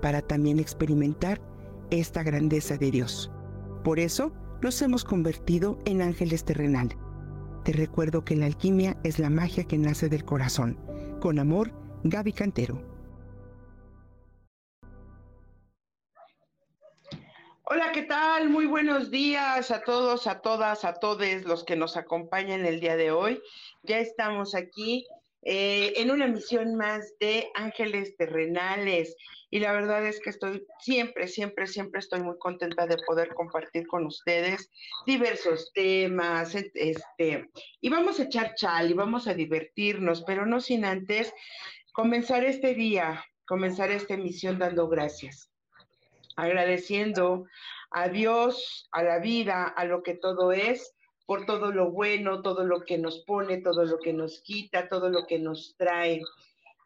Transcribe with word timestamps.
para 0.00 0.22
también 0.22 0.58
experimentar 0.58 1.40
esta 1.90 2.22
grandeza 2.22 2.76
de 2.76 2.90
Dios. 2.90 3.30
Por 3.84 3.98
eso 3.98 4.32
nos 4.62 4.80
hemos 4.82 5.04
convertido 5.04 5.78
en 5.84 6.02
ángeles 6.02 6.44
terrenales. 6.44 6.96
Te 7.64 7.72
recuerdo 7.72 8.24
que 8.24 8.36
la 8.36 8.46
alquimia 8.46 8.96
es 9.02 9.18
la 9.18 9.30
magia 9.30 9.64
que 9.64 9.78
nace 9.78 10.08
del 10.08 10.24
corazón. 10.24 10.78
Con 11.20 11.38
amor, 11.38 11.72
Gaby 12.04 12.32
Cantero. 12.32 12.80
Hola, 17.64 17.90
¿qué 17.92 18.02
tal? 18.02 18.48
Muy 18.48 18.66
buenos 18.66 19.10
días 19.10 19.72
a 19.72 19.82
todos, 19.82 20.28
a 20.28 20.40
todas, 20.40 20.84
a 20.84 20.94
todos 20.94 21.42
los 21.44 21.64
que 21.64 21.74
nos 21.74 21.96
acompañan 21.96 22.64
el 22.64 22.78
día 22.78 22.96
de 22.96 23.10
hoy. 23.10 23.42
Ya 23.82 23.98
estamos 23.98 24.54
aquí 24.54 25.04
eh, 25.48 25.92
en 25.94 26.10
una 26.10 26.26
misión 26.26 26.74
más 26.74 27.14
de 27.20 27.48
Ángeles 27.54 28.16
Terrenales. 28.16 29.14
Y 29.48 29.60
la 29.60 29.70
verdad 29.70 30.04
es 30.04 30.18
que 30.18 30.30
estoy 30.30 30.66
siempre, 30.80 31.28
siempre, 31.28 31.68
siempre 31.68 32.00
estoy 32.00 32.20
muy 32.20 32.36
contenta 32.36 32.84
de 32.88 32.96
poder 33.06 33.32
compartir 33.32 33.86
con 33.86 34.06
ustedes 34.06 34.68
diversos 35.06 35.70
temas, 35.72 36.52
este, 36.56 37.48
y 37.80 37.88
vamos 37.88 38.18
a 38.18 38.24
echar 38.24 38.56
chal 38.56 38.90
y 38.90 38.94
vamos 38.94 39.28
a 39.28 39.34
divertirnos, 39.34 40.24
pero 40.26 40.46
no 40.46 40.60
sin 40.60 40.84
antes 40.84 41.32
comenzar 41.92 42.44
este 42.44 42.74
día, 42.74 43.24
comenzar 43.46 43.92
esta 43.92 44.14
emisión 44.14 44.58
dando 44.58 44.88
gracias 44.88 45.52
agradeciendo 46.36 47.46
a 47.90 48.08
Dios, 48.08 48.88
a 48.92 49.02
la 49.02 49.20
vida, 49.20 49.64
a 49.64 49.84
lo 49.84 50.02
que 50.02 50.14
todo 50.14 50.52
es, 50.52 50.95
por 51.26 51.44
todo 51.44 51.72
lo 51.72 51.90
bueno, 51.90 52.40
todo 52.40 52.64
lo 52.64 52.84
que 52.84 52.98
nos 52.98 53.18
pone, 53.18 53.58
todo 53.60 53.84
lo 53.84 53.98
que 53.98 54.12
nos 54.12 54.40
quita, 54.40 54.88
todo 54.88 55.10
lo 55.10 55.26
que 55.26 55.38
nos 55.38 55.74
trae 55.76 56.22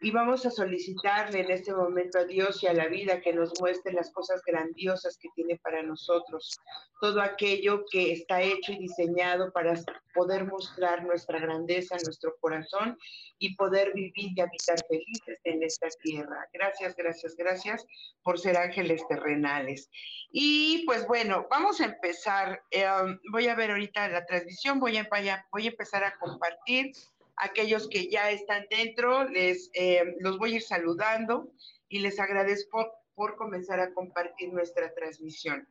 y 0.02 0.10
vamos 0.10 0.46
a 0.46 0.50
solicitarle 0.50 1.40
en 1.40 1.50
este 1.50 1.74
momento 1.74 2.18
a 2.18 2.24
Dios 2.24 2.62
y 2.62 2.66
a 2.66 2.72
la 2.72 2.88
vida 2.88 3.20
que 3.20 3.34
nos 3.34 3.52
muestre 3.60 3.92
las 3.92 4.10
cosas 4.12 4.40
grandiosas 4.46 5.18
que 5.18 5.28
tiene 5.34 5.58
para 5.58 5.82
nosotros, 5.82 6.58
todo 7.02 7.20
aquello 7.20 7.84
que 7.90 8.12
está 8.12 8.40
hecho 8.40 8.72
y 8.72 8.78
diseñado 8.78 9.52
para 9.52 9.74
poder 10.14 10.46
mostrar 10.46 11.04
nuestra 11.04 11.38
grandeza, 11.38 11.96
nuestro 12.04 12.34
corazón 12.40 12.96
y 13.38 13.54
poder 13.56 13.92
vivir 13.92 14.32
y 14.34 14.40
habitar 14.40 14.78
felices 14.88 15.38
en 15.44 15.62
esta 15.62 15.88
tierra. 16.02 16.48
Gracias, 16.54 16.96
gracias, 16.96 17.36
gracias 17.36 17.84
por 18.22 18.38
ser 18.38 18.56
ángeles 18.56 19.06
terrenales. 19.06 19.90
Y 20.32 20.84
pues 20.86 21.06
bueno, 21.06 21.46
vamos 21.50 21.80
a 21.80 21.84
empezar. 21.84 22.62
Eh, 22.70 22.86
voy 23.32 23.48
a 23.48 23.54
ver 23.54 23.70
ahorita 23.70 24.08
la 24.08 24.24
transmisión, 24.24 24.80
voy 24.80 24.96
a, 24.96 25.06
voy 25.52 25.66
a 25.66 25.70
empezar 25.70 26.04
a 26.04 26.16
compartir 26.18 26.92
aquellos 27.41 27.88
que 27.88 28.08
ya 28.08 28.30
están 28.30 28.66
dentro, 28.70 29.24
les 29.24 29.70
eh, 29.74 30.16
los 30.20 30.38
voy 30.38 30.52
a 30.52 30.56
ir 30.56 30.62
saludando 30.62 31.50
y 31.88 31.98
les 32.00 32.20
agradezco 32.20 32.92
por 33.14 33.36
comenzar 33.36 33.80
a 33.80 33.92
compartir 33.92 34.52
nuestra 34.52 34.94
transmisión. 34.94 35.66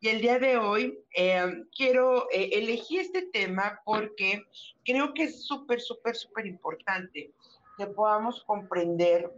Y 0.00 0.08
el 0.08 0.20
día 0.20 0.38
de 0.38 0.56
hoy 0.56 0.98
eh, 1.16 1.64
quiero 1.76 2.30
eh, 2.30 2.50
elegir 2.52 3.00
este 3.00 3.22
tema 3.22 3.80
porque 3.84 4.42
creo 4.84 5.12
que 5.12 5.24
es 5.24 5.44
súper, 5.44 5.80
súper, 5.80 6.14
súper 6.14 6.46
importante 6.46 7.32
que 7.76 7.86
podamos 7.86 8.44
comprender 8.44 9.30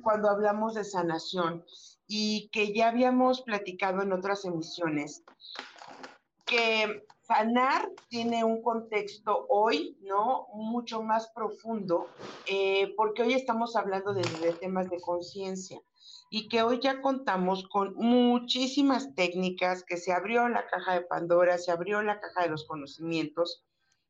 cuando 0.00 0.30
hablamos 0.30 0.74
de 0.74 0.82
sanación 0.82 1.62
y 2.06 2.48
que 2.54 2.72
ya 2.72 2.88
habíamos 2.88 3.42
platicado 3.42 4.00
en 4.00 4.14
otras 4.14 4.46
emisiones, 4.46 5.22
que 6.46 7.04
sanar 7.32 7.90
tiene 8.08 8.44
un 8.44 8.62
contexto 8.62 9.46
hoy, 9.48 9.96
¿no? 10.02 10.48
Mucho 10.54 11.02
más 11.02 11.30
profundo, 11.34 12.08
eh, 12.46 12.92
porque 12.96 13.22
hoy 13.22 13.32
estamos 13.32 13.74
hablando 13.74 14.12
de, 14.12 14.22
temas 14.60 14.90
de 14.90 15.00
conciencia 15.00 15.80
y 16.30 16.48
que 16.48 16.62
hoy 16.62 16.80
ya 16.82 17.00
contamos 17.00 17.66
con 17.68 17.94
muchísimas 17.94 19.14
técnicas, 19.14 19.82
que 19.82 19.96
se 19.96 20.12
abrió 20.12 20.48
la 20.48 20.66
caja 20.66 20.94
de 20.94 21.02
Pandora, 21.02 21.56
se 21.58 21.70
abrió 21.72 22.02
la 22.02 22.20
caja 22.20 22.42
de 22.42 22.50
los 22.50 22.66
conocimientos 22.66 23.64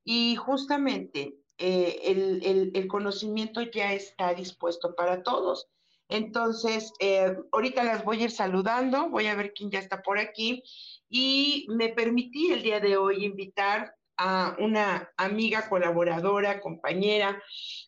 y 0.04 0.34
justamente 0.36 1.36
eh, 1.58 2.00
el, 2.04 2.72
el, 2.74 2.88
conocimiento 2.88 3.60
ya 3.60 3.92
está 3.92 4.34
dispuesto 4.34 4.96
para 4.96 5.22
todos. 5.22 5.68
Entonces, 6.12 6.92
eh, 7.00 7.34
ahorita 7.52 7.82
las 7.84 8.04
voy 8.04 8.20
a 8.20 8.24
ir 8.24 8.30
saludando, 8.30 9.08
voy 9.08 9.28
a 9.28 9.34
ver 9.34 9.54
quién 9.54 9.70
ya 9.70 9.78
está 9.78 10.02
por 10.02 10.18
aquí 10.18 10.62
y 11.08 11.66
me 11.70 11.88
permití 11.88 12.52
el 12.52 12.62
día 12.62 12.80
de 12.80 12.98
hoy 12.98 13.24
invitar 13.24 13.94
a 14.18 14.54
una 14.58 15.10
amiga, 15.16 15.70
colaboradora, 15.70 16.60
compañera 16.60 17.42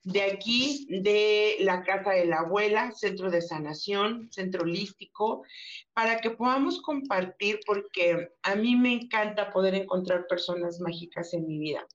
de 0.05 0.23
aquí, 0.23 0.87
de 0.89 1.57
la 1.61 1.83
Casa 1.83 2.13
de 2.13 2.25
la 2.25 2.39
Abuela, 2.39 2.93
Centro 2.93 3.31
de 3.31 3.43
Sanación, 3.43 4.31
Centro 4.33 4.63
Holístico, 4.63 5.45
para 5.93 6.23
que 6.23 6.31
podamos 6.31 6.81
compartir, 6.81 7.61
porque 7.67 8.31
a 8.43 8.55
mí 8.55 8.75
me 8.75 8.95
encanta 8.95 9.53
poder 9.53 9.75
encontrar 9.75 10.27
personas 10.27 10.81
mágicas 10.81 11.35
en 11.35 11.47
mi 11.47 11.59
vida. 11.59 11.87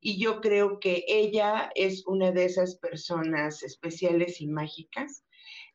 Y 0.00 0.18
yo 0.18 0.40
creo 0.40 0.80
que 0.80 1.04
ella 1.06 1.70
es 1.76 2.04
una 2.06 2.32
de 2.32 2.44
esas 2.44 2.74
personas 2.76 3.62
especiales 3.62 4.40
y 4.40 4.48
mágicas. 4.48 5.22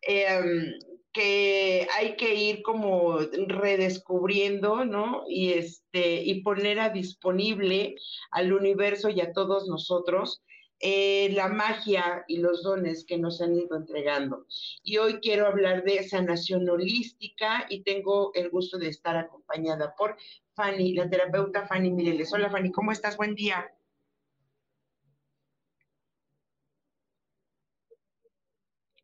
Eh, 0.02 0.80
que 1.14 1.88
hay 1.94 2.16
que 2.16 2.36
ir 2.36 2.62
como 2.62 3.20
redescubriendo, 3.20 4.86
¿no? 4.86 5.24
Y 5.28 5.54
este, 5.54 6.24
y 6.24 6.42
poner 6.42 6.80
a 6.80 6.90
disponible 6.90 7.96
al 8.32 8.54
universo 8.54 9.10
y 9.10 9.22
a 9.22 9.34
todos 9.34 9.68
nosotros 9.68 10.42
eh, 10.80 11.30
la 11.34 11.48
magia 11.48 12.24
y 12.28 12.38
los 12.38 12.64
dones 12.64 13.06
que 13.06 13.18
nos 13.18 13.42
han 13.42 13.56
ido 13.56 13.78
entregando. 13.78 14.48
Y 14.84 14.98
hoy 14.98 15.20
quiero 15.22 15.46
hablar 15.46 15.84
de 15.84 16.08
sanación 16.08 16.68
holística 16.68 17.68
y 17.70 17.84
tengo 17.84 18.32
el 18.34 18.50
gusto 18.50 18.80
de 18.80 18.88
estar 18.88 19.16
acompañada 19.16 19.94
por 19.96 20.18
Fanny, 20.56 20.94
la 20.94 21.10
terapeuta 21.10 21.68
Fanny 21.68 21.92
Mireles. 21.92 22.34
Hola 22.34 22.50
Fanny, 22.50 22.72
¿cómo 22.72 22.92
estás? 22.92 23.16
Buen 23.16 23.36
día. 23.36 23.70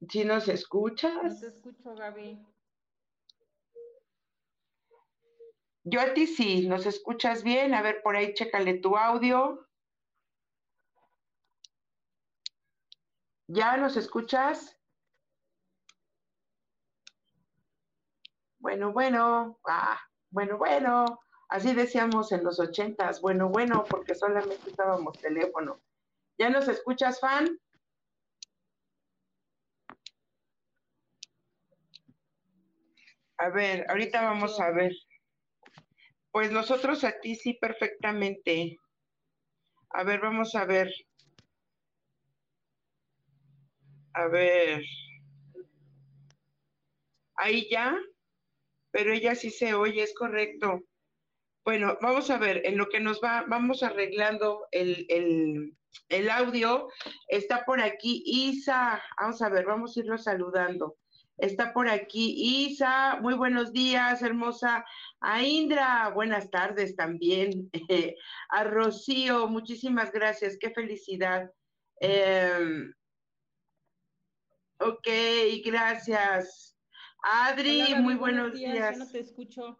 ¿Sí 0.09 0.23
nos 0.23 0.47
escuchas? 0.47 1.13
No 1.23 1.40
te 1.40 1.47
escucho, 1.47 1.95
Gaby. 1.95 2.40
Yo 5.84 6.01
a 6.01 6.13
ti 6.13 6.28
sí, 6.28 6.68
¿nos 6.68 6.85
escuchas 6.85 7.44
bien? 7.44 7.73
A 7.73 7.81
ver, 7.81 8.01
por 8.03 8.16
ahí 8.16 8.34
chécale 8.34 8.75
tu 8.75 8.97
audio. 8.97 9.67
¿Ya 13.47 13.78
nos 13.78 13.96
escuchas? 13.96 14.78
Bueno, 18.59 18.91
bueno, 18.91 19.59
ah, 19.66 20.00
bueno, 20.29 20.57
bueno. 20.57 21.19
Así 21.50 21.73
decíamos 21.73 22.34
en 22.34 22.44
los 22.44 22.59
ochentas, 22.59 23.22
bueno, 23.22 23.47
bueno, 23.47 23.85
porque 23.90 24.13
solamente 24.13 24.69
usábamos 24.69 25.17
teléfono. 25.19 25.81
¿Ya 26.38 26.50
nos 26.50 26.67
escuchas, 26.67 27.22
fan? 27.22 27.57
A 33.38 33.50
ver, 33.50 33.86
ahorita 33.90 34.22
vamos 34.22 34.59
a 34.59 34.72
ver. 34.72 34.91
Pues 36.32 36.52
nosotros 36.52 37.03
a 37.03 37.20
ti 37.20 37.35
sí 37.35 37.53
perfectamente. 37.53 38.78
A 39.90 40.03
ver, 40.03 40.20
vamos 40.22 40.56
a 40.56 40.66
ver. 40.66 40.91
A 44.14 44.28
ver. 44.28 44.84
Ahí 47.35 47.67
ya, 47.70 47.96
pero 48.91 49.14
ella 49.14 49.35
sí 49.35 49.52
se 49.52 49.73
oye, 49.76 50.02
es 50.03 50.14
correcto. 50.16 50.82
Bueno, 51.64 51.97
vamos 52.02 52.29
a 52.32 52.38
ver, 52.38 52.66
en 52.66 52.78
lo 52.78 52.88
que 52.90 53.00
nos 53.00 53.22
va, 53.22 53.46
vamos 53.47 53.84
arreglando 53.84 54.67
el, 54.72 55.06
el, 55.09 55.78
el 56.09 56.29
audio. 56.29 56.88
Está 57.28 57.66
por 57.66 57.82
aquí 57.82 58.23
Isa. 58.26 59.02
Vamos 59.20 59.41
a 59.41 59.50
ver, 59.50 59.66
vamos 59.66 59.96
a 59.96 60.00
irlo 60.00 60.17
saludando. 60.17 60.97
Está 61.37 61.72
por 61.72 61.87
aquí 61.87 62.66
Isa, 62.66 63.19
muy 63.22 63.35
buenos 63.35 63.72
días, 63.72 64.23
hermosa. 64.23 64.84
A 65.19 65.43
Indra, 65.43 66.09
buenas 66.09 66.49
tardes 66.49 66.95
también. 66.95 67.69
a 68.49 68.63
Rocío, 68.63 69.47
muchísimas 69.47 70.11
gracias, 70.11 70.57
qué 70.59 70.72
felicidad. 70.72 71.51
Em, 71.99 72.91
ok, 74.79 75.07
gracias. 75.63 76.75
Adri, 77.22 77.93
muy 77.95 78.16
buenos, 78.16 78.53
días. 78.53 78.97
Yo 78.97 79.05
no 79.05 79.11
te 79.11 79.19
escucho. 79.19 79.79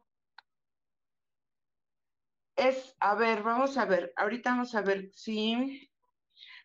Es, 2.56 2.96
a 3.00 3.16
ver, 3.16 3.42
vamos 3.42 3.78
a 3.80 3.86
ver, 3.86 4.14
ahorita 4.16 4.52
vamos 4.52 4.76
a 4.76 4.82
ver 4.82 5.10
si 5.14 5.90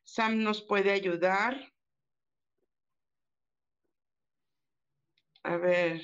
Sam 0.04 0.42
nos 0.42 0.60
puede 0.60 0.92
ayudar. 0.92 1.71
A 5.44 5.56
ver. 5.56 6.02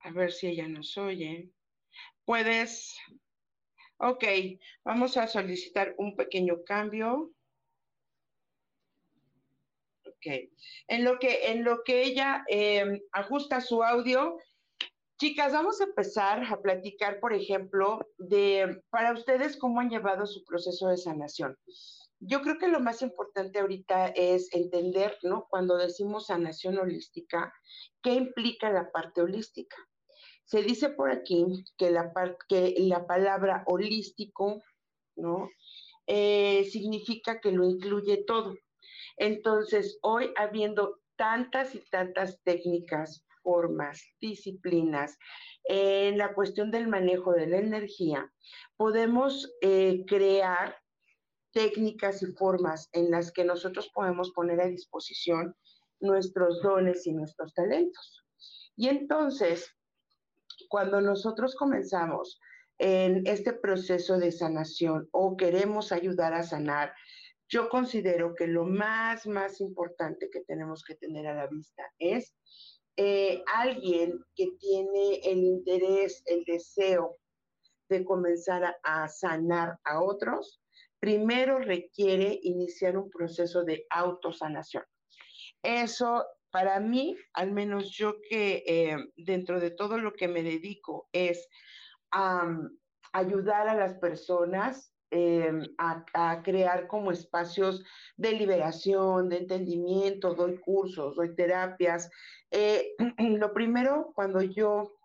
A 0.00 0.10
ver 0.10 0.32
si 0.32 0.48
ella 0.48 0.66
nos 0.68 0.96
oye. 0.96 1.50
Puedes. 2.24 2.96
Ok, 3.98 4.24
vamos 4.84 5.16
a 5.16 5.26
solicitar 5.26 5.94
un 5.98 6.16
pequeño 6.16 6.64
cambio. 6.64 7.32
Ok. 10.06 10.50
En 10.88 11.04
lo 11.04 11.18
que, 11.18 11.50
en 11.50 11.64
lo 11.64 11.82
que 11.84 12.02
ella 12.02 12.44
em, 12.48 13.00
ajusta 13.12 13.60
su 13.60 13.82
audio, 13.82 14.38
chicas, 15.18 15.52
vamos 15.52 15.80
a 15.80 15.84
empezar 15.84 16.44
a 16.44 16.60
platicar, 16.60 17.20
por 17.20 17.32
ejemplo, 17.32 18.08
de 18.18 18.82
para 18.90 19.12
ustedes 19.12 19.56
cómo 19.56 19.80
han 19.80 19.90
llevado 19.90 20.26
su 20.26 20.44
proceso 20.44 20.88
de 20.88 20.96
sanación. 20.96 21.56
Yo 22.20 22.42
creo 22.42 22.58
que 22.58 22.68
lo 22.68 22.80
más 22.80 23.02
importante 23.02 23.60
ahorita 23.60 24.08
es 24.08 24.52
entender, 24.52 25.16
¿no? 25.22 25.46
Cuando 25.48 25.76
decimos 25.76 26.26
sanación 26.26 26.78
holística, 26.78 27.52
¿qué 28.02 28.14
implica 28.14 28.70
la 28.70 28.90
parte 28.90 29.22
holística? 29.22 29.76
Se 30.44 30.62
dice 30.62 30.90
por 30.90 31.10
aquí 31.10 31.44
que 31.76 31.90
la, 31.90 32.12
que 32.48 32.74
la 32.78 33.06
palabra 33.06 33.62
holístico, 33.66 34.62
¿no? 35.14 35.48
Eh, 36.06 36.64
significa 36.64 37.40
que 37.40 37.52
lo 37.52 37.64
incluye 37.64 38.24
todo. 38.26 38.56
Entonces, 39.16 39.98
hoy 40.02 40.32
habiendo 40.36 41.00
tantas 41.16 41.74
y 41.74 41.80
tantas 41.90 42.40
técnicas, 42.42 43.24
formas, 43.42 44.02
disciplinas, 44.20 45.18
en 45.64 46.18
la 46.18 46.34
cuestión 46.34 46.70
del 46.70 46.88
manejo 46.88 47.32
de 47.32 47.46
la 47.46 47.58
energía, 47.58 48.32
podemos 48.76 49.52
eh, 49.60 50.04
crear 50.06 50.76
técnicas 51.52 52.22
y 52.22 52.26
formas 52.32 52.88
en 52.92 53.10
las 53.10 53.32
que 53.32 53.44
nosotros 53.44 53.90
podemos 53.94 54.30
poner 54.32 54.60
a 54.60 54.66
disposición 54.66 55.54
nuestros 56.00 56.62
dones 56.62 57.06
y 57.06 57.12
nuestros 57.12 57.54
talentos. 57.54 58.24
Y 58.76 58.88
entonces, 58.88 59.74
cuando 60.68 61.00
nosotros 61.00 61.56
comenzamos 61.56 62.40
en 62.78 63.26
este 63.26 63.52
proceso 63.52 64.18
de 64.18 64.30
sanación 64.30 65.08
o 65.10 65.36
queremos 65.36 65.90
ayudar 65.90 66.32
a 66.34 66.44
sanar, 66.44 66.94
yo 67.48 67.68
considero 67.68 68.34
que 68.34 68.46
lo 68.46 68.64
más, 68.64 69.26
más 69.26 69.60
importante 69.60 70.28
que 70.30 70.40
tenemos 70.42 70.84
que 70.84 70.94
tener 70.94 71.26
a 71.26 71.34
la 71.34 71.46
vista 71.46 71.82
es 71.98 72.34
eh, 72.96 73.42
alguien 73.54 74.20
que 74.34 74.48
tiene 74.58 75.20
el 75.24 75.38
interés, 75.38 76.22
el 76.26 76.44
deseo 76.44 77.16
de 77.88 78.04
comenzar 78.04 78.76
a, 78.82 79.08
sanar 79.08 79.78
a 79.84 80.02
otros, 80.02 80.60
primero 81.00 81.58
requiere 81.58 82.38
iniciar 82.42 82.96
un 82.96 83.10
proceso 83.10 83.64
de 83.64 83.86
autosanación. 83.90 84.84
Eso 85.62 86.24
para 86.50 86.80
mí, 86.80 87.16
al 87.34 87.52
menos 87.52 87.90
yo 87.90 88.20
que 88.28 88.64
eh, 88.66 88.96
dentro 89.16 89.60
de 89.60 89.70
todo 89.70 89.98
lo 89.98 90.14
que 90.14 90.28
me 90.28 90.42
dedico 90.42 91.08
es 91.12 91.46
a 92.10 92.48
ayudar 93.12 93.68
a 93.68 93.74
las 93.74 93.94
personas 93.94 94.92
em, 95.10 95.62
a, 95.78 96.42
crear 96.42 96.86
como 96.86 97.12
espacios 97.12 97.82
de 98.16 98.32
liberación, 98.32 99.28
de 99.28 99.38
entendimiento, 99.38 100.34
doy 100.34 100.58
cursos, 100.58 101.16
doy 101.16 101.34
terapias. 101.34 102.10
Eh, 102.50 102.94
lo 103.18 103.52
primero, 103.52 104.12
cuando 104.14 104.42
yo 104.42 104.98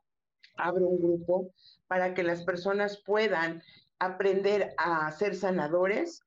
abro 0.55 0.85
un 0.85 0.99
grupo 0.99 1.53
para 1.87 2.13
que 2.13 2.23
las 2.23 2.43
personas 2.43 3.01
puedan 3.05 3.63
aprender 4.05 4.73
a 4.77 5.11
ser 5.11 5.35
sanadores, 5.35 6.21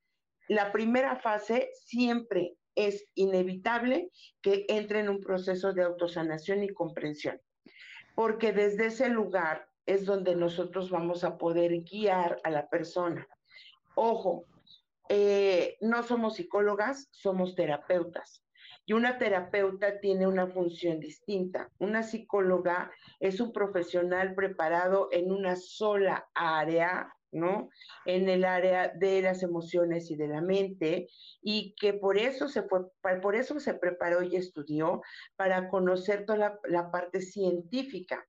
la 0.49 0.73
primera 0.73 1.17
fase 1.17 1.70
siempre 1.75 2.56
es 2.75 3.05
inevitable 3.14 4.11
que 4.43 4.67
entre 4.69 5.00
en 5.00 5.08
un 5.08 5.20
proceso 5.20 5.73
de 5.73 5.82
autosanación 5.82 6.62
y 6.62 6.69
comprensión, 6.69 7.40
porque 8.14 8.52
desde 8.52 8.87
ese 8.87 9.08
lugar 9.08 9.69
es 9.87 10.05
donde 10.05 10.37
nosotros 10.37 10.90
vamos 10.90 11.25
a 11.25 11.38
poder 11.38 11.82
guiar 11.82 12.38
a 12.44 12.50
la 12.50 12.69
persona. 12.69 13.26
Ojo, 13.94 14.44
eh, 15.08 15.79
no 15.81 16.02
somos 16.02 16.37
psicólogas, 16.37 17.08
somos 17.12 17.55
terapeutas. 17.55 18.43
Y 18.84 18.93
una 18.93 19.19
terapeuta 19.19 19.99
tiene 20.00 20.26
una 20.26 20.46
función 20.46 21.00
distinta. 21.00 21.70
Una 21.79 22.05
psicóloga 22.05 22.90
es 23.19 23.40
un 23.40 23.52
profesional 23.52 24.34
preparado 24.34 25.08
en 25.11 25.32
una 25.32 25.56
sola 25.56 26.29
área 26.34 27.15
En 28.04 28.28
el 28.28 28.44
área 28.44 28.88
de 28.88 29.22
las 29.22 29.42
emociones 29.42 30.10
y 30.10 30.16
de 30.16 30.28
la 30.28 30.40
mente 30.40 31.08
y 31.42 31.74
que 31.78 31.92
por 31.92 32.18
eso 32.18 32.48
se 32.48 32.62
por 32.62 33.36
eso 33.36 33.60
se 33.60 33.74
preparó 33.74 34.22
y 34.22 34.36
estudió 34.36 35.02
para 35.36 35.68
conocer 35.68 36.24
toda 36.24 36.58
la, 36.64 36.90
parte 36.90 37.20
científica. 37.20 38.26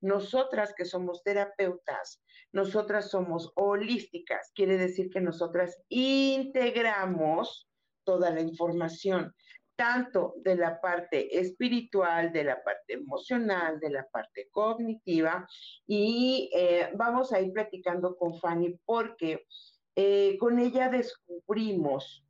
Nosotras 0.00 0.74
que 0.76 0.84
somos 0.84 1.22
terapeutas, 1.24 2.22
nosotras 2.52 3.10
somos 3.10 3.52
holísticas, 3.56 4.52
quiere 4.54 4.76
decir 4.78 5.10
que 5.10 5.20
nosotras 5.20 5.76
integramos 5.88 7.68
toda 8.04 8.30
la 8.30 8.40
información 8.40 9.34
tanto 9.78 10.34
de 10.38 10.56
la 10.56 10.80
parte 10.80 11.38
espiritual, 11.38 12.32
de 12.32 12.42
la 12.42 12.62
parte 12.64 12.94
emocional, 12.94 13.78
de 13.78 13.90
la 13.90 14.08
parte 14.08 14.48
cognitiva. 14.50 15.48
Y 15.86 16.50
eh, 16.52 16.90
vamos 16.96 17.32
a 17.32 17.40
ir 17.40 17.52
platicando 17.52 18.16
con 18.16 18.34
Fanny 18.40 18.76
porque 18.84 19.46
eh, 19.94 20.36
con 20.38 20.58
ella 20.58 20.88
descubrimos 20.88 22.24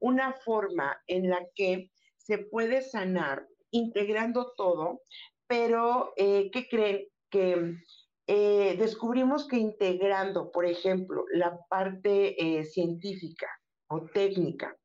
una 0.00 0.34
forma 0.34 1.02
en 1.06 1.30
la 1.30 1.40
que 1.54 1.90
se 2.18 2.36
puede 2.36 2.82
sanar 2.82 3.46
integrando 3.70 4.52
todo, 4.54 5.00
pero 5.46 6.12
eh, 6.16 6.50
¿qué 6.52 6.68
creen? 6.68 7.08
Que 7.30 7.76
descubrimos 8.76 9.48
que 9.48 9.56
integrando, 9.56 10.52
por 10.52 10.64
ejemplo, 10.64 11.24
la 11.32 11.58
parte 11.68 12.64
científica 12.64 13.48
o 13.88 14.02
técnica, 14.02 14.76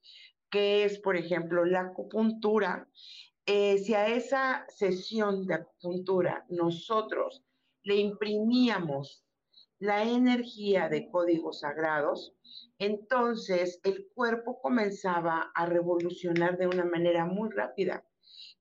que 0.56 0.86
es, 0.86 1.00
por 1.00 1.18
ejemplo, 1.18 1.66
la 1.66 1.82
acupuntura, 1.82 2.88
eh, 3.46 3.78
si 3.78 3.94
a 3.94 4.08
esa 4.08 4.66
sesión 4.70 5.46
de 5.48 5.56
acupuntura 5.56 6.46
nosotros 6.48 7.44
le 7.84 7.98
imprimíamos 7.98 9.26
la 9.80 10.04
energía 10.04 10.88
de 10.88 11.12
códigos 11.12 11.60
sagrados, 11.60 12.38
entonces 12.80 13.82
el 13.84 14.08
cuerpo 14.16 14.62
comenzaba 14.62 15.52
a 15.54 15.66
revolucionar 15.66 16.58
de 16.58 16.68
una 16.68 16.86
manera 16.86 17.26
muy 17.26 17.50
rápida. 17.50 18.08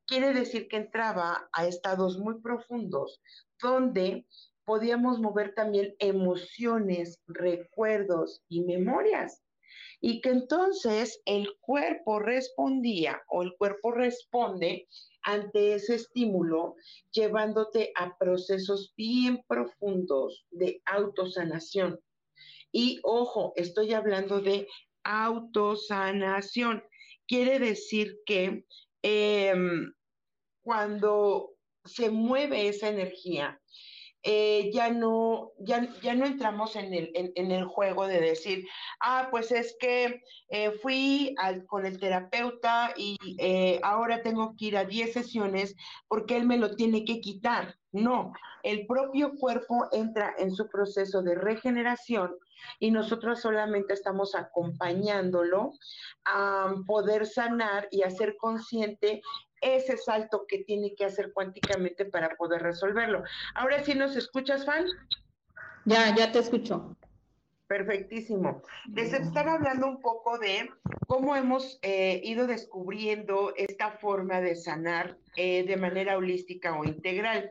Quiere 0.04 0.34
decir 0.34 0.66
que 0.66 0.78
entraba 0.78 1.48
a 1.52 1.68
estados 1.68 2.18
muy 2.18 2.40
profundos 2.40 3.22
donde 3.62 4.26
podíamos 4.64 5.20
mover 5.20 5.54
también 5.54 5.94
emociones, 6.00 7.22
recuerdos 7.28 8.42
y 8.48 8.64
memorias 8.64 9.43
y 10.06 10.20
que 10.20 10.28
entonces 10.28 11.22
el 11.24 11.48
cuerpo 11.62 12.18
respondía 12.18 13.22
o 13.26 13.42
el 13.42 13.56
cuerpo 13.56 13.90
responde 13.90 14.86
ante 15.22 15.72
ese 15.72 15.94
estímulo, 15.94 16.74
llevándote 17.10 17.90
a 17.96 18.14
procesos 18.18 18.92
bien 18.98 19.42
profundos 19.48 20.44
de 20.50 20.82
autosanación. 20.84 21.98
Y 22.70 23.00
ojo, 23.02 23.54
estoy 23.56 23.94
hablando 23.94 24.42
de 24.42 24.68
autosanación. 25.04 26.84
Quiere 27.26 27.58
decir 27.58 28.18
que 28.26 28.66
em, 29.00 29.90
cuando 30.62 31.54
se 31.82 32.10
mueve 32.10 32.68
esa 32.68 32.90
energía, 32.90 33.58
eh, 34.26 34.70
ya, 34.72 34.90
no, 34.90 35.52
ya, 35.58 35.86
ya, 36.00 36.14
no 36.14 36.24
entramos 36.24 36.76
en 36.76 36.94
el, 36.94 37.10
en, 37.14 37.50
el, 37.50 37.66
juego 37.66 38.06
de 38.06 38.20
decir, 38.20 38.66
ah, 39.00 39.28
pues 39.30 39.52
es 39.52 39.76
que 39.78 40.22
eh, 40.48 40.70
fui 40.82 41.34
al, 41.38 41.66
con 41.66 41.84
el 41.84 42.00
terapeuta 42.00 42.94
y 42.96 43.18
eh, 43.38 43.80
ahora 43.82 44.22
tengo 44.22 44.54
que 44.56 44.64
ir 44.66 44.76
a 44.78 44.86
10 44.86 45.12
sesiones 45.12 45.76
porque 46.08 46.38
él 46.38 46.46
me 46.46 46.56
lo 46.56 46.74
tiene 46.74 47.04
que 47.04 47.20
quitar. 47.20 47.76
No, 47.92 48.32
el 48.62 48.86
propio 48.86 49.34
cuerpo 49.36 49.88
entra 49.92 50.34
en 50.38 50.52
su 50.52 50.68
proceso 50.68 51.22
de 51.22 51.34
regeneración 51.34 52.34
y 52.80 52.90
nosotros 52.90 53.42
solamente 53.42 53.92
estamos 53.92 54.34
acompañándolo 54.34 55.72
a 56.24 56.74
poder 56.86 57.26
sanar 57.26 57.88
y 57.90 58.02
hacer 58.02 58.36
consciente 58.38 59.22
ese 59.64 59.96
salto 59.96 60.44
que 60.46 60.58
tiene 60.64 60.94
que 60.94 61.04
hacer 61.04 61.32
cuánticamente 61.32 62.04
para 62.04 62.36
poder 62.36 62.62
resolverlo. 62.62 63.24
Ahora 63.54 63.82
sí 63.82 63.94
nos 63.94 64.16
escuchas, 64.16 64.64
Fan. 64.64 64.86
Ya, 65.84 66.14
ya 66.14 66.32
te 66.32 66.38
escucho. 66.38 66.96
Perfectísimo. 67.66 68.62
Les 68.92 69.12
estaba 69.14 69.54
hablando 69.54 69.86
un 69.86 70.00
poco 70.00 70.38
de 70.38 70.68
cómo 71.06 71.34
hemos 71.34 71.78
eh, 71.82 72.20
ido 72.22 72.46
descubriendo 72.46 73.54
esta 73.56 73.92
forma 73.92 74.40
de 74.40 74.54
sanar 74.54 75.16
eh, 75.36 75.64
de 75.64 75.76
manera 75.76 76.18
holística 76.18 76.78
o 76.78 76.84
integral. 76.84 77.50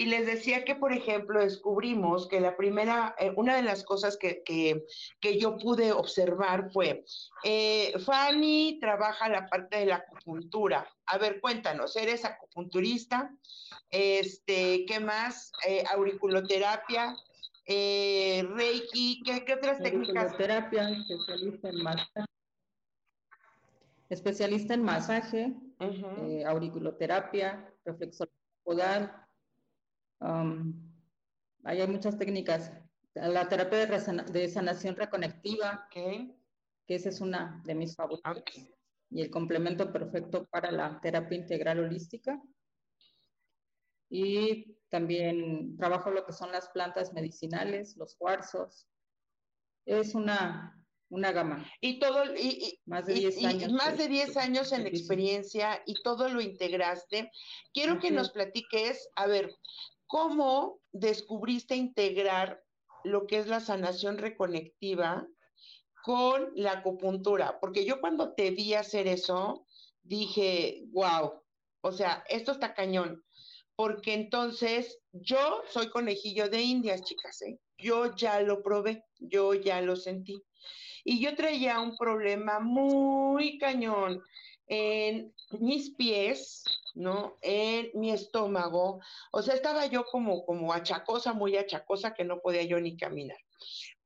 Y 0.00 0.06
les 0.06 0.24
decía 0.26 0.64
que, 0.64 0.74
por 0.74 0.92
ejemplo, 0.92 1.40
descubrimos 1.40 2.26
que 2.26 2.40
la 2.40 2.56
primera, 2.56 3.14
eh, 3.18 3.32
una 3.36 3.56
de 3.56 3.62
las 3.62 3.84
cosas 3.84 4.16
que, 4.16 4.42
que, 4.44 5.38
yo 5.38 5.58
pude 5.58 5.92
observar 5.92 6.70
fue, 6.72 7.04
Fanny 8.06 8.78
trabaja 8.80 9.28
la 9.28 9.48
parte 9.48 9.80
de 9.80 9.86
la 9.86 9.96
acupuntura. 9.96 10.88
A 11.06 11.18
ver, 11.18 11.40
cuéntanos, 11.40 11.96
¿eres 11.96 12.24
acupunturista? 12.24 13.30
Este, 13.90 14.86
¿qué 14.86 15.00
más? 15.00 15.52
auriculoterapia, 15.90 17.14
eh, 17.72 18.42
Reiki, 18.56 19.22
¿qué, 19.22 19.54
otras 19.54 19.80
técnicas? 19.80 20.36
Terapia, 20.36 20.88
especialista 20.88 21.68
en 21.68 21.82
masaje. 21.82 22.24
Especialista 24.08 24.74
en 24.74 24.82
masaje, 24.82 25.54
eh, 25.78 26.44
auriculoterapia, 26.46 27.72
reflexología 27.84 28.36
podal. 28.64 29.26
Um, 30.20 30.90
hay 31.64 31.86
muchas 31.86 32.18
técnicas. 32.18 32.72
La 33.14 33.48
terapia 33.48 33.86
de, 33.86 34.48
sanación 34.48 34.96
reconectiva, 34.96 35.88
que 35.90 36.36
esa 36.86 37.08
es 37.08 37.20
una 37.20 37.60
de 37.64 37.74
mis 37.74 37.96
favoritas. 37.96 38.68
Y 39.10 39.22
el 39.22 39.30
complemento 39.30 39.92
perfecto 39.92 40.46
para 40.46 40.70
la 40.70 41.00
terapia 41.00 41.36
integral 41.36 41.80
holística. 41.80 42.40
Y 44.08 44.76
también 44.88 45.76
trabajo 45.76 46.10
lo 46.10 46.24
que 46.24 46.32
son 46.32 46.52
las 46.52 46.68
plantas 46.68 47.12
medicinales, 47.12 47.96
los 47.96 48.14
cuarzos. 48.16 48.88
Es 49.86 50.14
una, 50.14 50.80
una 51.08 51.32
gama. 51.32 51.64
Y 51.80 51.98
todo, 51.98 52.24
y, 52.36 52.80
más 52.86 53.06
de 53.06 53.14
10 53.14 53.44
años. 53.44 53.72
más 53.72 53.98
de 53.98 54.08
10 54.08 54.36
años 54.36 54.72
en 54.72 54.86
experiencia 54.86 55.82
y 55.86 56.00
todo 56.02 56.28
lo 56.28 56.40
integraste. 56.40 57.30
Quiero 57.72 57.98
que 57.98 58.10
nos 58.10 58.30
platiques, 58.30 59.08
a 59.16 59.26
ver, 59.26 59.50
¿cómo 60.10 60.80
descubriste 60.92 61.76
integrar 61.76 62.62
lo 63.04 63.26
que 63.26 63.38
es 63.38 63.46
la 63.46 63.60
sanación 63.60 64.18
reconectiva 64.18 65.26
con 66.02 66.50
la 66.54 66.72
acupuntura? 66.72 67.60
Porque 67.60 67.84
yo 67.84 68.00
cuando 68.00 68.34
te 68.34 68.50
vi 68.50 68.74
hacer 68.74 69.06
eso, 69.06 69.64
dije, 70.02 70.82
wow, 70.88 71.42
o 71.82 71.92
sea, 71.92 72.24
esto 72.28 72.52
está 72.52 72.74
cañón 72.74 73.22
porque 73.80 74.12
entonces 74.12 74.98
yo 75.10 75.62
soy 75.70 75.88
conejillo 75.88 76.50
de 76.50 76.60
indias, 76.60 77.00
chicas, 77.00 77.40
¿eh? 77.40 77.58
Yo 77.78 78.14
ya 78.14 78.38
lo 78.42 78.62
probé, 78.62 79.06
yo 79.18 79.54
ya 79.54 79.80
lo 79.80 79.96
sentí. 79.96 80.42
Y 81.02 81.18
yo 81.18 81.34
traía 81.34 81.80
un 81.80 81.96
problema 81.96 82.60
muy 82.60 83.56
cañón 83.56 84.20
en 84.66 85.34
mis 85.60 85.94
pies, 85.94 86.62
¿no? 86.94 87.36
En 87.42 87.90
mi 87.94 88.10
estómago. 88.10 89.00
O 89.32 89.42
sea, 89.42 89.54
estaba 89.54 89.86
yo 89.86 90.04
como, 90.04 90.44
como 90.44 90.72
achacosa, 90.72 91.32
muy 91.32 91.56
achacosa, 91.56 92.14
que 92.14 92.24
no 92.24 92.40
podía 92.40 92.62
yo 92.62 92.80
ni 92.80 92.96
caminar. 92.96 93.38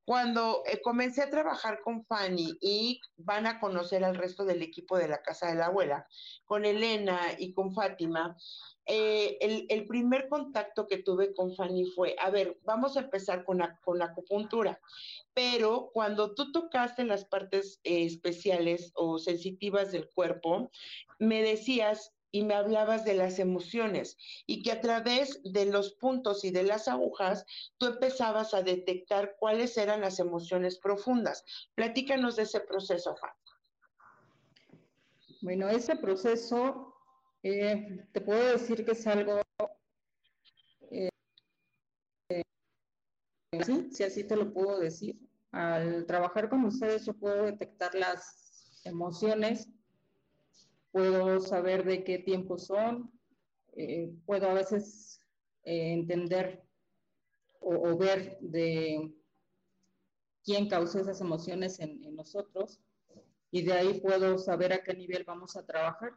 Cuando 0.05 0.63
eh, 0.67 0.83
comencé 0.83 1.23
a 1.23 1.31
trabajar 1.31 1.81
con 1.83 2.05
Fanny 2.05 2.59
y 2.61 3.01
van 3.17 3.47
a 3.47 3.59
conocer 3.59 4.05
al 4.05 4.17
resto 4.17 4.45
del 4.45 4.61
equipo 4.61 4.99
de 4.99 5.09
la 5.09 5.23
casa 5.23 5.47
de 5.47 5.55
la 5.55 5.67
abuela, 5.67 6.07
con 6.45 6.67
Elena 6.67 7.19
y 7.39 7.55
con 7.55 7.73
Fátima, 7.73 8.37
eh, 8.87 9.39
el, 9.71 9.87
primer 9.87 10.29
contacto 10.29 10.87
que 10.87 10.99
tuve 10.99 11.33
con 11.33 11.55
Fanny 11.55 11.87
fue, 11.87 12.15
a 12.19 12.29
ver, 12.29 12.59
vamos 12.65 12.97
a 12.97 13.01
empezar 13.01 13.45
con 13.45 13.59
la, 13.59 13.79
con 13.81 13.99
la 13.99 14.07
acupuntura, 14.07 14.79
pero 15.33 15.91
cuando 15.95 16.35
tú 16.35 16.53
tocaste 16.53 17.05
las 17.05 17.25
partes 17.25 17.81
eh, 17.85 18.05
especiales 18.05 18.93
o 18.95 19.19
sensitivas 19.19 19.91
del 19.91 20.11
cuerpo, 20.11 20.71
me 21.19 21.41
decías 21.41 22.14
y 22.35 22.43
me 22.43 22.55
hablabas 22.55 23.05
de 23.05 23.15
las 23.15 23.39
emociones 23.39 24.17
y 24.45 24.65
que 24.65 24.73
a 24.73 24.81
través 24.81 25.41
de 25.45 25.67
los 25.67 25.93
puntos 25.93 26.45
y 26.45 26.51
de 26.51 26.65
las 26.65 26.89
agujas 26.89 27.47
tú 27.79 27.87
empezabas 27.87 28.55
a 28.55 28.63
detectar 28.63 29.37
cuáles 29.39 29.79
eran 29.79 30.01
las 30.01 30.19
emociones 30.19 30.79
profundas. 30.79 31.45
Platícanos 31.77 32.35
de 32.35 32.43
ese 32.43 32.59
proceso, 32.59 33.15
Fanny. 33.15 33.35
Bueno, 35.43 35.69
ese 35.69 35.95
proceso 35.95 36.97
eh, 37.45 38.05
te 38.11 38.21
puedo 38.21 38.45
decir 38.51 38.85
que 38.85 38.93
es 38.93 39.07
algo, 39.07 39.41
eh, 40.91 41.11
si 43.93 44.03
así 44.03 44.25
te 44.25 44.35
lo 44.35 44.53
puedo 44.53 44.81
decir. 44.81 45.21
Al 45.53 46.05
trabajar 46.07 46.49
con 46.49 46.65
ustedes 46.65 47.07
yo 47.07 47.13
puedo 47.13 47.45
detectar 47.45 47.95
las 47.95 48.81
emociones, 48.83 49.69
puedo 50.95 51.41
saber 51.41 51.85
de 51.85 52.05
qué 52.05 52.21
tiempo 52.21 52.57
son, 52.57 53.11
eh, 53.73 54.15
puedo 54.27 54.49
a 54.49 54.55
veces 54.55 55.21
entender 55.65 56.63
o, 57.59 57.97
ver 57.97 58.39
de 58.41 59.13
quién 60.45 60.69
causó 60.69 61.01
esas 61.01 61.21
emociones 61.21 61.81
en 61.81 62.15
nosotros 62.15 62.81
y 63.51 63.63
de 63.63 63.73
ahí 63.73 64.01
puedo 64.01 64.39
saber 64.39 64.73
a 64.73 64.85
qué 64.85 64.95
nivel 64.95 65.25
vamos 65.25 65.57
a 65.57 65.67
trabajar. 65.67 66.13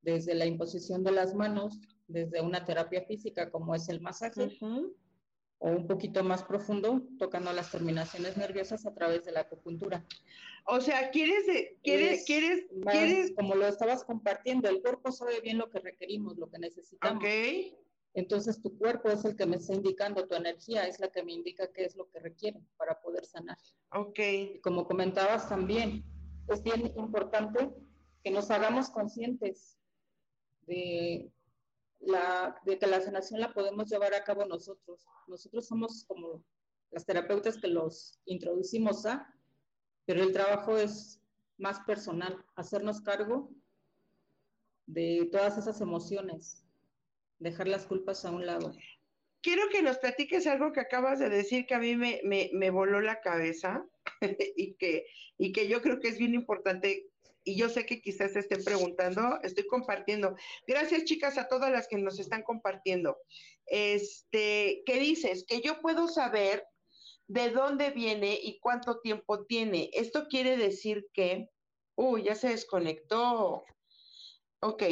Desde 0.00 0.34
la 0.34 0.46
imposición 0.46 1.04
de 1.04 1.12
las 1.12 1.32
manos, 1.34 1.80
desde 2.08 2.40
una 2.40 2.64
terapia 2.64 3.02
física 3.02 3.50
como 3.52 3.72
es 3.72 3.88
el 3.88 4.00
masaje, 4.00 4.58
o 5.58 5.68
un 5.70 5.86
poquito 5.86 6.22
más 6.22 6.42
profundo, 6.42 7.02
tocando 7.18 7.52
las 7.52 7.70
terminaciones 7.70 8.36
nerviosas 8.36 8.84
a 8.86 8.94
través 8.94 9.24
de 9.24 9.32
la 9.32 9.40
acupuntura. 9.40 10.04
O 10.66 10.80
sea, 10.80 11.10
quieres, 11.10 11.44
quieres, 11.82 12.24
quieres, 12.24 12.66
quieres, 12.90 13.32
como 13.34 13.54
lo 13.54 13.66
estabas 13.66 14.04
compartiendo, 14.04 14.68
el 14.68 14.82
cuerpo 14.82 15.12
sabe 15.12 15.40
bien 15.40 15.58
lo 15.58 15.70
que 15.70 15.78
requerimos, 15.78 16.36
lo 16.36 16.50
que 16.50 16.58
necesitamos. 16.58 17.22
Ok. 17.22 17.28
Entonces 18.14 18.62
tu 18.62 18.76
cuerpo 18.78 19.10
es 19.10 19.24
el 19.24 19.36
que 19.36 19.44
me 19.44 19.56
está 19.56 19.74
indicando, 19.74 20.26
tu 20.26 20.34
energía 20.34 20.86
es 20.88 20.98
la 20.98 21.08
que 21.08 21.22
me 21.22 21.32
indica 21.32 21.70
qué 21.72 21.84
es 21.84 21.96
lo 21.96 22.08
que 22.08 22.18
requiere 22.18 22.60
para 22.78 22.98
poder 23.00 23.26
sanar. 23.26 23.58
Ok. 23.92 24.18
Y 24.18 24.60
como 24.60 24.86
comentabas 24.86 25.48
también, 25.48 26.02
es 26.48 26.62
bien 26.62 26.92
importante 26.96 27.70
que 28.24 28.30
nos 28.30 28.50
hagamos 28.50 28.88
conscientes 28.88 29.78
de, 30.66 31.30
la, 32.00 32.60
de 32.64 32.78
que 32.78 32.86
la 32.86 33.00
sanación 33.00 33.40
la 33.40 33.52
podemos 33.52 33.88
llevar 33.88 34.14
a 34.14 34.24
cabo 34.24 34.44
nosotros. 34.44 35.06
Nosotros 35.26 35.66
somos 35.66 36.04
como 36.06 36.44
las 36.90 37.04
terapeutas 37.04 37.58
que 37.58 37.68
los 37.68 38.20
introducimos 38.26 39.06
a, 39.06 39.32
pero 40.04 40.22
el 40.22 40.32
trabajo 40.32 40.76
es 40.76 41.20
más 41.58 41.80
personal, 41.80 42.44
hacernos 42.54 43.00
cargo 43.00 43.50
de 44.86 45.28
todas 45.32 45.58
esas 45.58 45.80
emociones, 45.80 46.64
dejar 47.38 47.68
las 47.68 47.86
culpas 47.86 48.24
a 48.24 48.30
un 48.30 48.46
lado. 48.46 48.72
Quiero 49.42 49.62
que 49.70 49.82
nos 49.82 49.98
platiques 49.98 50.46
algo 50.46 50.72
que 50.72 50.80
acabas 50.80 51.18
de 51.18 51.28
decir 51.28 51.66
que 51.66 51.74
a 51.74 51.78
mí 51.78 51.96
me, 51.96 52.20
me, 52.24 52.50
me 52.52 52.70
voló 52.70 53.00
la 53.00 53.20
cabeza 53.20 53.84
y, 54.56 54.74
que, 54.74 55.06
y 55.38 55.52
que 55.52 55.68
yo 55.68 55.82
creo 55.82 56.00
que 56.00 56.08
es 56.08 56.18
bien 56.18 56.34
importante 56.34 57.10
y 57.46 57.56
yo 57.56 57.68
sé 57.68 57.86
que 57.86 58.02
quizás 58.02 58.32
se 58.32 58.40
estén 58.40 58.62
preguntando, 58.64 59.38
estoy 59.44 59.66
compartiendo. 59.68 60.34
Gracias, 60.66 61.04
chicas, 61.04 61.38
a 61.38 61.46
todas 61.46 61.70
las 61.70 61.86
que 61.86 61.96
nos 61.96 62.18
están 62.18 62.42
compartiendo. 62.42 63.18
Este, 63.66 64.82
¿qué 64.84 64.98
dices? 64.98 65.44
Que 65.46 65.60
yo 65.60 65.80
puedo 65.80 66.08
saber 66.08 66.66
de 67.28 67.50
dónde 67.50 67.90
viene 67.90 68.36
y 68.42 68.58
cuánto 68.58 68.98
tiempo 69.00 69.46
tiene. 69.46 69.90
Esto 69.92 70.26
quiere 70.28 70.56
decir 70.56 71.06
que, 71.12 71.48
uy, 71.94 72.24
ya 72.24 72.34
se 72.34 72.48
desconectó. 72.48 73.64
Ok. 74.60 74.82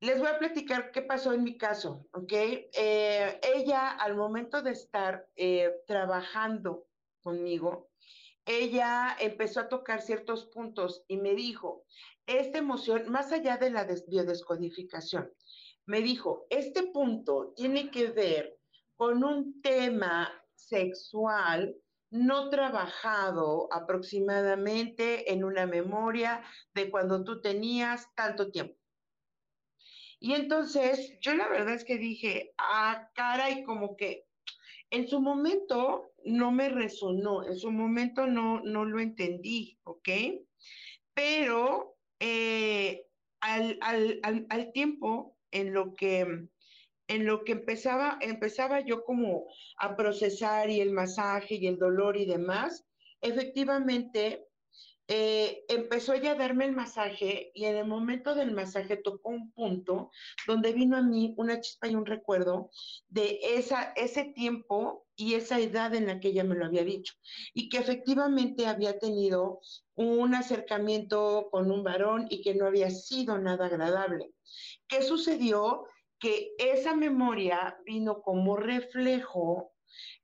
Les 0.00 0.18
voy 0.18 0.28
a 0.28 0.38
platicar 0.38 0.92
qué 0.92 1.02
pasó 1.02 1.32
en 1.32 1.42
mi 1.42 1.58
caso, 1.58 2.06
¿ok? 2.12 2.32
Eh, 2.32 3.40
ella, 3.42 3.90
al 3.90 4.14
momento 4.14 4.62
de 4.62 4.70
estar 4.70 5.26
eh, 5.34 5.72
trabajando 5.88 6.86
conmigo, 7.22 7.90
ella 8.46 9.16
empezó 9.20 9.60
a 9.60 9.68
tocar 9.68 10.02
ciertos 10.02 10.46
puntos 10.46 11.04
y 11.08 11.16
me 11.16 11.34
dijo, 11.34 11.84
esta 12.26 12.58
emoción, 12.58 13.10
más 13.10 13.32
allá 13.32 13.56
de 13.56 13.70
la 13.70 13.86
biodescodificación, 14.08 15.30
me 15.86 16.00
dijo, 16.00 16.46
este 16.50 16.84
punto 16.84 17.52
tiene 17.56 17.90
que 17.90 18.08
ver 18.10 18.58
con 18.96 19.24
un 19.24 19.60
tema 19.60 20.32
sexual 20.54 21.76
no 22.10 22.48
trabajado 22.48 23.68
aproximadamente 23.72 25.32
en 25.32 25.42
una 25.42 25.66
memoria 25.66 26.42
de 26.72 26.88
cuando 26.90 27.24
tú 27.24 27.40
tenías 27.40 28.08
tanto 28.14 28.50
tiempo. 28.52 28.76
Y 30.20 30.34
entonces 30.34 31.18
yo 31.20 31.34
la 31.34 31.48
verdad 31.48 31.74
es 31.74 31.84
que 31.84 31.98
dije, 31.98 32.54
ah, 32.56 33.10
caray, 33.14 33.64
como 33.64 33.96
que 33.96 34.26
en 34.90 35.08
su 35.08 35.20
momento 35.20 36.13
no 36.24 36.52
me 36.52 36.68
resonó, 36.68 37.44
en 37.44 37.56
su 37.56 37.70
momento 37.70 38.26
no, 38.26 38.60
no 38.62 38.84
lo 38.84 39.00
entendí, 39.00 39.78
¿ok? 39.84 40.08
Pero 41.14 41.96
eh, 42.20 43.06
al, 43.40 44.72
tiempo 44.72 45.36
en 45.50 45.72
lo 45.72 45.94
que 45.94 46.48
en 47.06 47.26
lo 47.26 47.44
que 47.44 47.52
empezaba, 47.52 48.18
empezaba 48.22 48.80
yo 48.80 49.04
como 49.04 49.44
a 49.76 49.94
procesar 49.94 50.70
y 50.70 50.80
el 50.80 50.90
masaje 50.90 51.56
y 51.56 51.66
el 51.66 51.78
dolor 51.78 52.16
y 52.16 52.24
demás, 52.24 52.86
efectivamente 53.20 54.46
eh, 55.06 55.64
empezó 55.68 56.14
ella 56.14 56.32
a 56.32 56.36
darme 56.36 56.64
el 56.64 56.72
masaje 56.72 57.50
y 57.54 57.66
en 57.66 57.76
el 57.76 57.86
momento 57.86 58.34
del 58.34 58.52
masaje 58.52 58.96
tocó 58.96 59.30
un 59.30 59.52
punto 59.52 60.10
donde 60.46 60.72
vino 60.72 60.96
a 60.96 61.02
mí 61.02 61.34
una 61.36 61.60
chispa 61.60 61.88
y 61.88 61.94
un 61.94 62.06
recuerdo 62.06 62.70
de 63.08 63.38
esa, 63.42 63.92
ese 63.96 64.24
tiempo 64.24 65.06
y 65.14 65.34
esa 65.34 65.60
edad 65.60 65.94
en 65.94 66.06
la 66.06 66.20
que 66.20 66.28
ella 66.28 66.42
me 66.42 66.54
lo 66.54 66.64
había 66.64 66.84
dicho 66.84 67.12
y 67.52 67.68
que 67.68 67.78
efectivamente 67.78 68.66
había 68.66 68.98
tenido 68.98 69.60
un 69.94 70.34
acercamiento 70.34 71.48
con 71.50 71.70
un 71.70 71.84
varón 71.84 72.26
y 72.30 72.40
que 72.40 72.54
no 72.54 72.66
había 72.66 72.88
sido 72.90 73.38
nada 73.38 73.66
agradable. 73.66 74.32
¿Qué 74.88 75.02
sucedió? 75.02 75.84
Que 76.18 76.54
esa 76.58 76.96
memoria 76.96 77.76
vino 77.84 78.22
como 78.22 78.56
reflejo 78.56 79.73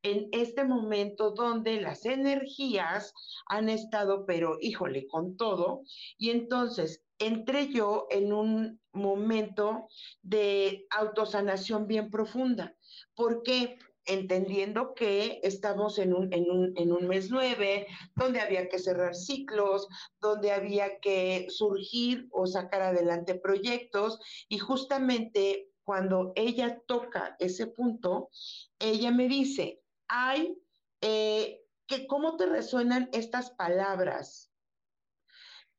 en 0.02 0.28
este 0.32 0.64
momento 0.64 1.30
donde 1.32 1.80
las 1.80 2.04
energías 2.04 3.12
han 3.46 3.68
estado, 3.68 4.24
pero 4.26 4.56
híjole, 4.60 5.06
con 5.06 5.36
todo. 5.36 5.82
Y 6.18 6.30
entonces 6.30 7.02
entré 7.18 7.68
yo 7.68 8.06
en 8.10 8.32
un 8.32 8.80
momento 8.92 9.88
de 10.22 10.86
autosanación 10.90 11.86
bien 11.86 12.10
profunda. 12.10 12.74
¿Por 13.14 13.42
qué? 13.42 13.78
entendiendo 14.06 14.94
que 14.94 15.40
estamos 15.42 15.98
en 15.98 16.14
un, 16.14 16.32
en, 16.32 16.50
un, 16.50 16.72
en 16.76 16.92
un, 16.92 17.06
mes 17.06 17.30
nueve, 17.30 17.86
donde 18.16 18.40
había 18.40 18.68
que 18.68 18.78
cerrar 18.78 19.14
ciclos, 19.14 19.86
donde 20.20 20.50
había 20.50 20.98
que 21.00 21.46
surgir 21.48 22.26
o 22.32 22.46
sacar 22.46 22.82
adelante 22.82 23.36
proyectos, 23.36 24.18
y 24.48 24.58
justamente 24.58 25.69
cuando 25.90 26.32
ella 26.36 26.80
toca 26.86 27.34
ese 27.40 27.66
punto, 27.66 28.30
ella 28.78 29.10
me 29.10 29.26
dice, 29.26 29.82
hay, 30.06 30.56
eh, 31.00 31.64
que 31.88 32.06
cómo 32.06 32.36
te 32.36 32.46
resuenan 32.46 33.08
estas 33.12 33.50
palabras. 33.50 34.52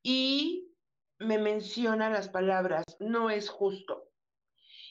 Y 0.03 0.69
me 1.17 1.37
menciona 1.37 2.09
las 2.09 2.27
palabras, 2.27 2.83
no 2.99 3.29
es 3.29 3.47
justo. 3.47 4.09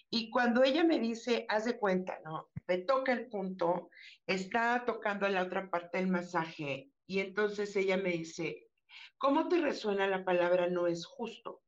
Y 0.09 0.31
cuando 0.31 0.65
ella 0.65 0.85
me 0.85 0.99
dice, 0.99 1.45
haz 1.51 1.67
de 1.67 1.79
cuenta, 1.79 2.19
¿no? 2.25 2.49
Me 2.67 2.79
toca 2.79 3.13
el 3.13 3.29
punto, 3.29 3.91
está 4.27 4.87
tocando 4.87 5.29
la 5.29 5.43
otra 5.43 5.69
parte 5.69 5.99
del 5.99 6.09
masaje 6.09 6.93
y 7.07 7.19
entonces 7.19 7.77
ella 7.77 7.99
me 7.99 8.13
dice, 8.13 8.71
¿cómo 9.19 9.49
te 9.49 9.61
resuena 9.61 10.07
la 10.07 10.25
palabra 10.25 10.71
no 10.71 10.87
es 10.87 11.05
justo? 11.05 11.61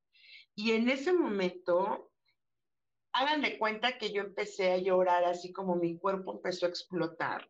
Y 0.55 0.73
en 0.73 0.89
ese 0.89 1.13
momento 1.13 2.12
hagan 3.13 3.43
de 3.43 3.59
cuenta 3.59 3.99
que 3.99 4.13
yo 4.13 4.23
empecé 4.23 4.73
a 4.73 4.79
llorar 4.79 5.25
así 5.25 5.53
como 5.53 5.77
mi 5.77 5.99
cuerpo 5.99 6.33
empezó 6.33 6.67
a 6.67 6.71
explotar. 6.71 7.49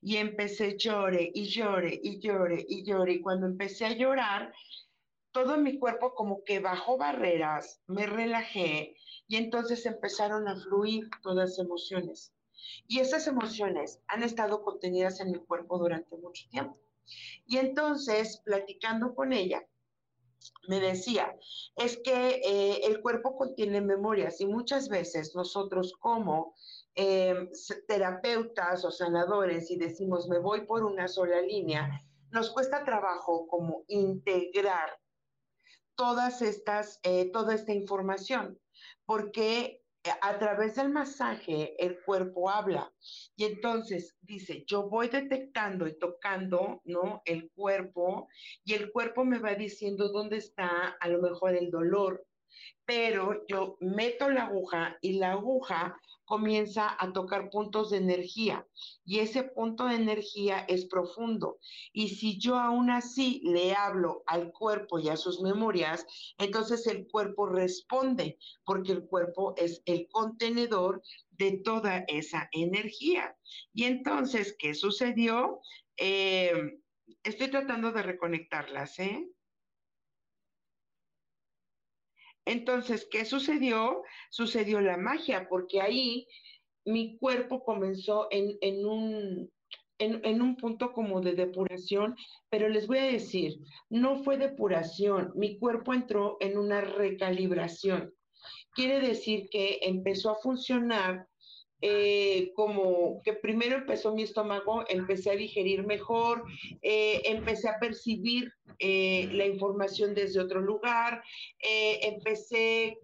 Y 0.00 0.16
empecé 0.16 0.76
llore 0.76 1.30
y 1.32 1.46
llore 1.46 1.98
y 2.02 2.20
llore 2.20 2.64
y 2.68 2.84
llore. 2.84 3.14
Y 3.14 3.22
cuando 3.22 3.46
empecé 3.46 3.86
a 3.86 3.96
llorar, 3.96 4.52
todo 5.32 5.56
mi 5.56 5.78
cuerpo 5.78 6.14
como 6.14 6.44
que 6.44 6.60
bajó 6.60 6.98
barreras, 6.98 7.80
me 7.86 8.06
relajé 8.06 8.96
y 9.26 9.36
entonces 9.36 9.86
empezaron 9.86 10.46
a 10.46 10.60
fluir 10.60 11.08
todas 11.22 11.50
las 11.50 11.58
emociones. 11.58 12.34
Y 12.86 13.00
esas 13.00 13.26
emociones 13.26 14.00
han 14.08 14.22
estado 14.22 14.62
contenidas 14.62 15.20
en 15.20 15.32
mi 15.32 15.38
cuerpo 15.38 15.78
durante 15.78 16.16
mucho 16.18 16.46
tiempo. 16.50 16.78
Y 17.46 17.56
entonces, 17.56 18.40
platicando 18.44 19.14
con 19.14 19.32
ella, 19.32 19.66
me 20.68 20.80
decía, 20.80 21.36
es 21.76 21.98
que 21.98 22.40
eh, 22.44 22.86
el 22.86 23.00
cuerpo 23.00 23.36
contiene 23.36 23.80
memorias 23.80 24.40
y 24.40 24.46
muchas 24.46 24.88
veces 24.88 25.34
nosotros 25.34 25.94
como 25.98 26.54
eh, 26.94 27.48
terapeutas 27.88 28.84
o 28.84 28.90
sanadores 28.90 29.70
y 29.70 29.76
decimos 29.76 30.28
me 30.28 30.38
voy 30.38 30.66
por 30.66 30.84
una 30.84 31.08
sola 31.08 31.40
línea, 31.40 32.02
nos 32.30 32.50
cuesta 32.50 32.84
trabajo 32.84 33.46
como 33.46 33.84
integrar 33.88 34.90
todas 35.94 36.42
estas, 36.42 37.00
eh, 37.02 37.30
toda 37.32 37.54
esta 37.54 37.72
información, 37.72 38.58
porque 39.04 39.81
a 40.20 40.38
través 40.38 40.74
del 40.74 40.90
masaje 40.90 41.74
el 41.84 42.00
cuerpo 42.02 42.50
habla 42.50 42.92
y 43.36 43.44
entonces 43.44 44.16
dice, 44.20 44.64
yo 44.66 44.88
voy 44.88 45.08
detectando 45.08 45.86
y 45.86 45.98
tocando, 45.98 46.80
¿no? 46.84 47.22
El 47.24 47.50
cuerpo 47.50 48.28
y 48.64 48.74
el 48.74 48.90
cuerpo 48.90 49.24
me 49.24 49.38
va 49.38 49.54
diciendo 49.54 50.08
dónde 50.08 50.38
está 50.38 50.96
a 51.00 51.08
lo 51.08 51.20
mejor 51.20 51.54
el 51.54 51.70
dolor, 51.70 52.26
pero 52.84 53.46
yo 53.46 53.76
meto 53.80 54.28
la 54.28 54.46
aguja 54.46 54.98
y 55.00 55.18
la 55.18 55.32
aguja 55.32 55.96
comienza 56.32 56.96
a 56.98 57.12
tocar 57.12 57.50
puntos 57.50 57.90
de 57.90 57.98
energía 57.98 58.66
y 59.04 59.18
ese 59.18 59.42
punto 59.42 59.84
de 59.84 59.96
energía 59.96 60.60
es 60.66 60.86
profundo. 60.86 61.58
Y 61.92 62.08
si 62.08 62.38
yo 62.38 62.58
aún 62.58 62.88
así 62.90 63.42
le 63.44 63.74
hablo 63.74 64.22
al 64.26 64.50
cuerpo 64.50 64.98
y 64.98 65.10
a 65.10 65.18
sus 65.18 65.42
memorias, 65.42 66.06
entonces 66.38 66.86
el 66.86 67.06
cuerpo 67.06 67.44
responde 67.44 68.38
porque 68.64 68.92
el 68.92 69.04
cuerpo 69.04 69.52
es 69.58 69.82
el 69.84 70.08
contenedor 70.10 71.02
de 71.32 71.58
toda 71.58 72.06
esa 72.08 72.48
energía. 72.52 73.36
Y 73.74 73.84
entonces, 73.84 74.56
¿qué 74.58 74.72
sucedió? 74.72 75.60
Eh, 75.98 76.80
estoy 77.24 77.50
tratando 77.50 77.92
de 77.92 78.04
reconectarlas, 78.04 78.98
¿eh? 79.00 79.28
Entonces, 82.44 83.06
¿qué 83.10 83.24
sucedió? 83.24 84.02
Sucedió 84.30 84.80
la 84.80 84.96
magia, 84.96 85.48
porque 85.48 85.80
ahí 85.80 86.26
mi 86.84 87.16
cuerpo 87.18 87.62
comenzó 87.64 88.28
en, 88.30 88.86
un, 88.86 89.50
en, 89.98 90.42
un 90.42 90.56
punto 90.56 90.92
como 90.92 91.20
de 91.20 91.34
depuración, 91.34 92.16
pero 92.50 92.68
les 92.68 92.86
voy 92.86 92.98
a 92.98 93.04
decir, 93.04 93.58
no 93.88 94.22
fue 94.24 94.36
depuración, 94.36 95.32
mi 95.36 95.58
cuerpo 95.58 95.94
entró 95.94 96.36
en 96.40 96.58
una 96.58 96.80
recalibración. 96.80 98.12
Quiere 98.74 99.00
decir 99.00 99.48
que 99.50 99.78
empezó 99.82 100.30
a 100.30 100.40
funcionar 100.40 101.28
eh, 101.84 102.52
como 102.54 103.20
que 103.24 103.32
primero 103.32 103.76
empezó 103.76 104.14
mi 104.14 104.22
estómago, 104.22 104.84
empecé 104.88 105.32
a 105.32 105.36
digerir 105.36 105.84
mejor, 105.84 106.44
eh, 106.80 107.22
empecé 107.24 107.68
a 107.68 107.80
percibir 107.80 108.52
eh, 108.78 109.28
la 109.32 109.46
información 109.46 110.14
desde 110.14 110.38
otro 110.38 110.60
lugar, 110.60 111.24
empecé 111.58 112.98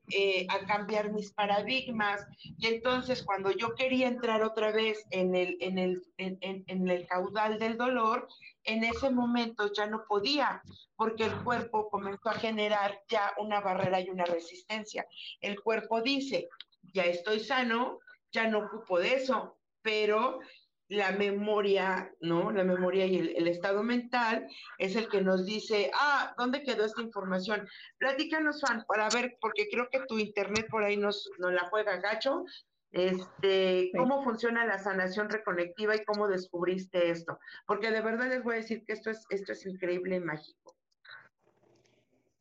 a 0.48 0.64
cambiar 0.66 1.12
mis 1.12 1.32
paradigmas 1.32 2.24
y 2.56 2.68
entonces 2.68 3.22
cuando 3.24 3.50
yo 3.50 3.74
quería 3.74 4.06
entrar 4.06 4.42
otra 4.42 4.70
vez 4.70 5.04
en 5.10 5.34
el, 5.34 5.56
en 5.60 5.78
el, 5.78 6.02
en 6.16 6.88
el 6.88 7.06
caudal 7.06 7.58
del 7.58 7.76
dolor, 7.76 8.28
en 8.62 8.84
ese 8.84 9.10
momento 9.10 9.72
ya 9.72 9.86
no 9.86 10.04
podía 10.08 10.62
porque 10.94 11.24
el 11.24 11.34
cuerpo 11.42 11.90
comenzó 11.90 12.28
a 12.28 12.34
generar 12.34 13.02
ya 13.08 13.32
una 13.38 13.60
barrera 13.60 14.00
y 14.00 14.10
una 14.10 14.24
resistencia. 14.24 15.06
El 15.40 15.60
cuerpo 15.60 16.00
dice, 16.00 16.48
ya 16.92 17.04
estoy 17.04 17.40
sano, 17.40 18.00
ya 18.32 18.48
no 18.48 18.58
ocupo 18.60 18.98
de 18.98 19.14
eso, 19.14 19.58
pero 19.82 20.40
la 20.88 21.12
memoria, 21.12 22.10
¿no? 22.20 22.50
La 22.50 22.64
memoria 22.64 23.04
y 23.04 23.18
el, 23.18 23.46
estado 23.46 23.82
mental 23.82 24.48
es 24.78 24.96
el 24.96 25.08
que 25.08 25.20
nos 25.20 25.44
dice, 25.44 25.90
ah, 25.94 26.34
¿dónde 26.38 26.62
quedó 26.62 26.84
esta 26.84 27.02
información? 27.02 27.68
Platícanos, 27.98 28.60
Juan, 28.60 28.84
para 28.88 29.08
ver, 29.10 29.36
porque 29.40 29.68
creo 29.70 29.88
que 29.90 30.00
tu 30.08 30.18
internet 30.18 30.66
por 30.70 30.84
ahí 30.84 30.96
nos, 30.96 31.30
nos 31.38 31.52
la 31.52 31.68
juega 31.68 31.98
gacho. 31.98 32.44
Este, 32.90 33.90
¿cómo 33.98 34.24
funciona 34.24 34.64
la 34.64 34.78
sanación 34.78 35.28
reconectiva 35.28 35.94
y 35.94 36.04
cómo 36.04 36.26
descubriste 36.26 37.10
esto? 37.10 37.38
Porque 37.66 37.90
de 37.90 38.00
verdad 38.00 38.28
les 38.28 38.42
voy 38.42 38.54
a 38.54 38.58
decir 38.58 38.82
que 38.86 38.94
esto 38.94 39.10
es, 39.10 39.26
esto 39.28 39.52
es 39.52 39.66
increíble 39.66 40.16
y 40.16 40.20
mágico. 40.20 40.74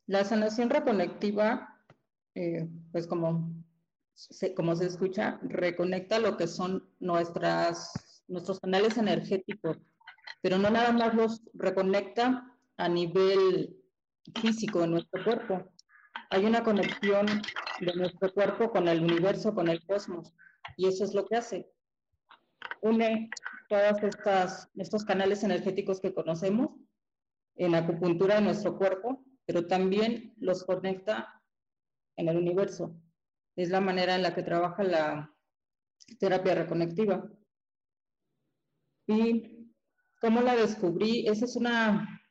La 0.06 0.24
sanación 0.24 0.70
reconectiva, 0.70 1.78
eh, 2.34 2.66
pues 2.92 3.06
como 3.06 3.52
como 4.56 4.74
se 4.74 4.86
escucha, 4.86 5.38
reconecta 5.42 6.18
lo 6.18 6.36
que 6.36 6.46
son 6.46 6.88
nuestras, 6.98 8.24
nuestros 8.26 8.58
canales 8.60 8.96
energéticos, 8.96 9.78
pero 10.42 10.58
no 10.58 10.70
nada 10.70 10.92
más 10.92 11.14
los 11.14 11.42
reconecta 11.54 12.44
a 12.76 12.88
nivel 12.88 13.76
físico 14.40 14.80
de 14.80 14.88
nuestro 14.88 15.24
cuerpo. 15.24 15.72
Hay 16.30 16.44
una 16.44 16.62
conexión 16.62 17.26
de 17.80 17.94
nuestro 17.94 18.32
cuerpo 18.32 18.70
con 18.70 18.88
el 18.88 19.02
universo, 19.02 19.54
con 19.54 19.68
el 19.68 19.84
cosmos, 19.86 20.32
y 20.76 20.86
eso 20.88 21.04
es 21.04 21.14
lo 21.14 21.24
que 21.26 21.36
hace. 21.36 21.70
Une 22.82 23.30
todos 23.68 23.98
estos 24.76 25.04
canales 25.04 25.44
energéticos 25.44 26.00
que 26.00 26.14
conocemos 26.14 26.70
en 27.56 27.74
acupuntura 27.74 28.36
de 28.36 28.42
nuestro 28.42 28.76
cuerpo, 28.76 29.24
pero 29.46 29.66
también 29.66 30.34
los 30.38 30.64
conecta 30.64 31.42
en 32.16 32.28
el 32.28 32.36
universo 32.36 32.94
es 33.58 33.70
la 33.70 33.80
manera 33.80 34.14
en 34.14 34.22
la 34.22 34.36
que 34.36 34.44
trabaja 34.44 34.84
la 34.84 35.34
terapia 36.20 36.54
reconectiva. 36.54 37.28
¿Y 39.08 39.74
cómo 40.20 40.42
la 40.42 40.54
descubrí? 40.54 41.26
Esa 41.26 41.44
es 41.44 41.56
una, 41.56 42.22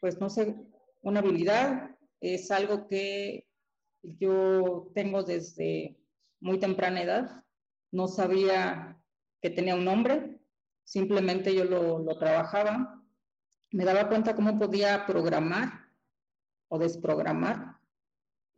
pues 0.00 0.20
no 0.20 0.30
sé, 0.30 0.56
una 1.00 1.18
habilidad, 1.18 1.96
es 2.20 2.52
algo 2.52 2.86
que 2.86 3.48
yo 4.02 4.92
tengo 4.94 5.24
desde 5.24 5.98
muy 6.38 6.60
temprana 6.60 7.02
edad. 7.02 7.44
No 7.90 8.06
sabía 8.06 8.96
que 9.42 9.50
tenía 9.50 9.74
un 9.74 9.84
nombre, 9.84 10.40
simplemente 10.84 11.52
yo 11.52 11.64
lo, 11.64 12.16
trabajaba. 12.16 13.02
Me 13.72 13.84
daba 13.84 14.08
cuenta 14.08 14.36
cómo 14.36 14.56
podía 14.56 15.04
programar 15.04 15.88
o 16.68 16.78
desprogramar 16.78 17.79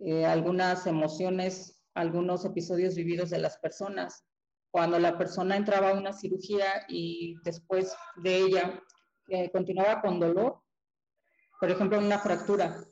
eh, 0.05 0.27
algunas 0.27 0.87
emociones, 0.87 1.85
algunos 1.95 2.45
episodios 2.45 2.95
vividos 2.97 3.31
de 3.31 3.39
las 3.39 3.59
personas. 3.59 4.25
Cuando 4.71 4.99
la 4.99 5.17
persona 5.17 5.57
entraba 5.57 5.91
a 5.91 5.95
una 5.95 6.13
cirugía 6.13 6.67
y 6.89 7.37
después 7.45 7.95
de 8.17 8.37
ella 8.37 8.83
eh, 9.29 9.51
continuaba 9.51 10.01
con 10.01 10.19
dolor, 10.19 10.61
por 11.61 11.71
ejemplo, 11.71 11.99
una 11.99 12.19
fractura, 12.19 12.85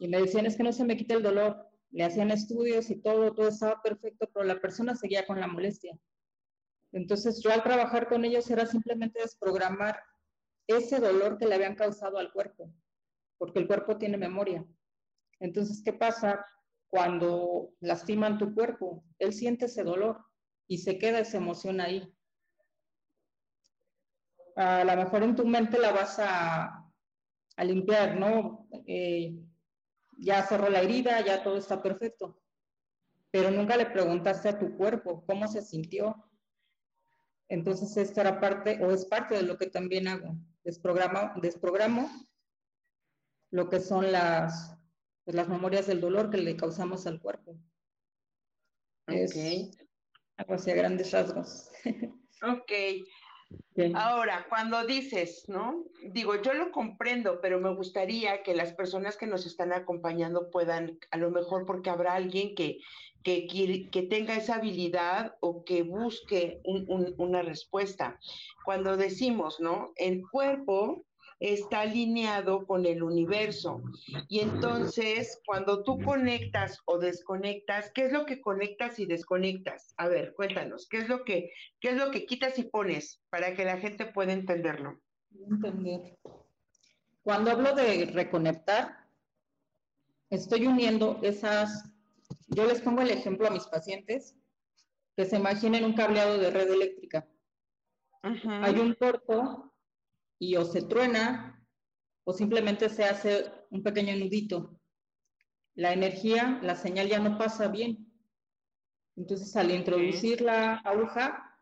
y 0.00 0.08
me 0.08 0.20
decían, 0.20 0.46
es 0.46 0.56
que 0.56 0.62
no 0.62 0.72
se 0.72 0.84
me 0.84 0.96
quita 0.96 1.14
el 1.14 1.22
dolor, 1.22 1.68
le 1.90 2.04
hacían 2.04 2.30
estudios 2.30 2.90
y 2.90 3.00
todo, 3.00 3.32
todo 3.34 3.48
estaba 3.48 3.80
perfecto, 3.82 4.28
pero 4.32 4.44
la 4.44 4.60
persona 4.60 4.94
seguía 4.94 5.26
con 5.26 5.40
la 5.40 5.46
molestia. 5.46 5.96
Entonces 6.92 7.40
yo 7.42 7.52
al 7.52 7.62
trabajar 7.62 8.08
con 8.08 8.24
ellos 8.24 8.50
era 8.50 8.66
simplemente 8.66 9.20
desprogramar 9.20 10.00
ese 10.66 10.98
dolor 10.98 11.38
que 11.38 11.46
le 11.46 11.54
habían 11.54 11.74
causado 11.74 12.18
al 12.18 12.32
cuerpo, 12.32 12.72
porque 13.38 13.58
el 13.58 13.66
cuerpo 13.66 13.96
tiene 13.98 14.16
memoria. 14.16 14.66
Entonces, 15.40 15.82
¿qué 15.84 15.92
pasa 15.92 16.44
cuando 16.88 17.70
lastiman 17.80 18.38
tu 18.38 18.54
cuerpo? 18.54 19.04
Él 19.18 19.32
siente 19.32 19.66
ese 19.66 19.84
dolor 19.84 20.24
y 20.66 20.78
se 20.78 20.98
queda 20.98 21.20
esa 21.20 21.36
emoción 21.36 21.80
ahí. 21.80 22.12
A 24.56 24.84
lo 24.84 24.96
mejor 24.96 25.22
en 25.22 25.36
tu 25.36 25.46
mente 25.46 25.78
la 25.78 25.92
vas 25.92 26.18
a, 26.18 26.84
limpiar, 27.58 28.16
¿no? 28.16 28.68
Eh, 28.86 29.36
ya 30.18 30.42
cerró 30.42 30.68
la 30.68 30.80
herida, 30.80 31.24
ya 31.24 31.42
todo 31.42 31.56
está 31.56 31.82
perfecto. 31.82 32.40
Pero 33.30 33.50
nunca 33.50 33.76
le 33.76 33.86
preguntaste 33.86 34.48
a 34.48 34.58
tu 34.58 34.76
cuerpo 34.76 35.24
cómo 35.26 35.46
se 35.48 35.62
sintió. 35.62 36.24
Entonces, 37.48 37.96
esta 37.96 38.22
era 38.22 38.40
parte, 38.40 38.84
o 38.84 38.90
es 38.90 39.06
parte 39.06 39.34
de 39.36 39.42
lo 39.42 39.56
que 39.56 39.66
también 39.66 40.08
hago. 40.08 40.36
Desprogramo, 40.64 41.32
desprogramo 41.40 42.10
lo 43.50 43.68
que 43.68 43.80
son 43.80 44.12
las, 44.12 44.77
pues, 45.28 45.36
las 45.36 45.48
memorias 45.50 45.86
del 45.86 46.00
dolor 46.00 46.30
que 46.30 46.38
le 46.38 46.56
causamos 46.56 47.06
al 47.06 47.20
cuerpo. 47.20 47.54
Ok. 49.08 49.74
algo 50.38 50.54
así 50.54 50.70
a 50.70 50.74
grandes 50.74 51.12
rasgos. 51.12 51.70
Ok. 52.40 52.72
Ahora, 53.94 54.46
cuando 54.48 54.86
dices, 54.86 55.44
¿no? 55.48 55.84
Digo, 56.12 56.40
yo 56.40 56.54
lo 56.54 56.70
comprendo, 56.70 57.40
pero 57.42 57.60
me 57.60 57.74
gustaría 57.74 58.42
que 58.44 58.54
las 58.54 58.72
personas 58.74 59.16
que 59.16 59.26
nos 59.26 59.44
están 59.44 59.72
acompañando 59.72 60.50
puedan, 60.50 60.98
a 61.10 61.16
lo 61.18 61.30
mejor 61.30 61.66
porque 61.66 61.90
habrá 61.90 62.14
alguien 62.14 62.54
que, 62.54 62.78
que, 63.24 63.88
que 63.90 64.02
tenga 64.02 64.36
esa 64.36 64.54
habilidad 64.54 65.34
o 65.40 65.64
que 65.64 65.82
busque 65.82 66.62
una 66.64 67.42
respuesta. 67.42 68.18
Cuando 68.64 68.96
decimos, 68.96 69.58
¿no? 69.58 69.92
El 69.96 70.22
cuerpo 70.30 71.04
está 71.40 71.80
alineado 71.80 72.66
con 72.66 72.84
el 72.86 73.02
universo. 73.02 73.82
Y 74.28 74.40
entonces, 74.40 75.40
cuando 75.46 75.82
tú 75.84 76.00
conectas 76.00 76.80
o 76.84 76.98
desconectas, 76.98 77.90
¿qué 77.94 78.06
es 78.06 78.12
lo 78.12 78.26
que 78.26 78.40
conectas 78.40 78.98
y 78.98 79.06
desconectas? 79.06 79.94
A 79.96 80.08
ver, 80.08 80.34
cuéntanos, 80.34 80.88
¿qué 80.88 80.98
es 80.98 81.08
lo 81.08 81.24
que, 81.24 81.52
qué 81.80 81.90
es 81.90 81.96
lo 81.96 82.10
que 82.10 82.26
quitas 82.26 82.58
y 82.58 82.64
pones 82.64 83.20
para 83.30 83.54
que 83.54 83.64
la 83.64 83.78
gente 83.78 84.06
pueda 84.06 84.32
entenderlo? 84.32 85.00
Entender. 85.48 86.18
Cuando 87.22 87.50
hablo 87.50 87.74
de 87.74 88.06
reconectar, 88.06 89.06
estoy 90.30 90.66
uniendo 90.66 91.20
esas, 91.22 91.92
yo 92.48 92.66
les 92.66 92.80
pongo 92.80 93.02
el 93.02 93.10
ejemplo 93.10 93.46
a 93.46 93.50
mis 93.50 93.66
pacientes, 93.66 94.34
que 95.16 95.24
se 95.24 95.36
imaginen 95.36 95.84
un 95.84 95.94
cableado 95.94 96.38
de 96.38 96.50
red 96.50 96.70
eléctrica. 96.70 97.26
Hay 98.22 98.78
un 98.78 98.94
corto 98.94 99.67
y 100.38 100.56
o 100.56 100.64
se 100.64 100.82
truena 100.82 101.66
o 102.24 102.32
simplemente 102.32 102.88
se 102.88 103.04
hace 103.04 103.50
un 103.70 103.82
pequeño 103.82 104.14
nudito. 104.16 104.80
La 105.74 105.92
energía, 105.92 106.58
la 106.62 106.76
señal 106.76 107.08
ya 107.08 107.18
no 107.18 107.38
pasa 107.38 107.68
bien. 107.68 108.12
Entonces, 109.16 109.56
al 109.56 109.70
introducir 109.70 110.40
la 110.40 110.76
aguja, 110.76 111.58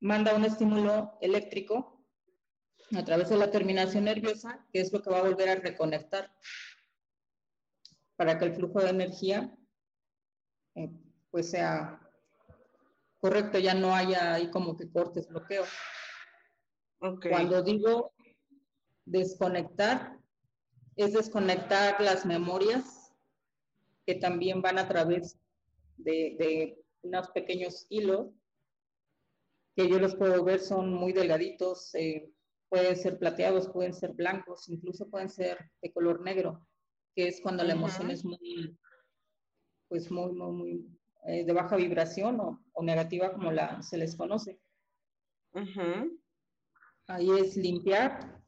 manda 0.00 0.34
un 0.34 0.44
estímulo 0.44 1.16
eléctrico 1.20 2.06
a 2.96 3.04
través 3.04 3.28
de 3.30 3.36
la 3.36 3.50
terminación 3.50 4.04
nerviosa, 4.04 4.66
que 4.72 4.80
es 4.80 4.92
lo 4.92 5.00
que 5.02 5.10
va 5.10 5.18
a 5.18 5.22
volver 5.22 5.48
a 5.48 5.54
reconectar 5.56 6.30
para 8.16 8.38
que 8.38 8.44
el 8.44 8.54
flujo 8.54 8.80
de 8.80 8.90
energía 8.90 9.56
eh, 10.74 10.90
pues 11.30 11.50
sea 11.50 12.00
correcto, 13.18 13.58
ya 13.58 13.74
no 13.74 13.94
haya 13.94 14.34
ahí 14.34 14.50
como 14.50 14.76
que 14.76 14.90
cortes, 14.90 15.28
bloqueo. 17.10 17.30
Cuando 17.30 17.62
digo 17.62 18.12
desconectar, 19.04 20.18
es 20.96 21.12
desconectar 21.12 22.00
las 22.00 22.24
memorias 22.24 23.12
que 24.06 24.14
también 24.14 24.62
van 24.62 24.78
a 24.78 24.88
través 24.88 25.38
de, 25.96 26.78
unos 27.02 27.28
pequeños 27.30 27.86
hilos 27.90 28.28
que 29.76 29.88
yo 29.88 29.98
los 29.98 30.14
puedo 30.14 30.42
ver 30.44 30.60
son 30.60 30.92
muy 30.92 31.12
delgaditos, 31.12 31.94
eh, 31.96 32.30
pueden 32.68 32.96
ser 32.96 33.18
plateados, 33.18 33.68
pueden 33.68 33.92
ser 33.92 34.12
blancos, 34.12 34.68
incluso 34.68 35.10
pueden 35.10 35.28
ser 35.28 35.70
de 35.82 35.92
color 35.92 36.22
negro, 36.22 36.66
que 37.14 37.28
es 37.28 37.40
cuando 37.40 37.64
la 37.64 37.72
emoción 37.72 38.10
es 38.10 38.24
muy, 38.24 38.78
pues 39.88 40.10
muy, 40.10 40.32
muy, 40.32 40.52
muy 40.52 40.98
eh, 41.26 41.44
de 41.44 41.52
baja 41.52 41.76
vibración 41.76 42.40
o, 42.40 42.82
negativa 42.82 43.32
como 43.32 43.50
la, 43.50 43.82
se 43.82 43.98
les 43.98 44.16
conoce. 44.16 44.60
Ahí 47.06 47.30
es 47.38 47.56
limpiar 47.56 48.42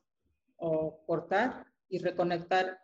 o 0.56 1.04
cortar 1.06 1.66
y 1.88 1.98
reconectar. 1.98 2.80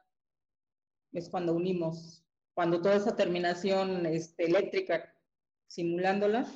Es 1.12 1.28
cuando 1.28 1.54
unimos, 1.54 2.24
cuando 2.54 2.80
toda 2.80 2.96
esa 2.96 3.16
terminación 3.16 4.06
este, 4.06 4.44
eléctrica, 4.44 5.14
simulándola, 5.66 6.46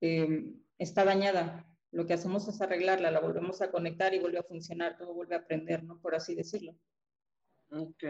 em, 0.00 0.62
está 0.78 1.04
dañada. 1.04 1.66
Lo 1.90 2.06
que 2.06 2.14
hacemos 2.14 2.48
es 2.48 2.60
arreglarla, 2.60 3.10
la 3.10 3.20
volvemos 3.20 3.60
a 3.62 3.70
conectar 3.70 4.14
y 4.14 4.18
vuelve 4.18 4.38
a 4.38 4.42
funcionar, 4.42 4.96
todo 4.98 5.14
vuelve 5.14 5.34
a 5.34 5.38
aprender, 5.38 5.84
¿no? 5.84 6.00
Por 6.00 6.14
así 6.14 6.34
decirlo. 6.34 6.74
Ok. 7.70 8.04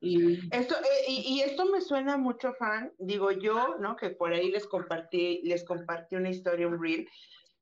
Y 0.00 0.54
esto, 0.54 0.74
eh, 0.76 1.04
y, 1.08 1.40
esto 1.40 1.66
me 1.66 1.80
suena 1.80 2.16
mucho, 2.16 2.54
fan. 2.54 2.92
Digo 2.98 3.30
yo, 3.30 3.76
¿no? 3.78 3.96
Que 3.96 4.10
por 4.10 4.32
ahí 4.32 4.50
les 4.50 4.66
compartí, 4.66 5.42
les 5.44 5.64
compartí 5.64 6.16
una 6.16 6.30
historia, 6.30 6.66
un 6.66 6.82
reel, 6.82 7.08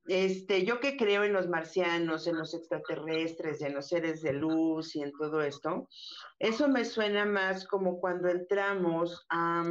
este, 0.07 0.65
yo 0.65 0.79
que 0.79 0.97
creo 0.97 1.23
en 1.23 1.33
los 1.33 1.47
marcianos, 1.47 2.27
en 2.27 2.37
los 2.37 2.53
extraterrestres, 2.53 3.61
en 3.61 3.75
los 3.75 3.87
seres 3.87 4.21
de 4.21 4.33
luz 4.33 4.95
y 4.95 5.01
en 5.03 5.11
todo 5.11 5.41
esto, 5.41 5.87
eso 6.39 6.67
me 6.67 6.85
suena 6.85 7.25
más 7.25 7.67
como 7.67 7.99
cuando 7.99 8.29
entramos 8.29 9.25
a, 9.29 9.63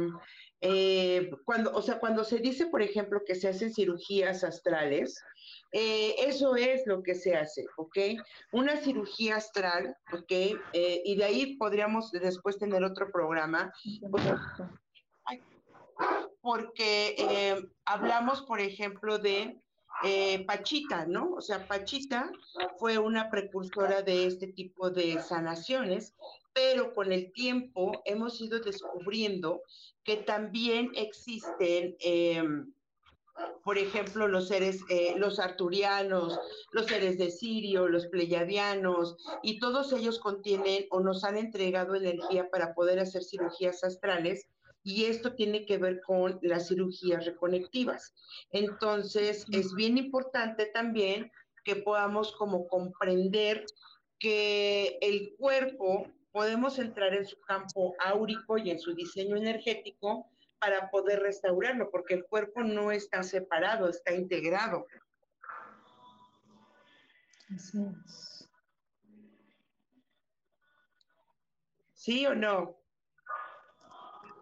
eh, 0.61 1.31
cuando, 1.43 1.73
o 1.73 1.81
sea, 1.81 1.99
cuando 1.99 2.23
se 2.23 2.37
dice, 2.37 2.67
por 2.67 2.83
ejemplo, 2.83 3.23
que 3.25 3.33
se 3.33 3.47
hacen 3.47 3.73
cirugías 3.73 4.43
astrales, 4.43 5.19
eh, 5.71 6.15
eso 6.19 6.55
es 6.55 6.85
lo 6.85 7.01
que 7.01 7.15
se 7.15 7.35
hace, 7.35 7.65
¿ok? 7.77 7.97
Una 8.51 8.77
cirugía 8.77 9.37
astral, 9.37 9.97
¿ok? 10.13 10.31
Eh, 10.31 11.01
y 11.03 11.15
de 11.15 11.23
ahí 11.23 11.55
podríamos 11.57 12.11
después 12.11 12.59
tener 12.59 12.83
otro 12.83 13.11
programa. 13.11 13.73
porque 16.41 17.63
hablamos, 17.85 18.43
por 18.43 18.59
ejemplo, 18.59 19.17
de 19.19 19.59
eh, 20.03 20.45
Pachita, 20.45 21.05
¿no? 21.05 21.33
O 21.33 21.41
sea, 21.41 21.67
Pachita 21.67 22.31
fue 22.77 22.97
una 22.97 23.29
precursora 23.29 24.01
de 24.01 24.25
este 24.25 24.47
tipo 24.47 24.89
de 24.89 25.21
sanaciones, 25.21 26.15
pero 26.53 26.93
con 26.93 27.11
el 27.11 27.31
tiempo 27.33 28.01
hemos 28.05 28.41
ido 28.41 28.59
descubriendo 28.59 29.61
que 30.03 30.17
también 30.17 30.91
existen, 30.95 31.95
em, 31.99 32.73
por 33.63 33.77
ejemplo, 33.77 34.27
los 34.27 34.47
seres, 34.47 34.81
eh, 34.89 35.13
los 35.17 35.39
arturianos, 35.39 36.39
los 36.71 36.87
seres 36.87 37.17
de 37.17 37.31
Sirio, 37.31 37.87
los 37.87 38.07
pleyadianos, 38.07 39.15
y 39.43 39.59
todos 39.59 39.93
ellos 39.93 40.19
contienen 40.19 40.87
o 40.89 40.99
nos 40.99 41.23
han 41.23 41.37
entregado 41.37 41.95
energía 41.95 42.49
para 42.49 42.73
poder 42.73 42.99
hacer 42.99 43.23
cirugías 43.23 43.83
astrales 43.83 44.47
y 44.83 45.05
esto 45.05 45.33
tiene 45.33 45.65
que 45.65 45.77
ver 45.77 46.01
con 46.01 46.39
las 46.41 46.67
cirugías 46.67 47.25
reconectivas. 47.25 48.13
Entonces, 48.51 49.45
es 49.51 49.73
bien 49.75 49.97
importante 49.97 50.65
también 50.67 51.31
que 51.63 51.75
podamos 51.75 52.35
como 52.35 52.67
comprender 52.67 53.65
que 54.17 54.97
el 55.01 55.35
cuerpo 55.37 56.07
podemos 56.31 56.79
entrar 56.79 57.13
en 57.13 57.25
su 57.25 57.39
campo 57.41 57.95
áurico 57.99 58.57
y 58.57 58.71
en 58.71 58.79
su 58.79 58.95
diseño 58.95 59.35
energético 59.35 60.29
para 60.59 60.89
poder 60.89 61.19
restaurarlo, 61.21 61.89
porque 61.89 62.13
el 62.13 62.25
cuerpo 62.25 62.61
no 62.61 62.91
está 62.91 63.23
separado, 63.23 63.89
está 63.89 64.13
integrado. 64.13 64.85
¿Sí 71.93 72.25
o 72.25 72.35
no? 72.35 72.80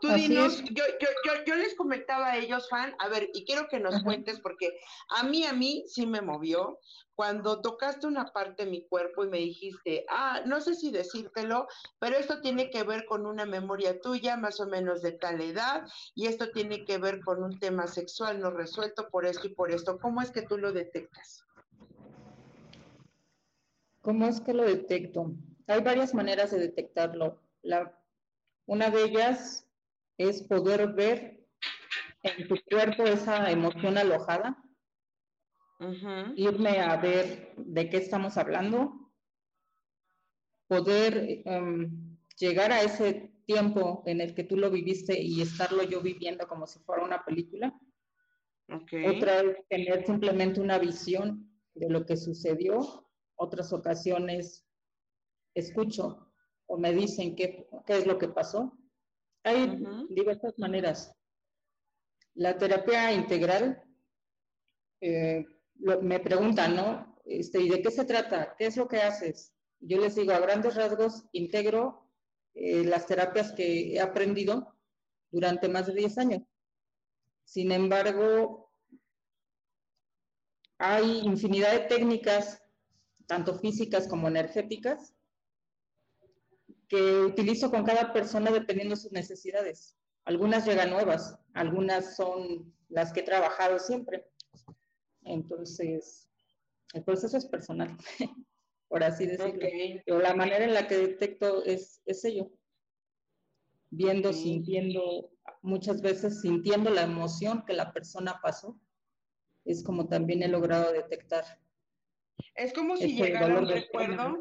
Tú 0.01 0.07
dinos, 0.09 0.63
yo, 0.63 0.83
yo, 0.99 1.07
yo, 1.25 1.31
yo, 1.45 1.55
les 1.55 1.75
comentaba 1.75 2.31
a 2.31 2.37
ellos, 2.37 2.69
fan, 2.69 2.95
a 2.99 3.09
ver, 3.09 3.29
y 3.33 3.43
quiero 3.43 3.67
que 3.67 3.79
nos 3.79 4.01
cuentes, 4.03 4.39
porque 4.39 4.79
a 5.09 5.23
mí, 5.23 5.45
a 5.45 5.53
mí 5.53 5.83
sí 5.87 6.05
me 6.05 6.21
movió 6.21 6.79
cuando 7.15 7.59
tocaste 7.61 8.07
una 8.07 8.31
parte 8.31 8.63
de 8.63 8.71
mi 8.71 8.87
cuerpo 8.87 9.25
y 9.25 9.29
me 9.29 9.39
dijiste, 9.39 10.05
ah, 10.09 10.41
no 10.45 10.61
sé 10.61 10.75
si 10.75 10.89
decírtelo, 10.89 11.67
pero 11.99 12.15
esto 12.17 12.39
tiene 12.39 12.69
que 12.69 12.83
ver 12.83 13.05
con 13.05 13.25
una 13.25 13.45
memoria 13.45 13.99
tuya, 13.99 14.37
más 14.37 14.61
o 14.61 14.67
menos 14.67 15.01
de 15.01 15.11
tal 15.11 15.41
edad, 15.41 15.85
y 16.15 16.27
esto 16.27 16.49
tiene 16.51 16.85
que 16.85 16.97
ver 16.97 17.19
con 17.19 17.43
un 17.43 17.59
tema 17.59 17.87
sexual 17.87 18.39
no 18.39 18.51
resuelto 18.51 19.09
por 19.09 19.25
esto 19.25 19.47
y 19.47 19.53
por 19.53 19.71
esto. 19.71 19.99
¿Cómo 19.99 20.21
es 20.21 20.31
que 20.31 20.43
tú 20.43 20.57
lo 20.57 20.71
detectas? 20.71 21.43
¿Cómo 24.01 24.25
es 24.27 24.39
que 24.39 24.53
lo 24.53 24.63
detecto? 24.63 25.33
Hay 25.67 25.81
varias 25.81 26.13
maneras 26.13 26.51
de 26.51 26.59
detectarlo. 26.59 27.41
La, 27.61 27.99
una 28.65 28.89
de 28.89 29.03
ellas 29.03 29.67
es 30.19 30.43
poder 30.43 30.93
ver 30.93 31.39
en 32.23 32.47
tu 32.47 32.55
cuerpo 32.69 33.03
esa 33.03 33.49
emoción 33.49 33.97
alojada, 33.97 34.61
irme 36.35 36.81
a 36.81 36.97
ver 36.97 37.53
de 37.55 37.89
qué 37.89 37.97
estamos 37.97 38.37
hablando, 38.37 39.13
poder 40.67 41.41
em, 41.45 42.17
llegar 42.37 42.73
a 42.73 42.81
ese 42.81 43.33
tiempo 43.45 44.03
en 44.05 44.19
el 44.19 44.35
que 44.35 44.43
tú 44.43 44.57
lo 44.57 44.69
viviste 44.69 45.17
y 45.17 45.41
estarlo 45.41 45.83
yo 45.83 46.01
viviendo 46.01 46.47
como 46.49 46.67
si 46.67 46.79
fuera 46.79 47.03
una 47.03 47.23
película. 47.23 47.73
Otra 48.67 49.39
es 49.39 49.67
tener 49.69 50.05
simplemente 50.05 50.59
una 50.59 50.77
visión 50.77 51.49
de 51.75 51.89
lo 51.89 52.05
que 52.05 52.17
sucedió. 52.17 53.09
Otras 53.35 53.71
ocasiones 53.71 54.67
escucho 55.55 56.29
o 56.67 56.77
me 56.77 56.91
dicen 56.91 57.37
qué, 57.37 57.67
qué 57.87 57.97
es 57.97 58.05
lo 58.05 58.19
que 58.19 58.27
pasó. 58.27 58.78
Hay 59.43 59.83
diversas 60.09 60.57
maneras. 60.57 61.15
La 62.35 62.57
terapia 62.57 63.11
integral, 63.11 63.83
eh, 65.01 65.45
me 65.75 66.19
preguntan, 66.19 66.75
¿no? 66.75 67.19
Este, 67.25 67.61
¿Y 67.61 67.69
de 67.69 67.81
qué 67.81 67.91
se 67.91 68.05
trata? 68.05 68.55
¿Qué 68.57 68.65
es 68.67 68.77
lo 68.77 68.87
que 68.87 68.97
haces? 68.97 69.53
Yo 69.79 69.99
les 69.99 70.15
digo, 70.15 70.33
a 70.33 70.39
grandes 70.39 70.75
rasgos, 70.75 71.25
integro 71.31 72.09
eh, 72.53 72.83
las 72.83 73.05
terapias 73.05 73.53
que 73.53 73.93
he 73.93 74.01
aprendido 74.01 74.75
durante 75.31 75.69
más 75.69 75.87
de 75.87 75.93
10 75.93 76.17
años. 76.17 76.43
Sin 77.45 77.71
embargo, 77.71 78.71
hay 80.77 81.19
infinidad 81.19 81.71
de 81.71 81.87
técnicas, 81.87 82.61
tanto 83.27 83.57
físicas 83.59 84.07
como 84.07 84.27
energéticas, 84.27 85.13
que 86.89 87.21
utilizo 87.21 87.69
con 87.69 87.83
cada 87.83 88.11
persona 88.11 88.51
dependiendo 88.51 88.95
de 88.95 89.01
sus 89.01 89.11
necesidades. 89.11 89.95
Algunas 90.25 90.65
llegan 90.65 90.89
nuevas, 90.89 91.37
algunas 91.53 92.15
son 92.15 92.73
las 92.89 93.13
que 93.13 93.21
he 93.21 93.23
trabajado 93.23 93.79
siempre. 93.79 94.25
Entonces, 95.23 96.27
el 96.93 97.03
proceso 97.03 97.37
es 97.37 97.45
personal, 97.45 97.95
por 98.87 99.03
así 99.03 99.27
decirlo. 99.27 99.59
Pero 100.05 100.19
la 100.19 100.33
manera 100.33 100.65
en 100.65 100.73
la 100.73 100.87
que 100.87 100.97
detecto 100.97 101.63
es, 101.63 102.01
es 102.05 102.25
ello. 102.25 102.51
Viendo, 103.91 104.33
sintiendo, 104.33 105.31
muchas 105.61 106.01
veces 106.01 106.41
sintiendo 106.41 106.89
la 106.89 107.03
emoción 107.03 107.63
que 107.65 107.73
la 107.73 107.93
persona 107.93 108.39
pasó, 108.41 108.79
es 109.65 109.83
como 109.83 110.07
también 110.07 110.41
he 110.41 110.47
logrado 110.47 110.91
detectar. 110.91 111.45
Es 112.55 112.73
como 112.73 112.97
si 112.97 113.15
llegara 113.15 113.59
un 113.59 113.67
recuerdo 113.67 114.39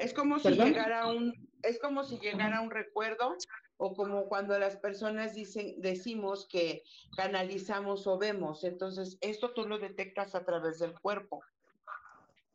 es 0.00 0.14
como 0.14 0.38
si 0.38 0.50
llegara 0.50 1.06
un, 1.06 1.48
es 1.62 1.78
como 1.78 2.04
si 2.04 2.18
llegara 2.18 2.60
un 2.60 2.70
recuerdo 2.70 3.36
o 3.76 3.94
como 3.94 4.28
cuando 4.28 4.58
las 4.58 4.76
personas 4.76 5.34
dicen, 5.34 5.80
decimos 5.80 6.46
que 6.50 6.82
canalizamos 7.16 8.06
o 8.06 8.18
vemos. 8.18 8.64
Entonces, 8.64 9.18
esto 9.20 9.52
tú 9.52 9.66
lo 9.66 9.78
detectas 9.78 10.34
a 10.34 10.44
través 10.44 10.78
del 10.78 10.98
cuerpo. 11.00 11.42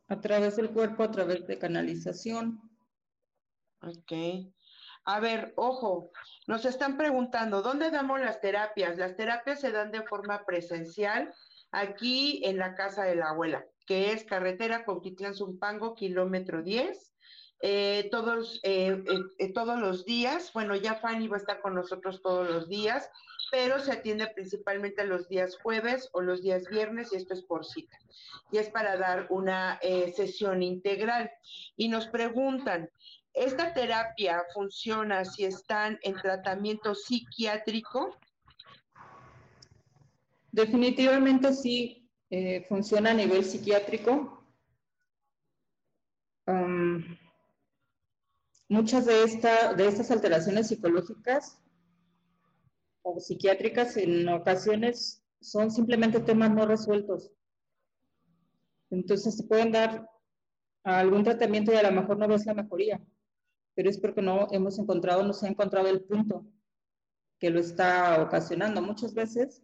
A 0.07 0.19
través 0.19 0.55
del 0.55 0.69
cuerpo, 0.69 1.03
a 1.03 1.11
través 1.11 1.47
de 1.47 1.57
canalización. 1.57 2.61
Ok. 3.81 4.51
A 5.05 5.19
ver, 5.19 5.53
ojo, 5.55 6.11
nos 6.47 6.65
están 6.65 6.97
preguntando, 6.97 7.61
¿dónde 7.61 7.91
damos 7.91 8.19
las 8.19 8.41
terapias? 8.41 8.97
Las 8.97 9.15
terapias 9.15 9.61
se 9.61 9.71
dan 9.71 9.91
de 9.91 10.01
forma 10.03 10.45
presencial 10.45 11.33
aquí 11.71 12.41
en 12.43 12.57
la 12.57 12.73
casa 12.73 13.03
de 13.03 13.15
la 13.15 13.29
abuela, 13.29 13.65
que 13.85 14.11
es 14.11 14.25
carretera 14.25 14.83
Cuautitlán 14.83 15.35
Zumpango, 15.35 15.93
kilómetro 15.93 16.63
10. 16.63 17.14
Eh, 17.61 18.09
todos, 18.11 18.59
eh, 18.63 19.03
eh, 19.37 19.53
todos 19.53 19.79
los 19.79 20.05
días. 20.05 20.51
Bueno, 20.53 20.75
ya 20.75 20.95
Fanny 20.95 21.27
va 21.27 21.37
a 21.37 21.39
estar 21.39 21.61
con 21.61 21.75
nosotros 21.75 22.21
todos 22.21 22.49
los 22.49 22.67
días, 22.67 23.09
pero 23.51 23.79
se 23.79 23.93
atiende 23.93 24.27
principalmente 24.27 25.05
los 25.05 25.29
días 25.29 25.57
jueves 25.61 26.09
o 26.11 26.21
los 26.21 26.41
días 26.41 26.67
viernes 26.69 27.11
y 27.13 27.17
esto 27.17 27.33
es 27.33 27.41
por 27.43 27.65
cita. 27.65 27.97
Y 28.51 28.57
es 28.57 28.69
para 28.69 28.97
dar 28.97 29.27
una 29.29 29.79
sesión 30.15 30.61
integral. 30.61 31.31
Y 31.75 31.87
nos 31.87 32.07
preguntan, 32.07 32.89
¿esta 33.33 33.73
terapia 33.73 34.43
funciona 34.53 35.25
si 35.25 35.45
están 35.45 35.97
en 36.03 36.15
tratamiento 36.15 36.93
psiquiátrico? 36.93 38.17
Definitivamente 40.51 41.53
sí, 41.53 42.09
funciona 42.69 43.11
a 43.11 43.13
nivel 43.13 43.43
psiquiátrico 43.43 44.43
muchas 48.67 49.05
de, 49.05 49.23
esta, 49.23 49.73
de 49.73 49.87
estas 49.87 50.11
alteraciones 50.11 50.67
psicológicas 50.67 51.61
o 53.03 53.19
psiquiátricas 53.19 53.97
en 53.97 54.27
ocasiones 54.29 55.23
son 55.39 55.69
simplemente 55.69 56.19
temas 56.19 56.51
no 56.51 56.65
resueltos. 56.65 57.31
Entonces 58.89 59.35
se 59.35 59.43
pueden 59.43 59.71
dar 59.71 60.09
algún 60.83 61.23
tratamiento 61.23 61.71
y 61.71 61.75
a 61.75 61.83
lo 61.83 61.91
mejor 61.91 62.17
no 62.17 62.27
ves 62.27 62.45
la 62.45 62.53
mejoría, 62.53 63.03
pero 63.75 63.89
es 63.89 63.99
porque 63.99 64.21
no 64.21 64.47
hemos 64.51 64.79
encontrado, 64.79 65.23
no 65.23 65.33
se 65.33 65.45
ha 65.45 65.49
encontrado 65.49 65.87
el 65.87 66.03
punto 66.03 66.45
que 67.39 67.49
lo 67.49 67.59
está 67.59 68.21
ocasionando. 68.21 68.81
Muchas 68.81 69.13
veces 69.13 69.63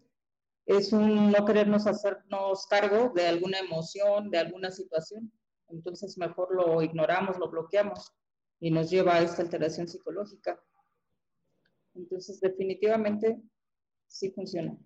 es 0.66 0.94
un 0.94 1.32
no 1.32 1.46
querernos 1.46 1.88
hacernos 1.88 2.68
cargo 2.68 3.12
de 3.16 3.28
alguna 3.28 3.60
emoción, 3.60 4.30
de 4.30 4.40
alguna 4.40 4.72
situación. 4.72 5.32
Entonces 5.70 6.18
mejor 6.18 6.54
lo 6.54 6.82
ignoramos, 6.82 7.40
lo 7.40 7.50
bloqueamos 7.50 8.12
y 8.62 8.70
nos 8.70 8.90
lleva 8.90 9.16
a 9.16 9.22
esta 9.22 9.42
alteración 9.42 9.88
psicológica. 9.88 10.64
Entonces, 11.96 12.40
definitivamente 12.40 13.42
sí 14.08 14.32
funciona. 14.32 14.78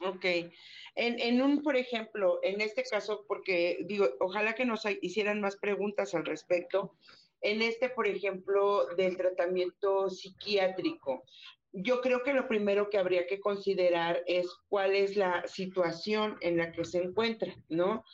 Ok. 0.00 0.24
En, 0.24 1.20
en, 1.20 1.42
un, 1.42 1.62
por 1.62 1.76
ejemplo, 1.76 2.40
en 2.42 2.60
este 2.60 2.82
caso, 2.84 3.24
porque 3.28 3.84
digo, 3.86 4.08
ojalá 4.20 4.54
que 4.54 4.64
nos 4.64 4.84
hicieran 5.02 5.40
más 5.40 5.56
preguntas 5.56 6.14
al 6.14 6.24
respecto. 6.24 6.96
En 7.40 7.62
este, 7.62 7.90
por 7.90 8.08
ejemplo, 8.08 8.86
del 8.96 9.16
tratamiento 9.16 10.08
psiquiátrico, 10.08 11.24
yo 11.72 12.00
creo 12.00 12.22
que 12.22 12.32
lo 12.32 12.48
primero 12.48 12.88
que 12.88 12.98
habría 12.98 13.26
que 13.26 13.40
considerar 13.40 14.22
es 14.26 14.48
cuál 14.68 14.94
es 14.94 15.16
la 15.16 15.46
situación 15.46 16.36
en 16.40 16.56
la 16.56 16.72
que 16.72 16.84
se 16.84 17.02
encuentra, 17.02 17.54
¿no? 17.68 18.04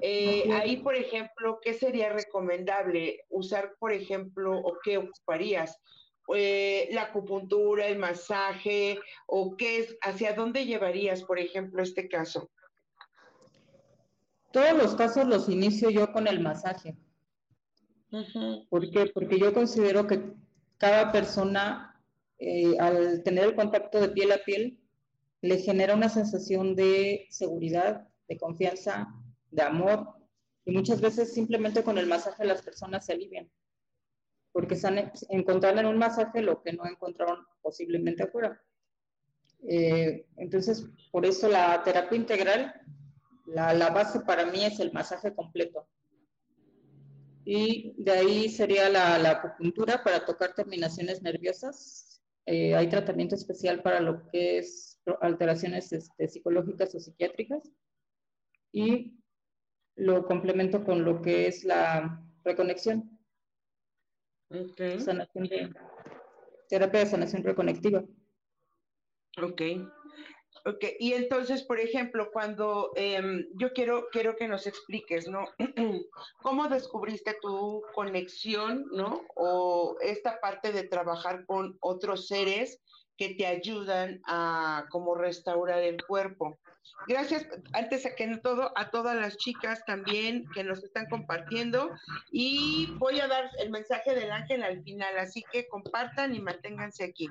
Eh, 0.00 0.52
ahí, 0.52 0.78
por 0.78 0.96
ejemplo, 0.96 1.58
¿qué 1.62 1.74
sería 1.74 2.12
recomendable 2.12 3.24
usar, 3.28 3.76
por 3.78 3.92
ejemplo, 3.92 4.58
o 4.58 4.78
qué 4.82 4.98
ocuparías? 4.98 5.80
Eh, 6.34 6.88
la 6.92 7.02
acupuntura, 7.02 7.86
el 7.86 7.98
masaje, 7.98 8.98
o 9.26 9.56
qué 9.56 9.78
es, 9.78 9.96
hacia 10.00 10.34
dónde 10.34 10.64
llevarías, 10.64 11.22
por 11.22 11.38
ejemplo, 11.38 11.82
este 11.82 12.08
caso? 12.08 12.50
Todos 14.52 14.72
los 14.72 14.94
casos 14.94 15.26
los 15.26 15.48
inicio 15.48 15.90
yo 15.90 16.12
con 16.12 16.26
el 16.26 16.40
masaje. 16.40 16.96
¿Por 18.70 18.90
qué? 18.90 19.10
Porque 19.12 19.38
yo 19.38 19.52
considero 19.52 20.06
que 20.06 20.22
cada 20.78 21.10
persona 21.10 21.93
eh, 22.44 22.76
al 22.78 23.22
tener 23.22 23.44
el 23.44 23.54
contacto 23.54 24.00
de 24.00 24.08
piel 24.08 24.32
a 24.32 24.38
piel, 24.44 24.80
le 25.40 25.58
genera 25.58 25.94
una 25.94 26.08
sensación 26.08 26.74
de 26.74 27.26
seguridad, 27.30 28.08
de 28.28 28.38
confianza, 28.38 29.08
de 29.50 29.62
amor. 29.62 30.14
Y 30.64 30.72
muchas 30.72 31.00
veces 31.00 31.34
simplemente 31.34 31.82
con 31.82 31.98
el 31.98 32.06
masaje 32.06 32.44
las 32.44 32.62
personas 32.62 33.04
se 33.04 33.12
alivian, 33.12 33.50
porque 34.52 34.74
están 34.74 35.12
encontrando 35.28 35.82
en 35.82 35.86
un 35.86 35.98
masaje 35.98 36.40
lo 36.40 36.62
que 36.62 36.72
no 36.72 36.86
encontraron 36.86 37.44
posiblemente 37.60 38.22
afuera. 38.22 38.58
Eh, 39.68 40.26
entonces, 40.36 40.86
por 41.10 41.26
eso 41.26 41.48
la 41.48 41.82
terapia 41.82 42.16
integral, 42.16 42.74
la, 43.46 43.90
base 43.90 44.20
para 44.20 44.46
mí 44.46 44.64
es 44.64 44.80
el 44.80 44.92
masaje 44.92 45.34
completo. 45.34 45.86
Y 47.44 47.94
de 47.98 48.12
ahí 48.12 48.48
sería 48.48 48.88
la, 48.88 49.18
la 49.18 49.30
acupuntura 49.32 50.02
para 50.02 50.24
tocar 50.24 50.54
terminaciones 50.54 51.20
nerviosas, 51.20 52.03
eh, 52.46 52.74
hay 52.74 52.88
tratamiento 52.88 53.34
especial 53.34 53.82
para 53.82 54.00
lo 54.00 54.26
que 54.30 54.58
es 54.58 55.00
alteraciones 55.20 55.92
este, 55.92 56.28
psicológicas 56.28 56.94
o 56.94 57.00
psiquiátricas 57.00 57.70
y 58.72 59.18
lo 59.96 60.26
complemento 60.26 60.84
con 60.84 61.04
lo 61.04 61.22
que 61.22 61.46
es 61.46 61.64
la 61.64 62.22
reconexión. 62.42 63.18
Okay. 64.50 65.00
Sanación 65.00 65.44
de 65.44 65.72
terapia 66.68 67.00
de 67.00 67.06
sanación 67.06 67.42
reconectiva. 67.44 68.04
Ok. 69.42 69.62
Ok, 70.66 70.82
y 70.98 71.12
entonces, 71.12 71.62
por 71.62 71.78
ejemplo, 71.78 72.30
cuando 72.32 72.90
em, 72.96 73.46
yo 73.56 73.74
quiero, 73.74 74.08
quiero 74.10 74.34
que 74.34 74.48
nos 74.48 74.66
expliques, 74.66 75.28
¿no? 75.28 75.46
¿Cómo 76.42 76.68
descubriste 76.68 77.36
tu 77.42 77.82
conexión, 77.94 78.86
¿no? 78.92 79.20
O 79.36 79.96
esta 80.00 80.40
parte 80.40 80.72
de 80.72 80.84
trabajar 80.84 81.44
con 81.44 81.76
otros 81.80 82.28
seres 82.28 82.80
que 83.18 83.34
te 83.34 83.46
ayudan 83.46 84.22
a 84.26 84.86
como 84.90 85.14
restaurar 85.14 85.82
el 85.82 86.02
cuerpo. 86.04 86.58
Gracias, 87.06 87.46
antes 87.72 88.06
a 88.06 88.14
que 88.14 88.36
todo, 88.38 88.72
a 88.76 88.90
todas 88.90 89.16
las 89.16 89.36
chicas 89.36 89.84
también 89.86 90.46
que 90.54 90.64
nos 90.64 90.82
están 90.82 91.06
compartiendo 91.08 91.90
y 92.30 92.90
voy 92.98 93.20
a 93.20 93.28
dar 93.28 93.50
el 93.58 93.70
mensaje 93.70 94.14
del 94.14 94.30
ángel 94.30 94.62
al 94.62 94.82
final, 94.82 95.18
así 95.18 95.44
que 95.52 95.66
compartan 95.68 96.34
y 96.34 96.40
manténganse 96.40 97.04
aquí. 97.04 97.28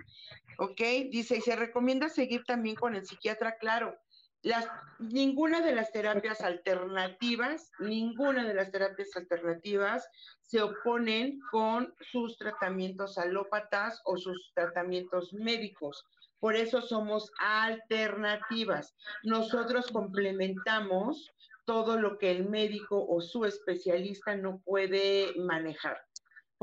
¿Ok? 0.58 0.80
Dice, 1.12 1.38
y 1.38 1.42
se 1.42 1.56
recomienda 1.56 2.10
seguir 2.10 2.44
también 2.44 2.76
con 2.76 2.96
el 2.96 3.06
psiquiatra, 3.06 3.58
claro. 3.58 3.98
Las, 4.42 4.68
ninguna 5.00 5.62
de 5.62 5.74
las 5.74 5.92
terapias 5.94 6.42
alternativas, 6.42 7.72
ninguna 7.80 8.46
de 8.46 8.54
las 8.54 8.72
terapias 8.72 9.16
alternativas 9.16 10.06
se 10.42 10.62
oponen 10.62 11.40
con 11.50 11.94
sus 12.12 12.38
tratamientos 12.38 13.18
alópatas 13.18 14.02
o 14.04 14.18
sus 14.18 14.52
tratamientos 14.54 15.34
médicos. 15.34 16.06
Por 16.40 16.58
eso 16.58 16.82
somos 16.82 17.32
alternativas. 17.40 18.94
Nosotros 19.24 19.90
complementamos 19.92 21.32
todo 21.66 21.98
lo 21.98 22.18
que 22.18 22.32
el 22.32 22.50
médico 22.50 23.06
o 23.08 23.22
su 23.22 23.46
especialista 23.46 24.36
no 24.36 24.60
puede 24.60 25.34
manejar, 25.38 25.98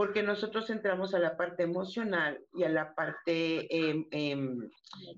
porque 0.00 0.22
nosotros 0.22 0.70
entramos 0.70 1.12
a 1.12 1.18
la 1.18 1.36
parte 1.36 1.62
emocional 1.62 2.42
y 2.54 2.64
a 2.64 2.70
la 2.70 2.94
parte 2.94 3.66
em, 3.68 4.06
em, 4.10 4.70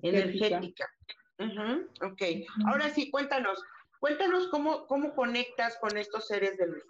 energética. 0.03 0.91
ok, 2.05 2.23
ahora 2.67 2.91
sí, 2.91 3.09
cuéntanos, 3.09 3.63
cuéntanos 4.01 4.49
cómo, 4.49 4.89
cómo 4.89 5.15
conectas 5.15 5.79
con 5.81 5.97
estos 5.97 6.27
seres 6.27 6.59
de 6.59 6.67
luz. 6.67 6.85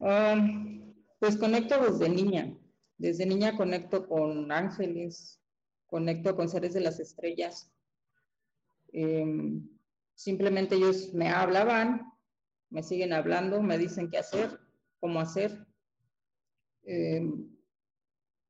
Um, 0.00 0.92
pues 1.20 1.36
conecto 1.36 1.80
desde 1.80 2.08
niña. 2.08 2.52
Desde 2.96 3.26
niña 3.26 3.56
conecto 3.56 4.08
con 4.08 4.50
ángeles, 4.50 5.40
conecto 5.86 6.34
con 6.34 6.48
seres 6.48 6.74
de 6.74 6.80
las 6.80 6.98
estrellas. 6.98 7.70
Em, 8.92 9.68
simplemente 10.16 10.74
ellos 10.74 11.14
me 11.14 11.28
hablaban, 11.28 12.12
me 12.70 12.82
siguen 12.82 13.12
hablando, 13.12 13.62
me 13.62 13.78
dicen 13.78 14.10
qué 14.10 14.18
hacer, 14.18 14.58
cómo 15.00 15.20
hacer. 15.20 15.66
Em, 16.82 17.48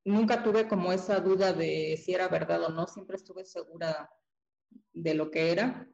nunca 0.05 0.43
tuve 0.43 0.67
como 0.67 0.91
esa 0.91 1.19
duda 1.19 1.53
de 1.53 1.97
si 1.97 2.13
era 2.13 2.27
verdad 2.27 2.63
o 2.63 2.69
no, 2.69 2.87
siempre 2.87 3.17
estuve 3.17 3.45
segura 3.45 4.09
de 4.93 5.13
lo 5.13 5.31
que 5.31 5.51
era. 5.51 5.87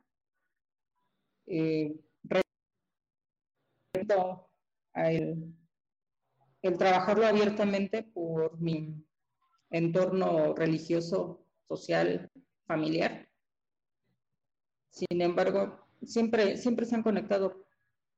Eh, 1.48 1.96
el, 4.96 5.54
el 6.62 6.78
trabajarlo 6.78 7.26
abiertamente 7.26 8.04
por 8.04 8.60
mi 8.60 9.06
entorno 9.70 10.54
religioso, 10.54 11.46
social, 11.68 12.32
familiar. 12.66 13.28
Sin 14.90 15.22
embargo, 15.22 15.86
siempre, 16.06 16.58
siempre 16.58 16.86
se 16.86 16.96
han 16.96 17.04
conectado, 17.04 17.65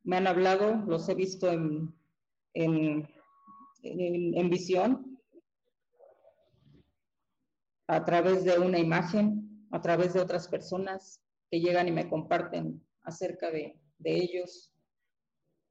me 0.07 0.15
han 0.15 0.25
hablado, 0.25 0.77
los 0.87 1.09
he 1.09 1.15
visto 1.15 1.51
en, 1.51 1.93
en, 2.53 3.05
en, 3.83 4.49
visión, 4.49 5.19
a 7.87 8.05
través 8.05 8.45
de 8.45 8.57
una 8.57 8.79
imagen, 8.79 9.67
a 9.69 9.81
través 9.81 10.13
de 10.13 10.21
otras 10.21 10.47
personas 10.47 11.21
que 11.51 11.59
llegan 11.59 11.89
y 11.89 11.91
me 11.91 12.07
comparten 12.07 12.81
acerca 13.01 13.51
de, 13.51 13.77
de 13.97 14.15
ellos, 14.15 14.73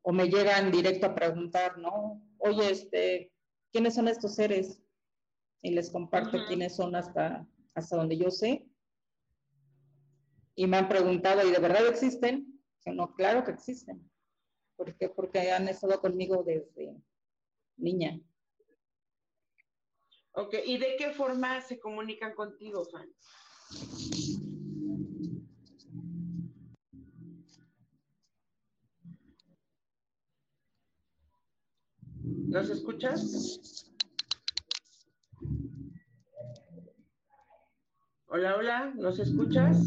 o 0.03 0.13
me 0.13 0.29
llegan 0.29 0.71
directo 0.71 1.07
a 1.07 1.15
preguntar, 1.15 1.79
¿no? 1.79 2.23
Oye, 2.37 2.71
este, 2.71 3.33
¿quiénes 3.73 3.95
son 3.95 4.07
estos 4.07 4.35
seres? 4.35 4.83
Y 5.63 5.71
les 5.71 5.91
comparto 5.91 6.45
quiénes 6.47 6.77
son 6.77 6.95
hasta, 6.95 7.49
hasta 7.75 7.97
donde 7.97 8.19
yo 8.19 8.31
sé. 8.31 8.69
Y 10.55 10.67
me 10.67 10.77
han 10.77 10.91
preguntado, 10.91 11.43
¿y 11.49 11.53
de 11.53 11.59
verdad 11.59 11.87
existen? 11.87 12.53
no, 12.85 13.15
claro 13.15 13.43
que 13.43 13.51
existen. 13.51 14.09
¿Por 14.77 14.95
qué? 14.95 15.09
Porque 15.09 15.51
han 15.51 15.69
estado 15.69 16.01
conmigo 16.01 16.43
desde 16.45 17.03
niña. 17.77 18.21
Ok, 20.33 20.55
¿y 20.67 20.77
de 20.77 20.97
qué 20.99 21.11
forma 21.11 21.61
se 21.63 21.79
comunican 21.79 22.35
contigo, 22.35 22.85
Fan? 22.85 23.09
¿Nos 32.49 32.69
escuchas? 32.71 33.93
Hola, 38.27 38.57
hola, 38.57 38.93
¿nos 38.97 39.19
escuchas? 39.19 39.79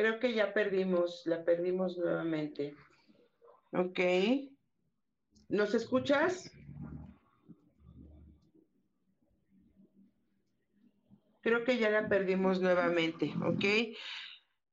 Creo 0.00 0.18
que 0.18 0.32
ya 0.32 0.54
perdimos, 0.54 1.26
la 1.26 1.44
perdimos 1.44 1.98
nuevamente. 1.98 2.74
Ok. 3.74 4.00
¿Nos 5.50 5.74
escuchas? 5.74 6.50
Creo 11.42 11.64
que 11.64 11.76
ya 11.76 11.90
la 11.90 12.08
perdimos 12.08 12.62
nuevamente, 12.62 13.34
¿ok? 13.44 13.94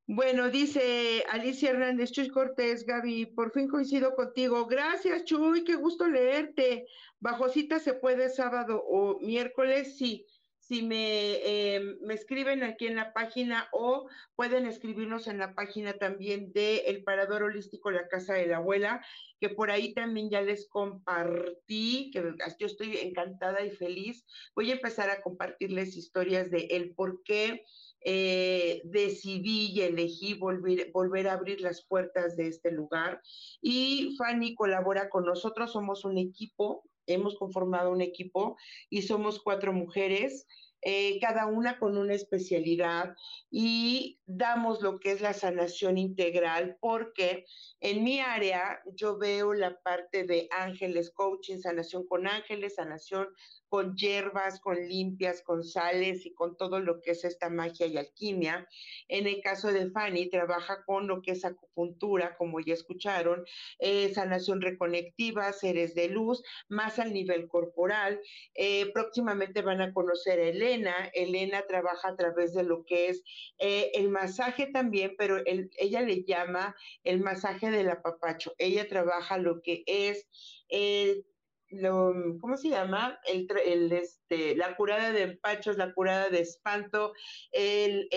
Bueno, 0.05 0.49
dice 0.49 1.25
Alicia 1.29 1.71
Hernández, 1.71 2.13
Chuy 2.13 2.29
Cortés, 2.29 2.85
Gaby, 2.85 3.25
por 3.25 3.51
fin 3.51 3.67
coincido 3.67 4.15
contigo. 4.15 4.65
Gracias, 4.65 5.25
Chuy, 5.25 5.65
qué 5.65 5.75
gusto 5.75 6.07
leerte. 6.07 6.87
Bajo 7.19 7.49
cita 7.49 7.79
se 7.79 7.95
puede 7.95 8.29
sábado 8.29 8.81
o 8.81 9.19
miércoles, 9.19 9.97
sí. 9.97 10.25
Si 10.67 10.81
me, 10.81 11.75
em, 11.75 11.97
me 12.01 12.13
escriben 12.13 12.61
aquí 12.61 12.87
en 12.87 12.97
la 12.97 13.13
página 13.13 13.69
o 13.71 14.09
pueden 14.35 14.65
escribirnos 14.65 15.27
en 15.27 15.37
la 15.37 15.55
página 15.55 15.93
también 15.93 16.51
de 16.51 16.79
El 16.87 17.05
Parador 17.05 17.43
Holístico 17.43 17.89
La 17.89 18.09
Casa 18.09 18.33
de 18.33 18.47
la 18.47 18.57
Abuela, 18.57 19.01
que 19.39 19.47
por 19.47 19.71
ahí 19.71 19.93
también 19.93 20.29
ya 20.29 20.41
les 20.41 20.67
compartí, 20.67 22.11
que 22.11 22.21
yo 22.59 22.67
estoy 22.67 22.97
encantada 22.97 23.63
y 23.63 23.71
feliz. 23.71 24.25
Voy 24.55 24.69
a 24.69 24.73
empezar 24.73 25.09
a 25.09 25.21
compartirles 25.21 25.95
historias 25.95 26.51
de 26.51 26.67
el 26.71 26.93
por 26.93 27.23
qué 27.23 27.63
eh, 28.01 28.81
decidí 28.83 29.71
y 29.71 29.81
elegí 29.83 30.33
volver, 30.33 30.91
volver 30.91 31.29
a 31.29 31.33
abrir 31.33 31.61
las 31.61 31.85
puertas 31.85 32.35
de 32.35 32.47
este 32.47 32.73
lugar. 32.73 33.21
Y 33.61 34.15
Fanny 34.17 34.53
colabora 34.53 35.09
con 35.09 35.23
nosotros, 35.23 35.71
somos 35.71 36.03
un 36.03 36.17
equipo, 36.17 36.83
hemos 37.07 37.35
conformado 37.35 37.91
un 37.91 38.01
equipo 38.01 38.57
y 38.89 39.01
somos 39.01 39.41
cuatro 39.41 39.73
mujeres. 39.73 40.45
Eh, 40.83 41.19
cada 41.19 41.47
una 41.47 41.79
con 41.79 41.97
una 41.97 42.13
especialidad 42.13 43.15
y 43.49 44.16
damos 44.27 44.81
lo 44.81 44.99
que 44.99 45.11
es 45.11 45.21
la 45.21 45.33
sanación 45.33 45.97
integral 45.97 46.77
porque 46.81 47.45
en 47.79 48.03
mi 48.03 48.19
área 48.19 48.81
yo 48.93 49.17
veo 49.17 49.53
la 49.53 49.79
parte 49.81 50.25
de 50.25 50.47
ángeles 50.51 51.11
coaching, 51.11 51.59
sanación 51.59 52.05
con 52.05 52.27
ángeles, 52.27 52.75
sanación 52.75 53.29
con 53.69 53.95
hierbas, 53.95 54.59
con 54.59 54.75
limpias, 54.75 55.41
con 55.41 55.63
sales 55.63 56.25
y 56.25 56.33
con 56.33 56.57
todo 56.57 56.79
lo 56.79 57.01
que 57.01 57.11
es 57.11 57.23
esta 57.23 57.49
magia 57.49 57.85
y 57.85 57.97
alquimia. 57.97 58.67
En 59.07 59.27
el 59.27 59.41
caso 59.41 59.71
de 59.71 59.89
Fanny, 59.91 60.29
trabaja 60.29 60.83
con 60.85 61.07
lo 61.07 61.21
que 61.21 61.31
es 61.31 61.45
acupuntura, 61.45 62.35
como 62.37 62.59
ya 62.59 62.73
escucharon, 62.73 63.43
eh, 63.79 64.13
sanación 64.13 64.61
reconectiva, 64.61 65.51
seres 65.53 65.95
de 65.95 66.09
luz, 66.09 66.43
más 66.69 66.99
al 66.99 67.13
nivel 67.13 67.47
corporal. 67.47 68.19
Eh, 68.55 68.91
próximamente 68.93 69.61
van 69.61 69.81
a 69.81 69.93
conocer 69.93 70.39
a 70.39 70.49
Elena. 70.49 71.09
Elena 71.13 71.63
trabaja 71.67 72.09
a 72.09 72.15
través 72.15 72.53
de 72.53 72.63
lo 72.63 72.85
que 72.85 73.09
es 73.09 73.23
eh, 73.59 73.91
el 73.95 74.09
masaje 74.19 74.67
también, 74.67 75.15
pero 75.17 75.41
ella 75.45 76.01
le 76.01 76.23
llama 76.23 76.75
el 77.03 77.21
masaje 77.21 77.69
del 77.69 77.89
apapacho. 77.89 78.53
Ella 78.57 78.87
trabaja 78.87 79.37
lo 79.37 79.61
que 79.61 79.83
es 79.85 80.27
lo, 81.69 82.13
¿cómo 82.39 82.57
se 82.57 82.69
llama? 82.69 83.19
El, 83.27 83.91
este, 83.91 84.55
la 84.55 84.75
curada 84.75 85.11
de 85.11 85.23
empachos, 85.23 85.77
la 85.77 85.93
curada 85.93 86.29
de 86.29 86.41
espanto, 86.41 87.13
él, 87.51 88.07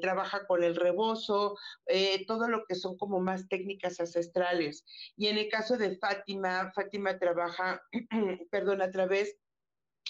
trabaja 0.00 0.46
con 0.46 0.62
el 0.62 0.76
rebozo, 0.76 1.56
eh, 1.86 2.24
todo 2.26 2.48
lo 2.48 2.64
que 2.64 2.74
son 2.74 2.96
como 2.96 3.20
más 3.20 3.48
técnicas 3.48 4.00
ancestrales. 4.00 4.84
Y 5.16 5.26
en 5.26 5.38
el 5.38 5.48
caso 5.48 5.76
de 5.76 5.98
Fátima, 5.98 6.72
Fátima 6.74 7.18
trabaja, 7.18 7.82
perdón, 8.50 8.82
a 8.82 8.90
través 8.90 9.36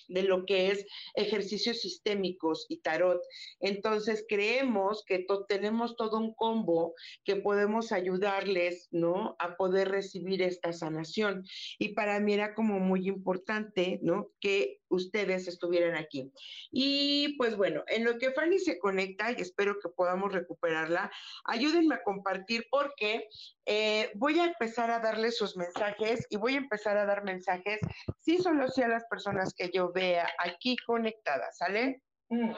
de 0.08 0.22
lo 0.24 0.44
que 0.44 0.70
es 0.70 0.86
ejercicios 1.14 1.80
sistémicos 1.80 2.66
y 2.68 2.78
tarot. 2.78 3.22
Entonces 3.60 4.24
creemos 4.28 5.04
que 5.06 5.24
tenemos 5.48 5.96
todo 5.96 6.18
un 6.18 6.34
combo 6.34 6.94
que 7.24 7.36
podemos 7.36 7.92
ayudarles, 7.92 8.88
¿no? 8.90 9.36
A 9.38 9.56
poder 9.56 9.88
recibir 9.88 10.42
esta 10.42 10.72
sanación. 10.72 11.44
Y 11.78 11.90
para 11.94 12.20
mí 12.20 12.34
era 12.34 12.54
como 12.54 12.80
muy 12.80 13.08
importante, 13.08 14.00
¿no? 14.02 14.30
Que 14.40 14.80
ustedes 14.88 15.46
estuvieran 15.46 15.94
aquí. 15.96 16.32
Y 16.72 17.36
pues 17.36 17.56
bueno, 17.56 17.84
en 17.86 18.04
lo 18.04 18.18
que 18.18 18.32
Fanny 18.32 18.58
se 18.58 18.78
conecta, 18.78 19.30
y 19.30 19.40
espero 19.40 19.78
que 19.80 19.88
podamos 19.88 20.32
recuperarla, 20.32 21.10
ayúdenme 21.44 21.94
a 21.94 22.02
compartir 22.02 22.66
porque 22.70 23.28
eh, 23.72 24.10
voy 24.16 24.40
a 24.40 24.46
empezar 24.46 24.90
a 24.90 24.98
darles 24.98 25.38
sus 25.38 25.56
mensajes 25.56 26.26
y 26.28 26.36
voy 26.36 26.54
a 26.54 26.58
empezar 26.58 26.96
a 26.96 27.06
dar 27.06 27.22
mensajes, 27.22 27.78
sí 28.18 28.38
solo 28.38 28.66
sea 28.66 28.88
las 28.88 29.04
personas 29.04 29.54
que 29.54 29.70
yo 29.72 29.92
vea 29.92 30.28
aquí 30.38 30.74
conectadas, 30.84 31.56
¿sale? 31.56 32.02
Mm. 32.30 32.52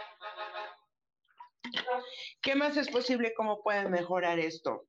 ¿Qué 2.41 2.55
más 2.55 2.79
es 2.79 2.89
posible? 2.89 3.35
¿Cómo 3.35 3.63
pueden 3.63 3.91
mejorar 3.91 4.39
esto? 4.39 4.87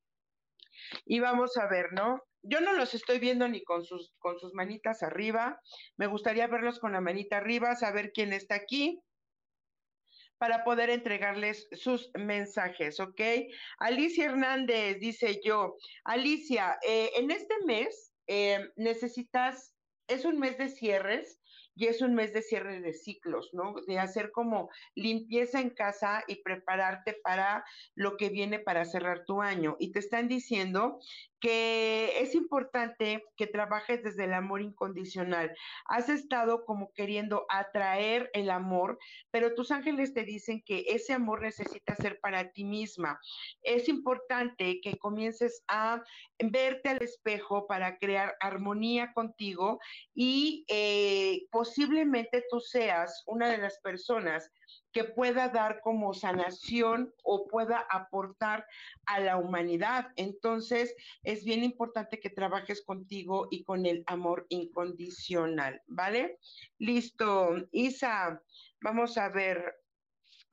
Y 1.04 1.20
vamos 1.20 1.58
a 1.58 1.68
ver, 1.68 1.92
¿no? 1.92 2.24
Yo 2.42 2.62
no 2.62 2.72
los 2.72 2.94
estoy 2.94 3.20
viendo 3.20 3.50
ni 3.50 3.62
con 3.62 3.84
sus, 3.84 4.14
con 4.20 4.40
sus 4.40 4.54
manitas 4.54 5.04
arriba. 5.04 5.60
Me 5.98 6.08
gustaría 6.08 6.48
verlos 6.48 6.80
con 6.80 6.94
la 6.94 7.02
manita 7.02 7.36
arriba, 7.36 7.76
saber 7.76 8.14
quién 8.14 8.32
está 8.32 8.56
aquí 8.56 9.04
para 10.44 10.66
poder 10.66 10.90
entregarles 10.90 11.70
sus 11.72 12.12
mensajes, 12.16 13.00
¿ok? 13.00 13.22
Alicia 13.80 14.26
Hernández 14.26 15.00
dice 15.00 15.40
yo, 15.42 15.78
Alicia, 16.04 16.78
eh, 16.86 17.12
en 17.16 17.32
este 17.32 17.54
mes 17.66 18.12
eh, 18.28 18.60
necesitas, 18.76 19.74
es 20.10 20.26
un 20.26 20.40
mes 20.40 20.58
de 20.58 20.68
cierres, 20.68 21.40
y 21.76 21.88
es 21.88 22.02
un 22.02 22.14
mes 22.14 22.34
de 22.34 22.42
cierre 22.42 22.82
de 22.82 22.94
ciclos, 22.94 23.50
¿no? 23.54 23.74
De 23.88 23.98
hacer 23.98 24.32
como 24.32 24.70
limpieza 24.96 25.60
en 25.60 25.72
casa 25.72 26.24
y 26.28 26.44
prepararte 26.44 27.16
para 27.24 27.66
lo 27.96 28.18
que 28.18 28.30
viene 28.30 28.60
para 28.60 28.86
cerrar 28.86 29.26
tu 29.26 29.42
año. 29.42 29.76
Y 29.80 29.92
te 29.92 30.00
están 30.00 30.28
diciendo 30.28 31.00
que 31.44 32.22
es 32.22 32.36
importante 32.36 33.22
que 33.36 33.48
trabajes 33.48 34.02
desde 34.02 34.24
el 34.24 34.34
amor 34.34 34.62
incondicional. 34.62 35.54
Has 35.88 36.08
estado 36.08 36.64
como 36.64 36.94
queriendo 36.94 37.46
atraer 37.50 38.30
el 38.32 38.50
amor, 38.50 38.98
pero 39.30 39.54
tus 39.54 39.70
ángeles 39.70 40.14
te 40.14 40.24
dicen 40.24 40.64
que 40.66 40.86
ese 40.88 41.12
amor 41.12 41.42
necesita 41.42 41.98
ser 41.98 42.22
para 42.22 42.54
ti 42.54 42.64
misma. 42.64 43.20
Es 43.62 43.90
importante 43.90 44.80
que 44.82 44.98
comiences 44.98 45.66
a 45.68 46.02
verte 46.40 46.88
al 46.88 47.02
espejo 47.04 47.68
para 47.68 47.98
crear 47.98 48.38
armonía 48.40 49.12
contigo 49.12 49.82
y 50.16 50.64
eh, 50.70 51.46
posiblemente 51.52 52.46
tú 52.50 52.62
seas 52.62 53.22
una 53.26 53.50
de 53.50 53.58
las 53.58 53.82
personas 53.82 54.50
que 54.94 55.04
pueda 55.04 55.50
dar 55.50 55.82
como 55.82 56.14
sanación 56.14 57.14
o 57.24 57.48
pueda 57.48 57.86
aportar 57.90 58.66
a 59.06 59.20
la 59.20 59.38
humanidad. 59.38 60.12
Entonces, 60.16 60.96
es 61.24 61.44
bien 61.44 61.64
importante 61.64 62.20
que 62.20 62.30
trabajes 62.30 62.84
contigo 62.86 63.48
y 63.52 63.64
con 63.64 63.86
el 63.86 64.04
amor 64.08 64.46
incondicional, 64.50 65.82
¿vale? 65.88 66.40
Listo, 66.78 67.56
Isa, 67.72 68.42
vamos 68.82 69.18
a 69.18 69.30
ver. 69.30 69.83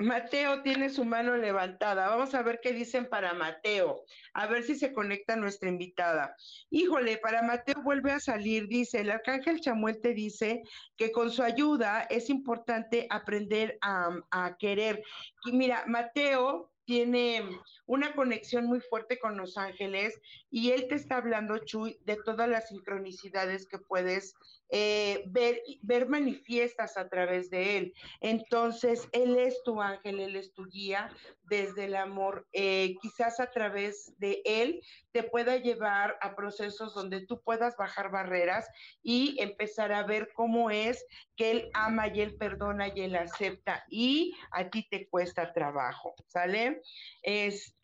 Mateo 0.00 0.62
tiene 0.62 0.88
su 0.88 1.04
mano 1.04 1.36
levantada. 1.36 2.08
Vamos 2.08 2.34
a 2.34 2.42
ver 2.42 2.60
qué 2.62 2.72
dicen 2.72 3.06
para 3.06 3.34
Mateo. 3.34 4.02
A 4.32 4.46
ver 4.46 4.62
si 4.62 4.74
se 4.74 4.94
conecta 4.94 5.36
nuestra 5.36 5.68
invitada. 5.68 6.34
Híjole, 6.70 7.18
para 7.18 7.42
Mateo 7.42 7.82
vuelve 7.82 8.12
a 8.12 8.20
salir. 8.20 8.66
Dice, 8.66 9.00
el 9.00 9.10
arcángel 9.10 9.60
Chamuel 9.60 10.00
te 10.00 10.14
dice 10.14 10.62
que 10.96 11.12
con 11.12 11.30
su 11.30 11.42
ayuda 11.42 12.06
es 12.08 12.30
importante 12.30 13.06
aprender 13.10 13.78
a, 13.82 14.56
querer. 14.58 15.02
Y 15.44 15.52
mira, 15.52 15.84
Mateo 15.86 16.72
tiene 16.86 17.44
una 17.90 18.14
conexión 18.14 18.66
muy 18.66 18.80
fuerte 18.80 19.18
con 19.18 19.36
los 19.36 19.58
ángeles 19.58 20.16
y 20.48 20.70
él 20.70 20.86
te 20.86 20.94
está 20.94 21.16
hablando, 21.16 21.58
Chuy, 21.58 21.98
de 22.04 22.16
todas 22.24 22.48
las 22.48 22.68
sincronicidades 22.68 23.66
que 23.66 23.78
puedes 23.78 24.36
eh, 24.68 25.24
ver, 25.26 25.60
ver 25.82 26.08
manifiestas 26.08 26.96
a 26.96 27.08
través 27.08 27.50
de 27.50 27.78
él. 27.78 27.94
Entonces, 28.20 29.08
él 29.10 29.36
es 29.36 29.60
tu 29.64 29.82
ángel, 29.82 30.20
él 30.20 30.36
es 30.36 30.54
tu 30.54 30.66
guía 30.66 31.10
desde 31.42 31.86
el 31.86 31.96
amor. 31.96 32.46
Eh, 32.52 32.94
quizás 33.02 33.40
a 33.40 33.50
través 33.50 34.16
de 34.18 34.40
él 34.44 34.80
te 35.10 35.24
pueda 35.24 35.56
llevar 35.56 36.16
a 36.20 36.36
procesos 36.36 36.94
donde 36.94 37.26
tú 37.26 37.42
puedas 37.42 37.76
bajar 37.76 38.12
barreras 38.12 38.68
y 39.02 39.36
empezar 39.42 39.90
a 39.90 40.04
ver 40.04 40.30
cómo 40.32 40.70
es 40.70 41.04
que 41.34 41.50
él 41.50 41.70
ama 41.74 42.06
y 42.06 42.20
él 42.20 42.36
perdona 42.36 42.92
y 42.94 43.00
él 43.00 43.16
acepta 43.16 43.84
y 43.88 44.36
a 44.52 44.70
ti 44.70 44.86
te 44.88 45.08
cuesta 45.08 45.52
trabajo, 45.52 46.14
¿sale? 46.28 46.82
Este 47.22 47.79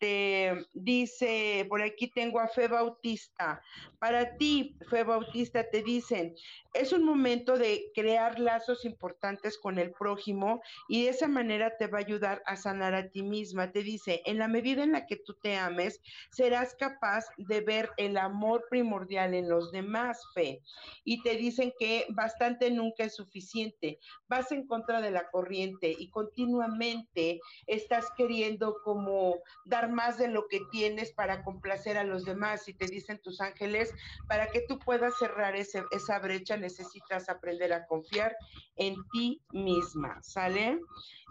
dice, 0.73 1.65
por 1.69 1.81
aquí 1.81 2.07
tengo 2.07 2.39
a 2.39 2.47
Fe 2.47 2.67
Bautista. 2.67 3.61
Para 3.99 4.37
ti, 4.37 4.75
Fe 4.89 5.03
Bautista, 5.03 5.69
te 5.69 5.81
dicen, 5.81 6.35
es 6.73 6.93
un 6.93 7.03
momento 7.03 7.57
de 7.57 7.91
crear 7.95 8.39
lazos 8.39 8.85
importantes 8.85 9.57
con 9.57 9.79
el 9.79 9.91
prójimo 9.91 10.61
y 10.87 11.03
de 11.03 11.09
esa 11.09 11.27
manera 11.27 11.75
te 11.77 11.87
va 11.87 11.97
a 11.97 12.01
ayudar 12.01 12.43
a 12.45 12.55
sanar 12.55 12.93
a 12.93 13.09
ti 13.09 13.23
misma. 13.23 13.71
Te 13.71 13.81
dice, 13.81 14.21
en 14.25 14.37
la 14.37 14.47
medida 14.47 14.83
en 14.83 14.91
la 14.91 15.07
que 15.07 15.15
tú 15.17 15.33
te 15.41 15.55
ames, 15.55 15.99
serás 16.31 16.75
capaz 16.75 17.25
de 17.37 17.61
ver 17.61 17.89
el 17.97 18.17
amor 18.17 18.65
primordial 18.69 19.33
en 19.33 19.49
los 19.49 19.71
demás, 19.71 20.21
fe. 20.33 20.61
Y 21.03 21.23
te 21.23 21.35
dicen 21.35 21.73
que 21.79 22.05
bastante 22.09 22.69
nunca 22.69 23.05
es 23.05 23.15
suficiente. 23.15 23.99
Vas 24.27 24.51
en 24.51 24.67
contra 24.67 25.01
de 25.01 25.11
la 25.11 25.29
corriente 25.29 25.95
y 25.97 26.09
continuamente 26.09 27.39
estás 27.65 28.05
queriendo 28.15 28.75
como 28.83 29.37
dar 29.65 29.86
más 29.89 30.17
de 30.17 30.27
lo 30.27 30.47
que 30.47 30.61
tienes 30.71 31.11
para 31.11 31.43
complacer 31.43 31.97
a 31.97 32.03
los 32.03 32.25
demás. 32.25 32.67
Y 32.67 32.73
te 32.73 32.87
dicen 32.87 33.21
tus 33.21 33.41
ángeles, 33.41 33.93
para 34.27 34.47
que 34.47 34.61
tú 34.61 34.79
puedas 34.79 35.17
cerrar 35.17 35.55
ese, 35.55 35.83
esa 35.91 36.19
brecha, 36.19 36.57
necesitas 36.57 37.29
aprender 37.29 37.73
a 37.73 37.85
confiar 37.85 38.35
en 38.75 38.95
ti 39.11 39.41
misma, 39.51 40.21
¿sale? 40.23 40.79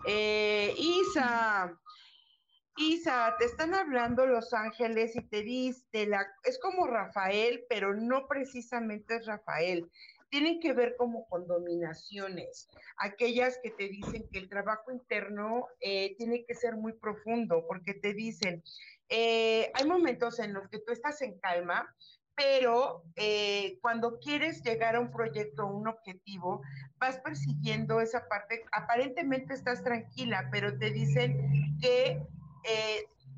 Eh, 0.07 0.75
Isa, 0.77 1.79
Isa, 2.77 3.35
te 3.39 3.47
están 3.47 3.75
hablando 3.75 4.27
los 4.27 4.53
ángeles 4.53 5.17
y 5.17 5.23
te 5.23 5.43
dice, 5.43 6.07
la, 6.07 6.27
es 6.45 6.59
como 6.59 6.87
Rafael, 6.87 7.65
pero 7.69 7.95
no 7.95 8.27
precisamente 8.29 9.17
es 9.17 9.27
Rafael. 9.27 9.91
Tienen 10.29 10.61
que 10.61 10.73
ver 10.73 10.97
como 10.97 11.27
con 11.29 11.47
dominaciones, 11.47 12.69
aquellas 12.99 13.59
que 13.63 13.71
te 13.71 13.89
dicen 13.89 14.29
que 14.33 14.39
el 14.39 14.49
trabajo 14.49 14.91
interno 14.91 15.69
eh, 15.81 16.15
tiene 16.17 16.45
que 16.45 16.55
ser 16.55 16.77
muy 16.77 16.93
profundo, 16.95 17.65
porque 17.69 17.95
te 17.95 18.13
dicen, 18.13 18.63
eh, 19.09 19.71
hay 19.75 19.87
momentos 19.87 20.39
en 20.41 20.53
los 20.53 20.69
que 20.69 20.81
tú 20.81 20.93
estás 20.93 21.23
en 21.23 21.39
calma, 21.39 21.95
pero 22.35 23.05
eh, 23.15 23.79
cuando 23.81 24.19
quieres 24.19 24.63
llegar 24.63 24.97
a 24.97 25.01
un 25.01 25.11
proyecto 25.11 25.65
o 25.65 25.75
un 25.75 25.89
objetivo, 25.89 26.61
vas 26.99 27.19
persiguiendo 27.21 28.01
esa 28.01 28.29
parte, 28.29 28.65
aparentemente 28.73 29.55
estás 29.55 29.83
tranquila, 29.83 30.49
pero 30.53 30.77
te 30.77 30.91
dicen 30.91 31.79
que 31.81 32.21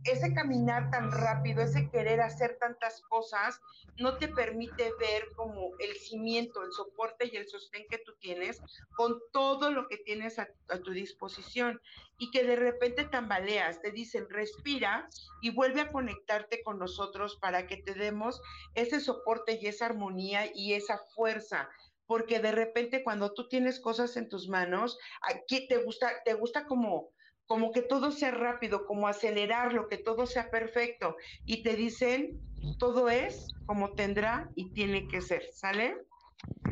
ese 0.05 0.33
caminar 0.33 0.91
tan 0.91 1.11
rápido, 1.11 1.63
ese 1.63 1.91
querer 1.91 2.21
hacer 2.21 2.57
tantas 2.59 3.01
cosas, 3.03 3.61
no 3.99 4.17
te 4.17 4.29
permite 4.29 4.93
ver 4.99 5.29
como 5.37 5.73
el 5.79 5.97
cimiento, 5.97 6.63
el 6.63 6.73
soporte 6.73 7.29
y 7.31 7.37
el 7.37 7.49
sostén 7.49 7.85
que 7.91 7.99
tú 7.99 8.15
tienes 8.21 8.61
con 8.97 9.19
todo 9.33 9.71
lo 9.71 9.89
que 9.89 9.99
tienes 9.99 10.39
a, 10.39 10.49
tu 10.85 10.93
disposición. 10.93 11.81
Y 12.19 12.31
que 12.33 12.43
de 12.43 12.57
repente 12.57 13.05
tambaleas, 13.05 13.81
te 13.81 13.93
dicen 13.93 14.29
respira 14.29 15.09
y 15.41 15.51
vuelve 15.51 15.81
a 15.83 15.93
conectarte 15.93 16.63
con 16.63 16.79
nosotros 16.79 17.39
para 17.41 17.67
que 17.67 17.77
te 17.77 17.95
demos 17.95 18.41
ese 18.75 19.01
soporte 19.01 19.59
y 19.61 19.67
esa 19.67 19.87
armonía 19.87 20.51
y 20.55 20.75
esa 20.75 20.99
fuerza 21.15 21.69
porque 22.07 22.41
de 22.41 22.53
repente 22.53 23.05
cuando 23.05 23.35
tú 23.35 23.49
tienes 23.49 23.79
cosas 23.81 24.17
en 24.17 24.31
tus 24.31 24.49
manos, 24.49 24.99
aquí 25.21 25.69
te 25.69 25.77
gusta, 25.77 26.11
te 26.25 26.33
gusta 26.33 26.65
como 26.65 27.11
como 27.49 27.73
que 27.73 27.81
todo 27.81 28.13
sea 28.13 28.31
rápido, 28.31 28.87
como 28.87 29.09
acelerarlo, 29.09 29.89
que 29.89 29.97
todo 29.97 30.27
sea 30.27 30.51
perfecto. 30.51 31.17
Y 31.47 31.63
te 31.63 31.75
dicen, 31.75 32.39
todo 32.79 33.09
es 33.09 33.49
como 33.65 33.95
tendrá 33.95 34.51
y 34.55 34.71
tiene 34.75 35.09
que 35.09 35.23
ser, 35.23 35.43
¿sale? 35.55 35.97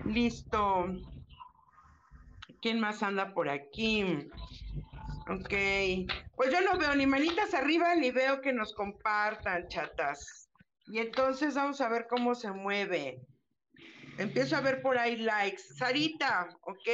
Listo. 0.04 0.86
¿Quién 2.60 2.78
más 2.78 3.02
anda 3.02 3.32
por 3.32 3.48
aquí? 3.48 4.04
Ok. 5.28 5.54
Pues 6.36 6.52
yo 6.52 6.60
no 6.60 6.78
veo 6.78 6.94
ni 6.94 7.06
manitas 7.06 7.54
arriba 7.54 7.94
ni 7.94 8.10
veo 8.10 8.42
que 8.42 8.52
nos 8.52 8.74
compartan, 8.74 9.68
chatas. 9.68 10.50
Y 10.88 10.98
entonces 10.98 11.54
vamos 11.54 11.80
a 11.80 11.88
ver 11.88 12.06
cómo 12.06 12.34
se 12.34 12.52
mueve. 12.52 13.22
Empiezo 14.18 14.56
a 14.56 14.60
ver 14.60 14.82
por 14.82 14.98
ahí 14.98 15.16
likes. 15.16 15.62
Sarita, 15.78 16.48
¿ok? 16.62 16.88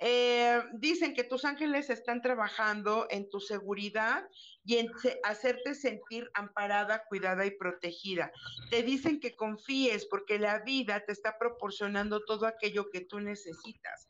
Eh, 0.00 0.60
dicen 0.74 1.14
que 1.14 1.24
tus 1.24 1.44
ángeles 1.44 1.88
están 1.88 2.20
trabajando 2.20 3.06
en 3.10 3.30
tu 3.30 3.40
seguridad 3.40 4.28
y 4.64 4.78
en 4.78 4.90
hacerte 5.22 5.74
sentir 5.74 6.30
amparada, 6.34 7.04
cuidada 7.08 7.46
y 7.46 7.52
protegida. 7.52 8.32
Te 8.70 8.82
dicen 8.82 9.20
que 9.20 9.36
confíes 9.36 10.06
porque 10.06 10.38
la 10.38 10.60
vida 10.60 11.04
te 11.04 11.12
está 11.12 11.38
proporcionando 11.38 12.24
todo 12.24 12.46
aquello 12.46 12.90
que 12.90 13.02
tú 13.02 13.20
necesitas 13.20 14.08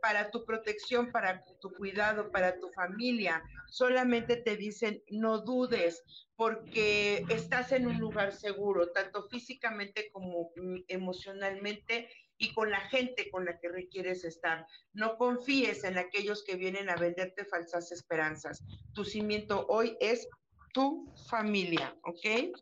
para 0.00 0.30
tu 0.30 0.44
protección, 0.44 1.10
para 1.10 1.42
tu 1.60 1.72
cuidado, 1.72 2.30
para 2.30 2.58
tu 2.58 2.70
familia. 2.70 3.42
Solamente 3.70 4.36
te 4.36 4.56
dicen 4.56 5.02
no 5.10 5.38
dudes 5.38 6.02
porque 6.36 7.24
estás 7.28 7.72
en 7.72 7.86
un 7.86 7.98
lugar 7.98 8.32
seguro, 8.32 8.90
tanto 8.92 9.28
físicamente 9.28 10.10
como 10.12 10.50
mm, 10.56 10.80
emocionalmente 10.88 12.08
y 12.38 12.52
con 12.52 12.70
la 12.70 12.80
gente 12.88 13.30
con 13.30 13.44
la 13.44 13.58
que 13.58 13.68
requieres 13.68 14.24
estar. 14.24 14.66
No 14.92 15.16
confíes 15.16 15.84
en 15.84 15.98
aquellos 15.98 16.44
que 16.44 16.56
vienen 16.56 16.90
a 16.90 16.96
venderte 16.96 17.44
falsas 17.44 17.92
esperanzas. 17.92 18.64
Tu 18.92 19.04
cimiento 19.04 19.66
hoy 19.68 19.96
es 20.00 20.28
tu 20.72 21.12
familia, 21.28 21.96
¿ok? 22.02 22.56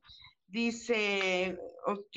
Dice, 0.46 1.58
ok, 1.86 2.16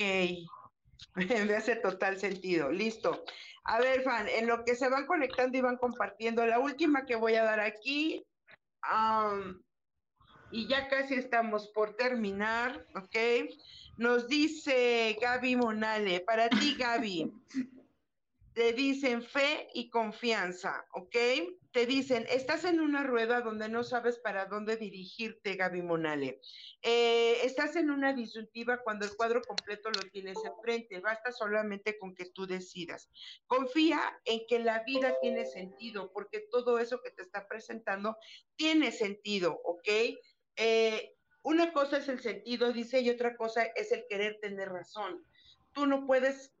me 1.14 1.54
hace 1.54 1.76
total 1.76 2.18
sentido, 2.18 2.70
listo. 2.70 3.24
A 3.64 3.80
ver, 3.80 4.02
Fan, 4.02 4.28
en 4.28 4.46
lo 4.46 4.64
que 4.64 4.76
se 4.76 4.88
van 4.88 5.06
conectando 5.06 5.58
y 5.58 5.62
van 5.62 5.76
compartiendo, 5.76 6.46
la 6.46 6.60
última 6.60 7.04
que 7.04 7.16
voy 7.16 7.34
a 7.34 7.42
dar 7.42 7.60
aquí, 7.60 8.24
y 10.52 10.68
ya 10.68 10.88
casi 10.88 11.14
estamos 11.14 11.68
por 11.68 11.96
terminar, 11.96 12.86
¿ok? 12.94 13.50
Nos 13.96 14.28
dice 14.28 15.16
Gaby 15.20 15.56
Monale, 15.56 16.20
para 16.20 16.50
ti 16.50 16.76
Gaby, 16.78 17.32
te 18.52 18.74
dicen 18.74 19.22
fe 19.22 19.68
y 19.72 19.88
confianza, 19.88 20.86
¿ok? 20.92 21.16
Te 21.72 21.86
dicen, 21.86 22.26
estás 22.28 22.64
en 22.64 22.80
una 22.80 23.02
rueda 23.02 23.40
donde 23.40 23.70
no 23.70 23.84
sabes 23.84 24.18
para 24.18 24.46
dónde 24.46 24.76
dirigirte, 24.76 25.56
Gaby 25.56 25.80
Monale. 25.80 26.40
Eh, 26.82 27.38
estás 27.44 27.76
en 27.76 27.90
una 27.90 28.12
disyuntiva 28.12 28.82
cuando 28.82 29.06
el 29.06 29.16
cuadro 29.16 29.40
completo 29.42 29.90
lo 29.90 30.02
tienes 30.10 30.38
enfrente, 30.44 31.00
basta 31.00 31.32
solamente 31.32 31.98
con 31.98 32.14
que 32.14 32.26
tú 32.26 32.46
decidas. 32.46 33.10
Confía 33.46 34.00
en 34.26 34.40
que 34.46 34.58
la 34.58 34.82
vida 34.84 35.14
tiene 35.22 35.46
sentido, 35.46 36.10
porque 36.12 36.40
todo 36.50 36.78
eso 36.78 37.00
que 37.02 37.10
te 37.12 37.22
está 37.22 37.48
presentando 37.48 38.16
tiene 38.56 38.92
sentido, 38.92 39.58
¿ok? 39.64 39.88
Eh, 40.56 41.15
una 41.46 41.72
cosa 41.72 41.98
es 41.98 42.08
el 42.08 42.18
sentido, 42.18 42.72
dice, 42.72 43.00
y 43.02 43.08
otra 43.08 43.36
cosa 43.36 43.62
es 43.76 43.92
el 43.92 44.04
querer 44.08 44.40
tener 44.40 44.68
razón. 44.68 45.24
Tú 45.70 45.86
no 45.86 46.04
puedes 46.04 46.52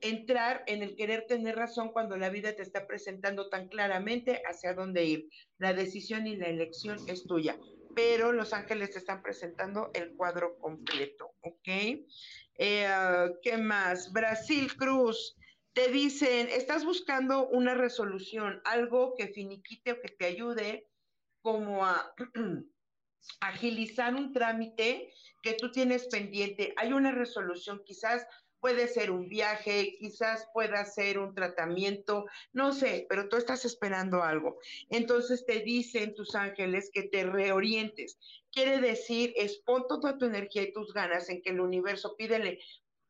entrar 0.00 0.62
en 0.68 0.84
el 0.84 0.94
querer 0.94 1.26
tener 1.26 1.56
razón 1.56 1.90
cuando 1.90 2.16
la 2.16 2.30
vida 2.30 2.54
te 2.54 2.62
está 2.62 2.86
presentando 2.86 3.48
tan 3.48 3.66
claramente 3.66 4.40
hacia 4.46 4.74
dónde 4.74 5.04
ir. 5.04 5.28
La 5.58 5.74
decisión 5.74 6.28
y 6.28 6.36
la 6.36 6.46
elección 6.46 6.98
es 7.08 7.24
tuya, 7.24 7.58
pero 7.96 8.30
los 8.30 8.52
ángeles 8.52 8.92
te 8.92 8.98
están 8.98 9.24
presentando 9.24 9.90
el 9.92 10.14
cuadro 10.14 10.56
completo, 10.58 11.32
¿ok? 11.40 11.68
Eh, 12.58 12.88
¿Qué 13.42 13.56
más? 13.56 14.12
Brasil 14.12 14.76
Cruz, 14.76 15.36
te 15.72 15.88
dicen, 15.90 16.48
estás 16.48 16.84
buscando 16.84 17.48
una 17.48 17.74
resolución, 17.74 18.62
algo 18.64 19.16
que 19.16 19.26
finiquite 19.26 19.90
o 19.90 20.00
que 20.00 20.10
te 20.10 20.26
ayude 20.26 20.86
como 21.42 21.84
a 21.84 22.14
agilizar 23.40 24.14
un 24.14 24.32
trámite 24.32 25.12
que 25.42 25.54
tú 25.54 25.70
tienes 25.70 26.06
pendiente. 26.08 26.74
Hay 26.76 26.92
una 26.92 27.12
resolución, 27.12 27.82
quizás 27.84 28.26
puede 28.60 28.88
ser 28.88 29.10
un 29.10 29.28
viaje, 29.28 29.96
quizás 29.98 30.48
pueda 30.52 30.84
ser 30.84 31.18
un 31.18 31.34
tratamiento, 31.34 32.26
no 32.52 32.72
sé, 32.72 33.06
pero 33.08 33.28
tú 33.28 33.36
estás 33.36 33.64
esperando 33.64 34.22
algo. 34.22 34.58
Entonces 34.90 35.46
te 35.46 35.60
dicen 35.60 36.14
tus 36.14 36.34
ángeles 36.34 36.90
que 36.92 37.04
te 37.04 37.24
reorientes. 37.24 38.18
Quiere 38.50 38.80
decir, 38.80 39.32
es 39.36 39.58
pon 39.58 39.86
toda 39.88 40.18
tu 40.18 40.24
energía 40.24 40.62
y 40.62 40.72
tus 40.72 40.92
ganas 40.92 41.28
en 41.28 41.42
que 41.42 41.50
el 41.50 41.60
universo 41.60 42.16
pídele, 42.16 42.58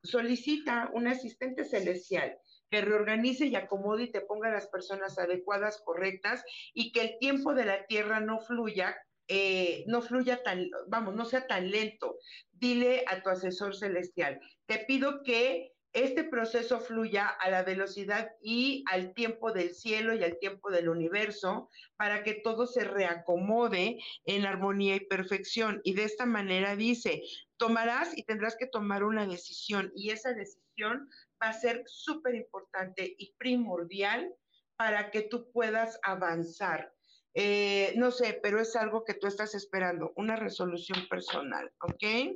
solicita 0.02 0.90
un 0.92 1.08
asistente 1.08 1.64
celestial 1.64 2.38
que 2.70 2.82
reorganice 2.82 3.46
y 3.46 3.56
acomode 3.56 4.04
y 4.04 4.12
te 4.12 4.20
ponga 4.20 4.50
las 4.50 4.68
personas 4.68 5.18
adecuadas, 5.18 5.80
correctas, 5.84 6.44
y 6.74 6.92
que 6.92 7.00
el 7.00 7.18
tiempo 7.18 7.54
de 7.54 7.64
la 7.64 7.86
tierra 7.86 8.20
no 8.20 8.40
fluya 8.40 8.94
eh, 9.28 9.84
no 9.86 10.02
fluya 10.02 10.42
tan, 10.42 10.70
vamos, 10.88 11.14
no 11.14 11.24
sea 11.24 11.46
tan 11.46 11.70
lento. 11.70 12.16
Dile 12.50 13.04
a 13.06 13.22
tu 13.22 13.30
asesor 13.30 13.76
celestial, 13.76 14.40
te 14.66 14.78
pido 14.80 15.22
que 15.22 15.72
este 15.92 16.24
proceso 16.24 16.80
fluya 16.80 17.28
a 17.28 17.50
la 17.50 17.62
velocidad 17.62 18.30
y 18.42 18.84
al 18.90 19.14
tiempo 19.14 19.52
del 19.52 19.74
cielo 19.74 20.14
y 20.14 20.22
al 20.22 20.38
tiempo 20.38 20.70
del 20.70 20.88
universo 20.88 21.70
para 21.96 22.22
que 22.22 22.34
todo 22.34 22.66
se 22.66 22.84
reacomode 22.84 23.98
en 24.24 24.44
armonía 24.44 24.96
y 24.96 25.06
perfección. 25.06 25.80
Y 25.84 25.94
de 25.94 26.04
esta 26.04 26.26
manera 26.26 26.76
dice, 26.76 27.22
tomarás 27.56 28.16
y 28.16 28.22
tendrás 28.24 28.56
que 28.56 28.66
tomar 28.66 29.02
una 29.02 29.26
decisión 29.26 29.90
y 29.96 30.10
esa 30.10 30.32
decisión 30.34 31.08
va 31.42 31.48
a 31.48 31.54
ser 31.54 31.82
súper 31.86 32.34
importante 32.34 33.14
y 33.18 33.34
primordial 33.38 34.32
para 34.76 35.10
que 35.10 35.22
tú 35.22 35.50
puedas 35.52 35.98
avanzar. 36.02 36.92
Eh, 37.40 37.92
no 37.94 38.10
sé, 38.10 38.40
pero 38.42 38.60
es 38.60 38.74
algo 38.74 39.04
que 39.04 39.14
tú 39.14 39.28
estás 39.28 39.54
esperando, 39.54 40.12
una 40.16 40.34
resolución 40.34 41.06
personal, 41.08 41.72
¿ok? 41.82 42.34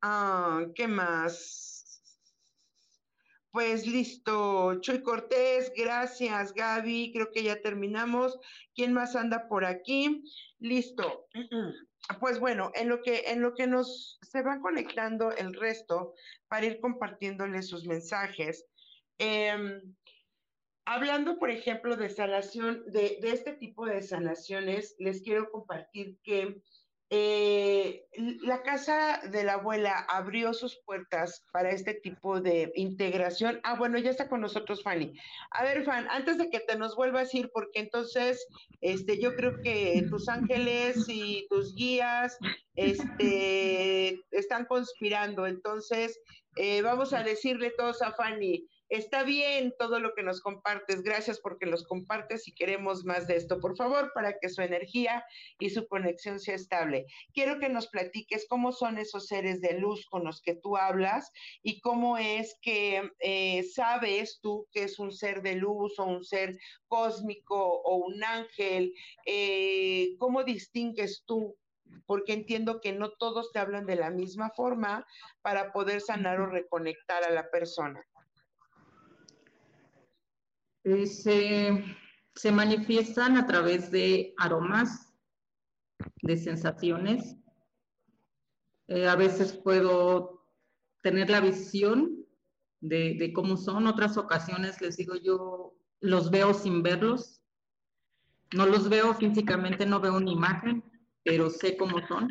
Ah, 0.00 0.64
¿Qué 0.74 0.88
más? 0.88 2.00
Pues 3.50 3.86
listo, 3.86 4.80
Chuy 4.80 5.02
Cortés, 5.02 5.70
gracias 5.76 6.54
Gaby, 6.54 7.12
creo 7.12 7.32
que 7.32 7.42
ya 7.42 7.60
terminamos. 7.60 8.38
¿Quién 8.74 8.94
más 8.94 9.14
anda 9.14 9.46
por 9.46 9.66
aquí? 9.66 10.24
Listo. 10.58 11.26
Pues 12.20 12.38
bueno, 12.38 12.70
en 12.74 12.90
lo 12.90 13.00
que 13.00 13.24
en 13.28 13.40
lo 13.40 13.54
que 13.54 13.66
nos 13.66 14.18
se 14.20 14.42
va 14.42 14.60
conectando 14.60 15.32
el 15.32 15.54
resto 15.54 16.12
para 16.48 16.66
ir 16.66 16.78
compartiéndoles 16.78 17.66
sus 17.66 17.86
mensajes. 17.86 18.66
Eh, 19.18 19.80
Hablando, 20.86 21.38
por 21.38 21.50
ejemplo, 21.50 21.96
de 21.96 22.10
sanación, 22.10 22.84
de, 22.86 23.18
este 23.22 23.52
tipo 23.54 23.86
de 23.86 24.02
sanaciones, 24.02 24.94
les 24.98 25.22
quiero 25.22 25.50
compartir 25.50 26.18
que 26.22 26.60
eh, 27.10 28.06
la 28.42 28.62
casa 28.62 29.20
de 29.30 29.44
la 29.44 29.54
abuela 29.54 30.04
abrió 30.08 30.52
sus 30.52 30.78
puertas 30.84 31.44
para 31.52 31.70
este 31.70 31.94
tipo 31.94 32.40
de 32.40 32.72
integración. 32.74 33.60
Ah, 33.62 33.76
bueno, 33.78 33.98
ya 33.98 34.10
está 34.10 34.28
con 34.28 34.40
nosotros 34.40 34.82
Fanny. 34.82 35.14
A 35.50 35.64
ver, 35.64 35.84
Fan, 35.84 36.06
antes 36.10 36.38
de 36.38 36.50
que 36.50 36.60
te 36.60 36.76
nos 36.76 36.96
vuelvas 36.96 37.32
a 37.32 37.38
ir, 37.38 37.50
porque 37.52 37.80
entonces 37.80 38.46
este, 38.80 39.18
yo 39.20 39.34
creo 39.36 39.60
que 39.62 40.04
tus 40.10 40.28
ángeles 40.28 41.06
y 41.08 41.46
tus 41.48 41.74
guías 41.74 42.36
este, 42.74 44.20
están 44.32 44.66
conspirando. 44.66 45.46
Entonces, 45.46 46.20
eh, 46.56 46.82
vamos 46.82 47.12
a 47.12 47.22
decirle 47.22 47.72
todos 47.76 48.02
a 48.02 48.12
Fanny, 48.12 48.66
Está 48.90 49.22
bien 49.24 49.74
todo 49.78 49.98
lo 49.98 50.14
que 50.14 50.22
nos 50.22 50.42
compartes, 50.42 51.02
gracias 51.02 51.40
porque 51.40 51.64
los 51.64 51.86
compartes 51.86 52.46
y 52.46 52.54
queremos 52.54 53.04
más 53.04 53.26
de 53.26 53.36
esto, 53.36 53.58
por 53.58 53.76
favor, 53.76 54.12
para 54.14 54.38
que 54.38 54.50
su 54.50 54.60
energía 54.60 55.24
y 55.58 55.70
su 55.70 55.88
conexión 55.88 56.38
sea 56.38 56.54
estable. 56.54 57.06
Quiero 57.32 57.58
que 57.58 57.70
nos 57.70 57.88
platiques 57.88 58.46
cómo 58.46 58.72
son 58.72 58.98
esos 58.98 59.26
seres 59.26 59.62
de 59.62 59.78
luz 59.78 60.06
con 60.10 60.24
los 60.24 60.42
que 60.42 60.54
tú 60.54 60.76
hablas 60.76 61.32
y 61.62 61.80
cómo 61.80 62.18
es 62.18 62.58
que 62.60 63.10
eh, 63.20 63.62
sabes 63.62 64.40
tú 64.42 64.68
que 64.70 64.84
es 64.84 64.98
un 64.98 65.12
ser 65.12 65.42
de 65.42 65.54
luz 65.54 65.98
o 65.98 66.04
un 66.04 66.22
ser 66.22 66.58
cósmico 66.86 67.56
o 67.56 67.96
un 67.96 68.22
ángel, 68.22 68.92
eh, 69.24 70.14
cómo 70.18 70.44
distingues 70.44 71.24
tú 71.26 71.56
porque 72.06 72.32
entiendo 72.32 72.80
que 72.80 72.92
no 72.92 73.12
todos 73.12 73.50
te 73.52 73.58
hablan 73.58 73.86
de 73.86 73.96
la 73.96 74.10
misma 74.10 74.50
forma 74.50 75.06
para 75.42 75.72
poder 75.72 76.00
sanar 76.00 76.40
o 76.40 76.46
reconectar 76.46 77.24
a 77.24 77.30
la 77.30 77.50
persona. 77.50 78.04
Eh, 80.84 81.06
se, 82.34 82.52
manifiestan 82.52 83.38
a 83.38 83.46
través 83.46 83.90
de 83.90 84.34
aromas, 84.36 85.12
de 86.22 86.36
sensaciones. 86.36 87.36
Eh, 88.88 89.08
a 89.08 89.16
veces 89.16 89.54
puedo 89.54 90.46
tener 91.02 91.30
la 91.30 91.40
visión 91.40 92.26
de, 92.80 93.32
cómo 93.34 93.56
son. 93.56 93.86
Otras 93.86 94.18
ocasiones 94.18 94.80
les 94.82 94.98
digo 94.98 95.14
yo, 95.16 95.74
los 96.00 96.30
veo 96.30 96.52
sin 96.52 96.82
verlos. 96.82 97.42
No 98.52 98.66
los 98.66 98.90
veo 98.90 99.14
físicamente, 99.14 99.86
no 99.86 100.00
veo 100.00 100.16
una 100.16 100.30
imagen, 100.30 100.84
pero 101.22 101.48
sé 101.48 101.78
cómo 101.78 102.06
son. 102.06 102.28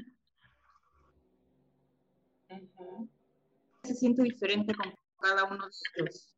Se 3.83 3.95
siente 3.95 4.21
diferente 4.21 4.75
con 4.75 4.93
cada 5.19 5.43
uno 5.45 5.65
de 5.97 6.03
los 6.03 6.32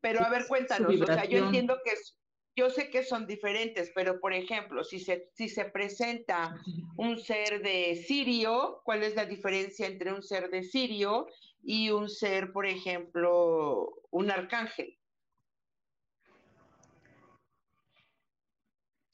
pero 0.00 0.24
a 0.24 0.30
ver, 0.30 0.46
cuéntanos, 0.46 0.94
o 1.00 1.06
sea, 1.06 1.24
yo 1.24 1.44
entiendo 1.44 1.78
que 1.84 1.92
es, 1.92 2.16
yo 2.56 2.70
sé 2.70 2.90
que 2.90 3.04
son 3.04 3.26
diferentes, 3.26 3.92
pero 3.94 4.20
por 4.20 4.32
ejemplo, 4.32 4.84
si 4.84 5.00
se, 5.00 5.30
si 5.34 5.48
se 5.48 5.66
presenta 5.66 6.60
un 6.96 7.18
ser 7.18 7.62
de 7.62 8.02
Sirio, 8.06 8.82
¿cuál 8.84 9.02
es 9.02 9.14
la 9.14 9.24
diferencia 9.24 9.86
entre 9.86 10.12
un 10.12 10.22
ser 10.22 10.50
de 10.50 10.62
Sirio 10.62 11.26
y 11.62 11.90
un 11.90 12.08
ser, 12.08 12.52
por 12.52 12.66
ejemplo, 12.66 13.92
un 14.10 14.30
arcángel? 14.30 14.96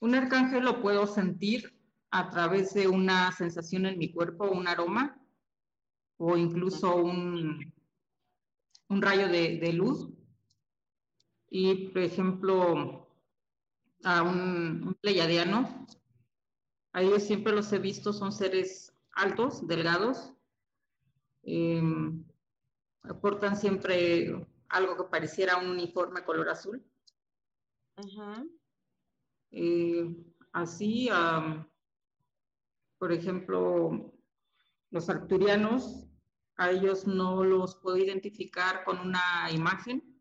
Un 0.01 0.15
arcángel 0.15 0.65
lo 0.65 0.83
puedo 0.83 1.07
sentir 1.07 1.75
a 2.11 2.31
través 2.31 2.75
de 2.75 2.89
una 2.89 3.33
sensación 3.33 3.87
en 3.87 3.99
mi 3.99 4.13
cuerpo, 4.13 4.49
un 4.49 4.69
aroma 4.69 5.21
o 6.19 6.37
incluso 6.37 6.97
un, 6.97 7.73
un 8.89 9.03
rayo 9.03 9.29
de, 9.29 9.73
luz. 9.73 10.09
Y, 11.49 11.89
por 11.89 12.03
ejemplo, 12.03 13.09
a 14.05 14.23
un, 14.23 14.83
un 14.87 14.95
pleiadiano, 14.95 15.87
a 16.93 17.03
ellos 17.03 17.23
siempre 17.23 17.53
los 17.53 17.73
he 17.73 17.79
visto, 17.79 18.13
son 18.13 18.33
seres 18.33 18.93
altos, 19.13 19.67
delgados, 19.67 20.33
em, 21.43 22.25
portan 23.21 23.57
siempre 23.57 24.47
algo 24.69 24.97
que 24.97 25.11
pareciera 25.11 25.59
un 25.59 25.69
uniforme 25.71 26.25
color 26.25 26.49
azul. 26.49 26.83
Eh, 29.51 30.17
así, 30.53 31.09
por 32.99 33.13
ejemplo, 33.13 34.13
los 34.91 35.09
arcturianos, 35.09 36.07
a 36.57 36.71
ellos 36.71 37.07
no 37.07 37.45
los 37.45 37.77
puedo 37.77 37.99
identificar 37.99 38.85
con 38.85 38.99
una 38.99 39.51
imagen, 39.53 40.16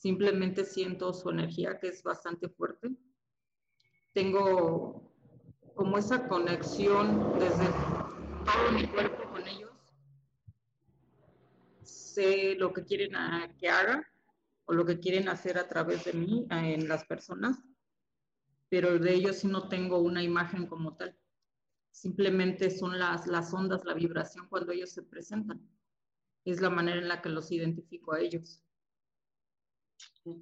simplemente 0.00 0.64
siento 0.64 1.12
su 1.12 1.28
energía 1.28 1.78
que 1.78 1.88
es 1.88 2.02
bastante 2.02 2.48
fuerte. 2.48 2.90
Tengo 4.14 5.12
como 5.74 5.98
esa 5.98 6.26
conexión 6.26 7.38
desde 7.38 7.66
todo 7.66 8.72
mi 8.72 8.86
cuerpo 8.88 9.30
con 9.30 9.46
ellos. 9.46 9.70
Sé 11.82 12.54
lo 12.56 12.72
que 12.72 12.84
quieren 12.84 13.12
que 13.58 13.68
haga 13.68 14.10
o 14.64 14.72
lo 14.72 14.86
que 14.86 14.98
quieren 14.98 15.28
hacer 15.28 15.58
a 15.58 15.68
través 15.68 16.06
de 16.06 16.14
mí 16.14 16.46
en 16.50 16.88
las 16.88 17.04
personas, 17.04 17.58
pero 18.70 18.98
de 18.98 19.14
ellos 19.14 19.36
sí 19.36 19.48
no 19.48 19.68
tengo 19.68 19.98
una 19.98 20.22
imagen 20.22 20.66
como 20.66 20.96
tal. 20.96 21.14
Simplemente 21.90 22.70
son 22.70 22.98
las, 22.98 23.26
las 23.26 23.52
ondas, 23.52 23.84
la 23.84 23.94
vibración 23.94 24.48
cuando 24.48 24.72
ellos 24.72 24.90
se 24.90 25.02
presentan. 25.02 25.60
Es 26.46 26.62
la 26.62 26.70
manera 26.70 27.00
en 27.00 27.08
la 27.08 27.20
que 27.20 27.28
los 27.28 27.52
identifico 27.52 28.14
a 28.14 28.20
ellos. 28.20 28.62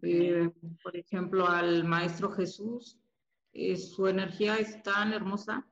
Eh, 0.02 0.50
por 0.82 0.96
ejemplo, 0.96 1.46
al 1.46 1.84
Maestro 1.84 2.30
Jesús, 2.30 2.98
eh, 3.52 3.76
su 3.76 4.06
energía 4.06 4.56
es 4.56 4.82
tan 4.82 5.12
hermosa 5.12 5.66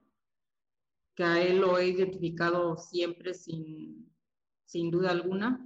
que 1.15 1.25
a 1.25 1.43
él 1.43 1.61
lo 1.61 1.79
he 1.79 1.89
identificado 1.89 2.77
siempre 2.77 3.35
sin, 3.35 4.13
sin 4.65 4.91
duda 4.91 5.11
alguna. 5.11 5.63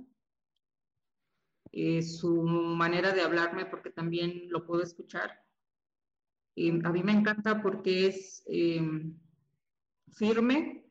Eh, 1.73 2.03
su 2.03 2.43
manera 2.43 3.13
de 3.13 3.23
hablarme, 3.23 3.67
porque 3.67 3.91
también 3.91 4.51
lo 4.51 4.67
puedo 4.67 4.83
escuchar. 4.83 5.45
a 6.85 6.93
mí 6.93 7.03
me 7.03 7.13
encanta 7.13 7.63
porque 7.63 8.09
es 8.09 8.43
em, 8.47 9.17
firme, 10.13 10.85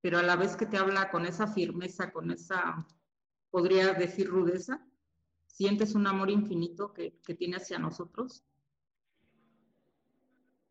pero 0.00 0.18
a 0.18 0.22
la 0.22 0.36
vez 0.36 0.56
que 0.56 0.66
te 0.66 0.76
habla 0.76 1.10
con 1.10 1.26
esa 1.26 1.48
firmeza, 1.48 2.12
con 2.12 2.30
esa, 2.30 2.86
podría 3.50 3.92
decir, 3.94 4.28
rudeza, 4.28 4.86
sientes 5.56 5.94
un 5.94 6.06
amor 6.06 6.30
infinito 6.30 6.92
que, 6.92 7.18
que 7.24 7.34
tiene 7.34 7.56
hacia 7.56 7.78
nosotros. 7.78 8.44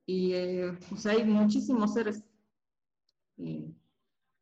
Y 0.06 0.34
eh, 0.34 0.78
pues 0.88 1.08
hay 1.08 1.24
muchísimos 1.24 1.96
seres. 1.96 2.24
Eh, 3.38 3.74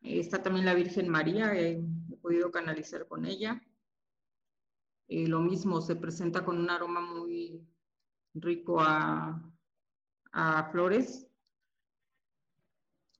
está 0.02 0.44
también 0.44 0.66
la 0.66 0.74
Virgen 0.74 1.08
María, 1.08 1.54
he 1.56 1.82
podido 2.22 2.52
canalizar 2.52 3.08
con 3.08 3.26
ella. 3.26 3.62
lo 5.08 5.39
mismo, 5.39 5.80
se 5.80 5.96
presenta 5.96 6.44
con 6.44 6.58
un 6.58 6.70
aroma 6.70 7.00
muy 7.00 7.66
rico 8.34 8.82
a, 8.82 9.41
a 10.34 10.70
flores 10.72 11.26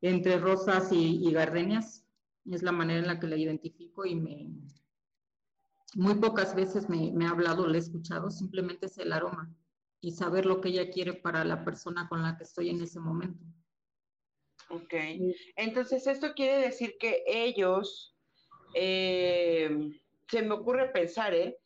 entre 0.02 0.38
rosas 0.40 0.90
y, 0.92 1.32
gardenias. 1.32 2.06
Es 2.52 2.64
la 2.64 2.74
manera 2.74 3.00
en 3.00 3.08
la 3.08 3.18
que 3.22 3.28
la 3.28 3.38
identifico 3.38 4.06
y 4.06 4.16
me, 4.16 4.50
muy 5.96 6.16
pocas 6.16 6.56
veces 6.56 6.90
me, 6.90 7.12
me 7.12 7.26
ha 7.26 7.30
hablado, 7.30 7.68
le 7.68 7.78
he 7.78 7.82
escuchado, 7.82 8.32
simplemente 8.32 8.88
es 8.88 8.98
el 8.98 9.14
aroma 9.14 9.54
y 10.02 10.12
saber 10.12 10.46
lo 10.46 10.60
que 10.60 10.70
ella 10.70 10.90
quiere 10.90 11.14
para 11.14 11.46
la 11.46 11.64
persona 11.64 12.08
con 12.10 12.22
la 12.22 12.38
que 12.38 12.44
estoy 12.44 12.70
en 12.70 12.82
ese 12.82 13.00
momento. 13.00 13.44
Ok, 14.70 14.94
entonces 15.56 16.08
esto 16.08 16.34
quiere 16.34 16.58
decir 16.58 16.98
que 17.00 17.24
ellos, 17.28 18.16
eh, 18.76 19.70
se 20.28 20.42
me 20.42 20.56
ocurre 20.56 20.90
pensar, 20.90 21.34
¿eh? 21.34 21.58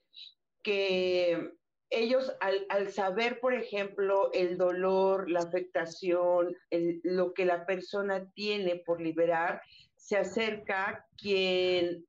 que 0.61 1.53
ellos 1.89 2.31
al, 2.41 2.91
saber, 2.91 3.39
por 3.39 3.53
ejemplo, 3.53 4.29
el 4.33 4.57
dolor, 4.57 5.29
la 5.31 5.39
afectación, 5.39 6.55
lo 7.03 7.33
que 7.33 7.45
la 7.45 7.65
persona 7.65 8.29
tiene 8.33 8.75
por 8.75 9.01
liberar, 9.01 9.61
se 9.95 10.17
acerca 10.17 11.05
quien, 11.17 12.05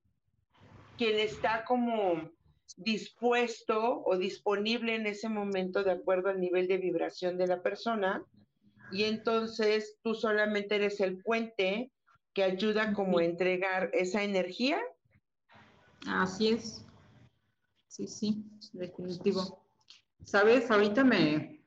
quien 0.99 1.19
está 1.19 1.65
como 1.65 2.31
dispuesto 2.77 4.03
o 4.05 4.19
disponible 4.19 4.95
en 4.95 5.07
ese 5.07 5.29
momento 5.29 5.83
de 5.83 5.93
acuerdo 5.93 6.29
al 6.29 6.41
nivel 6.41 6.69
de 6.69 6.77
vibración 6.77 7.39
de 7.39 7.47
la 7.47 7.63
persona 7.63 8.23
y 8.93 9.05
entonces 9.05 9.99
tú 10.03 10.15
solamente 10.15 10.77
eres 10.77 11.01
el 11.01 11.23
puente 11.23 11.91
que 12.35 12.43
ayuda 12.43 12.93
como 12.93 13.19
a 13.19 13.25
entregar 13.25 13.91
esa 13.93 14.23
energía. 14.23 14.79
Así 16.07 16.49
es. 16.49 16.85
Sí, 17.89 18.07
sí, 18.07 18.45
definitivo. 18.73 19.65
Sabes, 20.25 20.71
ahorita 20.71 21.05
me, 21.05 21.63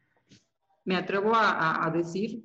me 0.86 0.96
atrevo 0.96 1.32
a, 1.36 1.92
decir 1.94 2.44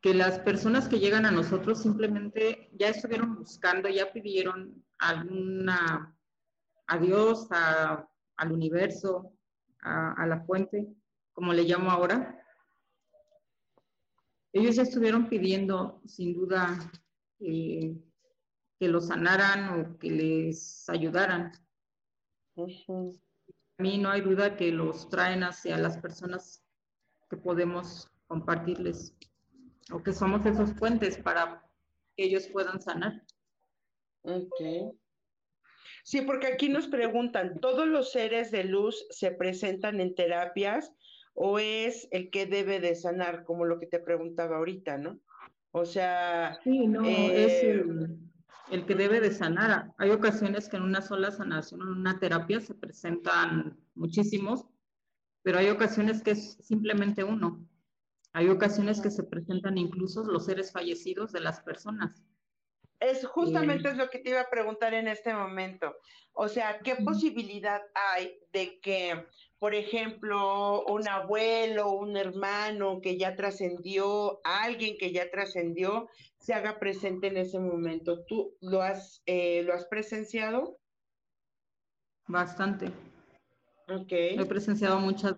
que 0.00 0.14
las 0.14 0.38
personas 0.40 0.88
que 0.88 0.98
llegan 0.98 1.26
a 1.26 1.30
nosotros 1.30 1.82
simplemente 1.82 2.70
ya 2.72 2.88
estuvieron 2.88 3.36
buscando, 3.36 3.88
ya 3.88 4.12
pidieron 4.12 4.84
alguna 5.08 6.16
a 6.86 6.98
Dios, 6.98 7.48
al 7.50 8.52
universo, 8.52 9.32
a, 9.80 10.26
la 10.26 10.40
fuente, 10.44 10.88
como 11.32 11.52
le 11.52 11.64
llamo 11.64 11.90
ahora. 11.90 12.38
Ellos 14.52 14.76
ya 14.76 14.82
estuvieron 14.82 15.28
pidiendo, 15.28 16.02
sin 16.06 16.34
duda, 16.34 16.78
que 17.38 17.98
los 18.80 19.08
sanaran 19.08 19.80
o 19.80 19.98
que 19.98 20.10
les 20.10 20.88
ayudaran 20.88 21.52
mí 23.78 23.98
no 23.98 24.10
hay 24.10 24.20
duda 24.20 24.56
que 24.56 24.70
los 24.70 25.08
traen 25.08 25.42
hacia 25.42 25.76
las 25.76 25.98
personas 25.98 26.62
que 27.30 27.36
podemos 27.36 28.08
compartirles 28.26 29.14
o 29.90 30.02
que 30.02 30.12
somos 30.12 30.46
esos 30.46 30.72
puentes 30.74 31.18
para 31.18 31.68
que 32.16 32.24
ellos 32.24 32.46
puedan 32.48 32.80
sanar. 32.80 33.24
Ok. 34.22 34.94
Sí, 36.04 36.22
porque 36.22 36.48
aquí 36.48 36.68
nos 36.68 36.88
preguntan, 36.88 37.60
¿todos 37.60 37.86
los 37.86 38.10
seres 38.12 38.50
de 38.50 38.64
luz 38.64 39.06
se 39.10 39.30
presentan 39.30 40.00
en 40.00 40.14
terapias 40.14 40.92
o 41.34 41.58
es 41.58 42.08
el 42.10 42.30
que 42.30 42.46
debe 42.46 42.80
de 42.80 42.94
sanar, 42.94 43.44
como 43.44 43.64
lo 43.64 43.78
que 43.78 43.86
te 43.86 44.00
preguntaba 44.00 44.56
ahorita, 44.56 44.98
¿no? 44.98 45.20
O 45.70 45.84
sea... 45.84 46.58
Sí, 46.64 46.86
no, 46.86 47.04
es 47.04 47.64
eh, 47.64 47.84
el 48.70 48.86
que 48.86 48.94
debe 48.94 49.20
de 49.20 49.30
sanar. 49.30 49.92
Hay 49.98 50.10
ocasiones 50.10 50.68
que 50.68 50.76
en 50.76 50.82
una 50.82 51.02
sola 51.02 51.30
sanación, 51.30 51.82
en 51.82 51.88
una 51.88 52.18
terapia, 52.18 52.60
se 52.60 52.74
presentan 52.74 53.78
muchísimos, 53.94 54.66
pero 55.42 55.58
hay 55.58 55.68
ocasiones 55.68 56.22
que 56.22 56.32
es 56.32 56.58
simplemente 56.60 57.24
uno. 57.24 57.66
Hay 58.32 58.48
ocasiones 58.48 59.00
que 59.00 59.10
se 59.10 59.24
presentan 59.24 59.78
incluso 59.78 60.24
los 60.24 60.46
seres 60.46 60.72
fallecidos 60.72 61.32
de 61.32 61.40
las 61.40 61.60
personas. 61.60 62.24
Es 63.02 63.26
justamente 63.26 63.88
es 63.88 63.96
lo 63.96 64.08
que 64.08 64.20
te 64.20 64.30
iba 64.30 64.40
a 64.40 64.50
preguntar 64.50 64.94
en 64.94 65.08
este 65.08 65.34
momento. 65.34 65.96
O 66.34 66.48
sea, 66.48 66.78
¿qué 66.78 66.94
posibilidad 66.96 67.82
hay 67.94 68.38
de 68.52 68.78
que, 68.80 69.26
por 69.58 69.74
ejemplo, 69.74 70.84
un 70.86 71.08
abuelo, 71.08 71.90
un 71.90 72.16
hermano 72.16 73.00
que 73.00 73.18
ya 73.18 73.34
trascendió, 73.34 74.40
alguien 74.44 74.96
que 74.98 75.12
ya 75.12 75.30
trascendió, 75.30 76.08
se 76.38 76.54
haga 76.54 76.78
presente 76.78 77.26
en 77.26 77.38
ese 77.38 77.58
momento? 77.58 78.24
¿Tú 78.24 78.56
lo 78.60 78.82
has, 78.82 79.20
eh, 79.26 79.64
lo 79.64 79.74
has 79.74 79.84
presenciado? 79.86 80.78
Bastante. 82.28 82.86
Ok. 83.88 84.12
He 84.12 84.46
presenciado 84.46 85.00
muchas. 85.00 85.34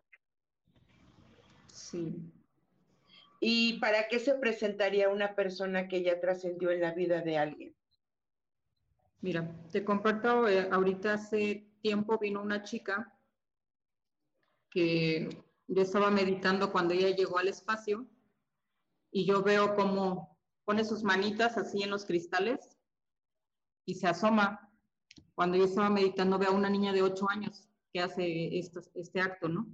Sí. 1.73 2.15
¿Y 3.47 3.79
para 3.79 4.09
qué 4.09 4.21
se 4.21 4.37
presentaría 4.37 5.11
una 5.11 5.35
persona 5.35 5.87
que 5.87 6.03
ya 6.03 6.19
trascendió 6.19 6.71
en 6.71 6.81
la 6.81 6.95
vida 6.95 7.21
de 7.21 7.37
alguien? 7.37 7.77
Mira, 9.21 9.55
te 9.71 9.85
comparto, 9.85 10.49
eh, 10.49 10.67
ahorita 10.73 11.13
hace 11.13 11.71
tiempo 11.83 12.17
vino 12.17 12.41
una 12.41 12.63
chica 12.63 13.15
que 14.71 15.45
yo 15.67 15.83
estaba 15.83 16.11
meditando 16.11 16.73
cuando 16.73 16.95
ella 16.95 17.11
llegó 17.11 17.37
al 17.37 17.49
espacio 17.49 18.09
y 19.11 19.27
yo 19.27 19.43
veo 19.43 19.75
cómo 19.75 20.39
pone 20.65 20.83
sus 20.83 21.03
manitas 21.03 21.59
así 21.59 21.83
en 21.83 21.91
los 21.91 22.07
cristales 22.07 22.79
y 23.85 23.97
se 23.97 24.07
asoma. 24.07 24.73
Cuando 25.35 25.59
yo 25.59 25.67
estaba 25.67 25.91
meditando 25.91 26.39
veo 26.39 26.49
a 26.49 26.55
una 26.55 26.71
niña 26.71 26.95
de 26.95 27.03
ocho 27.03 27.29
años 27.29 27.69
que 27.93 28.01
hace 28.01 28.59
este 28.59 29.21
acto, 29.21 29.51
¿no? 29.51 29.67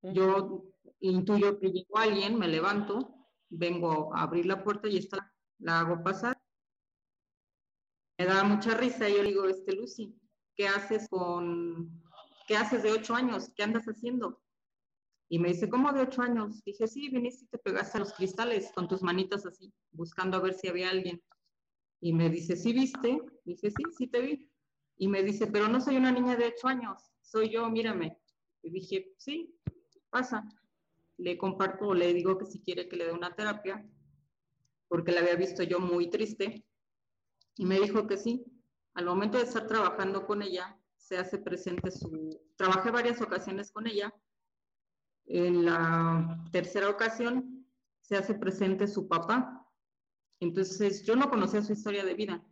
Yo 0.00 0.64
intuyo 1.00 1.58
que 1.58 1.70
llegó 1.70 1.98
alguien, 1.98 2.38
me 2.38 2.48
levanto, 2.48 3.14
vengo 3.48 4.14
a 4.14 4.22
abrir 4.22 4.46
la 4.46 4.62
puerta 4.62 4.88
y 4.88 4.98
está, 4.98 5.32
la 5.58 5.80
hago 5.80 6.02
pasar. 6.02 6.40
Me 8.18 8.26
da 8.26 8.42
mucha 8.44 8.74
risa 8.74 9.08
y 9.08 9.16
yo 9.16 9.22
digo, 9.22 9.48
este 9.48 9.74
Lucy, 9.74 10.18
¿qué 10.56 10.66
haces 10.66 11.08
con, 11.08 12.02
qué 12.46 12.56
haces 12.56 12.82
de 12.82 12.90
ocho 12.90 13.14
años? 13.14 13.50
¿Qué 13.54 13.62
andas 13.62 13.84
haciendo? 13.86 14.42
Y 15.28 15.38
me 15.38 15.48
dice, 15.48 15.68
¿cómo 15.68 15.92
de 15.92 16.00
ocho 16.00 16.22
años? 16.22 16.64
Dije, 16.64 16.88
sí, 16.88 17.10
viniste 17.10 17.44
y 17.44 17.48
te 17.48 17.58
pegaste 17.58 17.98
a 17.98 18.00
los 18.00 18.14
cristales 18.14 18.72
con 18.74 18.88
tus 18.88 19.02
manitas 19.02 19.44
así, 19.44 19.72
buscando 19.92 20.38
a 20.38 20.40
ver 20.40 20.54
si 20.54 20.68
había 20.68 20.90
alguien. 20.90 21.22
Y 22.00 22.12
me 22.12 22.30
dice, 22.30 22.56
¿sí 22.56 22.72
viste? 22.72 23.20
Dije, 23.44 23.70
sí, 23.70 23.82
sí 23.96 24.06
te 24.06 24.20
vi. 24.20 24.50
Y 24.96 25.06
me 25.06 25.22
dice, 25.22 25.46
pero 25.46 25.68
no 25.68 25.80
soy 25.80 25.96
una 25.96 26.10
niña 26.10 26.34
de 26.36 26.46
ocho 26.46 26.66
años, 26.66 27.12
soy 27.20 27.50
yo, 27.50 27.68
mírame. 27.68 28.18
Y 28.62 28.70
dije, 28.70 29.14
sí, 29.18 29.54
pasa. 30.10 30.48
Le 31.18 31.36
comparto, 31.36 31.94
le 31.94 32.14
digo 32.14 32.38
que 32.38 32.46
si 32.46 32.60
quiere 32.60 32.88
que 32.88 32.96
le 32.96 33.06
dé 33.06 33.12
una 33.12 33.34
terapia, 33.34 33.84
porque 34.88 35.12
la 35.12 35.20
había 35.20 35.36
visto 35.36 35.62
yo 35.62 35.80
muy 35.80 36.10
triste. 36.10 36.64
Y 37.56 37.66
me 37.66 37.80
dijo 37.80 38.06
que 38.06 38.16
sí. 38.16 38.44
Al 38.94 39.04
momento 39.04 39.38
de 39.38 39.44
estar 39.44 39.66
trabajando 39.66 40.26
con 40.26 40.42
ella, 40.42 40.78
se 40.96 41.18
hace 41.18 41.38
presente 41.38 41.90
su... 41.90 42.40
Trabajé 42.56 42.90
varias 42.90 43.20
ocasiones 43.20 43.70
con 43.70 43.86
ella. 43.86 44.12
En 45.26 45.64
la 45.64 46.44
tercera 46.52 46.88
ocasión 46.88 47.66
se 48.00 48.16
hace 48.16 48.34
presente 48.34 48.86
su 48.86 49.06
papá. 49.08 49.66
Entonces 50.40 51.04
yo 51.04 51.16
no 51.16 51.28
conocía 51.28 51.62
su 51.62 51.72
historia 51.72 52.04
de 52.04 52.14
vida. 52.14 52.44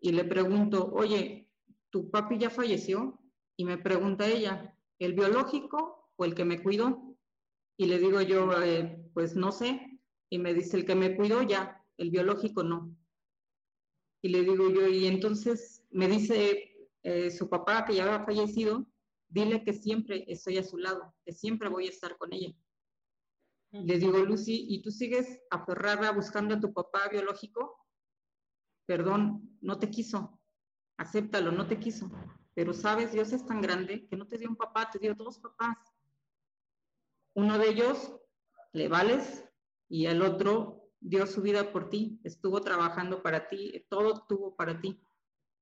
Y 0.00 0.12
le 0.12 0.24
pregunto, 0.24 0.92
oye, 0.92 1.50
tu 1.90 2.10
papi 2.10 2.38
ya 2.38 2.50
falleció 2.50 3.18
y 3.56 3.64
me 3.64 3.78
pregunta 3.78 4.26
ella, 4.26 4.76
¿el 4.98 5.14
biológico 5.14 6.12
o 6.16 6.24
el 6.24 6.34
que 6.34 6.44
me 6.44 6.62
cuidó? 6.62 7.15
Y 7.76 7.86
le 7.86 7.98
digo 7.98 8.20
yo, 8.20 8.50
eh, 8.62 9.10
pues 9.14 9.36
no 9.36 9.52
sé. 9.52 10.00
Y 10.30 10.38
me 10.38 10.54
dice, 10.54 10.76
el 10.76 10.84
que 10.84 10.94
me 10.94 11.16
cuidó 11.16 11.42
ya, 11.42 11.84
el 11.96 12.10
biológico 12.10 12.62
no. 12.62 12.96
Y 14.22 14.28
le 14.30 14.42
digo 14.42 14.70
yo, 14.70 14.88
y 14.88 15.06
entonces 15.06 15.84
me 15.90 16.08
dice 16.08 16.88
eh, 17.02 17.30
su 17.30 17.48
papá 17.48 17.84
que 17.84 17.94
ya 17.94 18.04
había 18.04 18.24
fallecido, 18.24 18.86
dile 19.28 19.62
que 19.62 19.72
siempre 19.72 20.24
estoy 20.26 20.58
a 20.58 20.64
su 20.64 20.78
lado, 20.78 21.14
que 21.24 21.32
siempre 21.32 21.68
voy 21.68 21.86
a 21.86 21.90
estar 21.90 22.16
con 22.16 22.32
ella. 22.32 22.52
Le 23.72 23.98
digo, 23.98 24.18
Lucy, 24.18 24.66
¿y 24.68 24.80
tú 24.82 24.90
sigues 24.90 25.40
aferrada 25.50 26.10
buscando 26.12 26.54
a 26.54 26.60
tu 26.60 26.72
papá 26.72 27.08
biológico? 27.10 27.86
Perdón, 28.86 29.58
no 29.60 29.78
te 29.78 29.90
quiso 29.90 30.40
acéptalo, 30.96 31.52
no 31.52 31.66
te 31.66 31.78
quiso. 31.78 32.10
Pero 32.54 32.72
sabes, 32.72 33.12
Dios 33.12 33.32
es 33.32 33.44
tan 33.46 33.60
grande 33.60 34.06
que 34.08 34.16
no 34.16 34.26
te 34.26 34.38
dio 34.38 34.48
un 34.48 34.56
papá, 34.56 34.90
te 34.90 34.98
dio 34.98 35.14
dos 35.14 35.38
papás. 35.38 35.76
Uno 37.36 37.58
de 37.58 37.68
ellos 37.68 38.16
le 38.72 38.88
vales 38.88 39.44
y 39.90 40.06
el 40.06 40.22
otro 40.22 40.88
dio 41.00 41.26
su 41.26 41.42
vida 41.42 41.70
por 41.70 41.90
ti, 41.90 42.18
estuvo 42.24 42.62
trabajando 42.62 43.22
para 43.22 43.48
ti, 43.48 43.84
todo 43.90 44.24
tuvo 44.26 44.56
para 44.56 44.80
ti. 44.80 44.98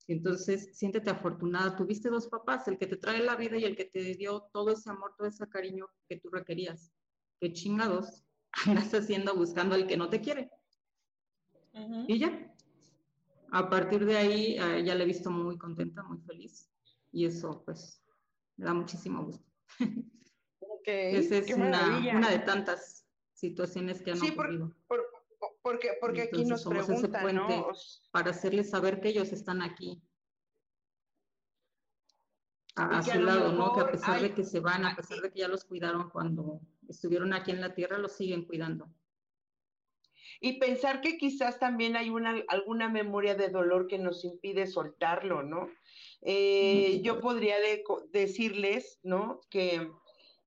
Entonces, 0.07 0.71
siéntete 0.73 1.11
afortunada. 1.11 1.75
Tuviste 1.75 2.11
dos 2.11 2.29
papás, 2.29 2.69
el 2.69 2.79
que 2.79 2.87
te 2.87 2.97
trae 2.97 3.21
la 3.25 3.35
vida 3.35 3.57
y 3.57 3.65
el 3.65 3.75
que 3.75 3.87
te 3.87 4.15
dio 4.15 4.49
todo 4.53 4.71
ese 4.71 4.89
amor, 4.89 5.15
todo 5.19 5.27
ese 5.27 5.49
cariño 5.49 5.89
que 6.09 6.21
tú 6.21 6.31
requerías. 6.31 6.93
Qué 7.41 7.53
chingados 7.53 8.23
andas 8.67 8.95
haciendo 8.95 9.35
buscando 9.35 9.75
al 9.75 9.89
que 9.89 9.97
no 9.97 10.09
te 10.09 10.21
quiere. 10.21 10.51
Y 12.07 12.21
ya, 12.21 12.55
a 13.51 13.69
partir 13.69 14.05
de 14.05 14.17
ahí 14.17 14.55
ya 14.85 14.95
la 14.95 15.03
he 15.03 15.07
visto 15.07 15.29
muy 15.29 15.59
contenta, 15.59 16.05
muy 16.05 16.21
feliz 16.21 16.71
y 17.11 17.27
eso 17.27 17.65
pues 17.65 18.01
me 18.57 18.65
da 18.65 18.75
muchísimo 18.75 19.25
gusto. 19.25 19.45
Esa 20.85 21.39
es 21.39 21.55
una, 21.55 22.31
de 22.31 22.39
tantas 22.41 23.07
situaciones 23.33 24.03
que 24.03 24.13
han 24.13 24.19
sí, 24.19 24.31
ocurrido. 24.31 24.75
porque 25.63 25.91
porque 26.01 26.23
aquí 26.23 26.45
nos 26.45 26.65
preguntan, 26.65 27.35
¿no? 27.35 27.49
Para 28.11 28.31
hacerles 28.31 28.71
saber 28.71 29.01
que 29.01 29.09
ellos 29.09 29.33
están 29.33 29.63
aquí 29.63 30.03
a, 32.77 33.03
su 33.03 33.21
lado, 33.21 33.53
¿no? 33.53 33.75
Que 33.75 33.81
a 33.81 33.91
pesar 33.91 34.21
de 34.21 34.35
que 34.35 34.45
se 34.45 34.61
van, 34.61 34.85
a 34.85 34.97
pesar 34.97 35.21
de 35.21 35.31
que 35.31 35.41
ya 35.41 35.49
los 35.49 35.65
cuidaron 35.65 36.11
cuando 36.11 36.61
estuvieron 36.89 37.33
aquí 37.33 37.51
en 37.51 37.61
la 37.61 37.75
tierra, 37.75 37.99
los 37.99 38.13
siguen 38.13 38.45
cuidando 38.45 38.89
y 40.41 40.59
pensar 40.59 41.01
que 41.01 41.17
quizás 41.17 41.59
también 41.59 41.97
hay 41.97 42.11
una, 42.11 42.43
alguna 42.49 42.89
memoria 42.91 43.35
de 43.35 43.49
dolor 43.49 43.87
que 43.87 43.99
nos 43.99 44.25
impide 44.25 44.67
soltarlo, 44.67 45.43
¿no? 45.43 45.71
Eh, 46.21 47.01
yo 47.03 47.21
podría 47.21 47.57
decirles, 48.13 48.99
¿no? 49.03 49.41
Que 49.49 49.91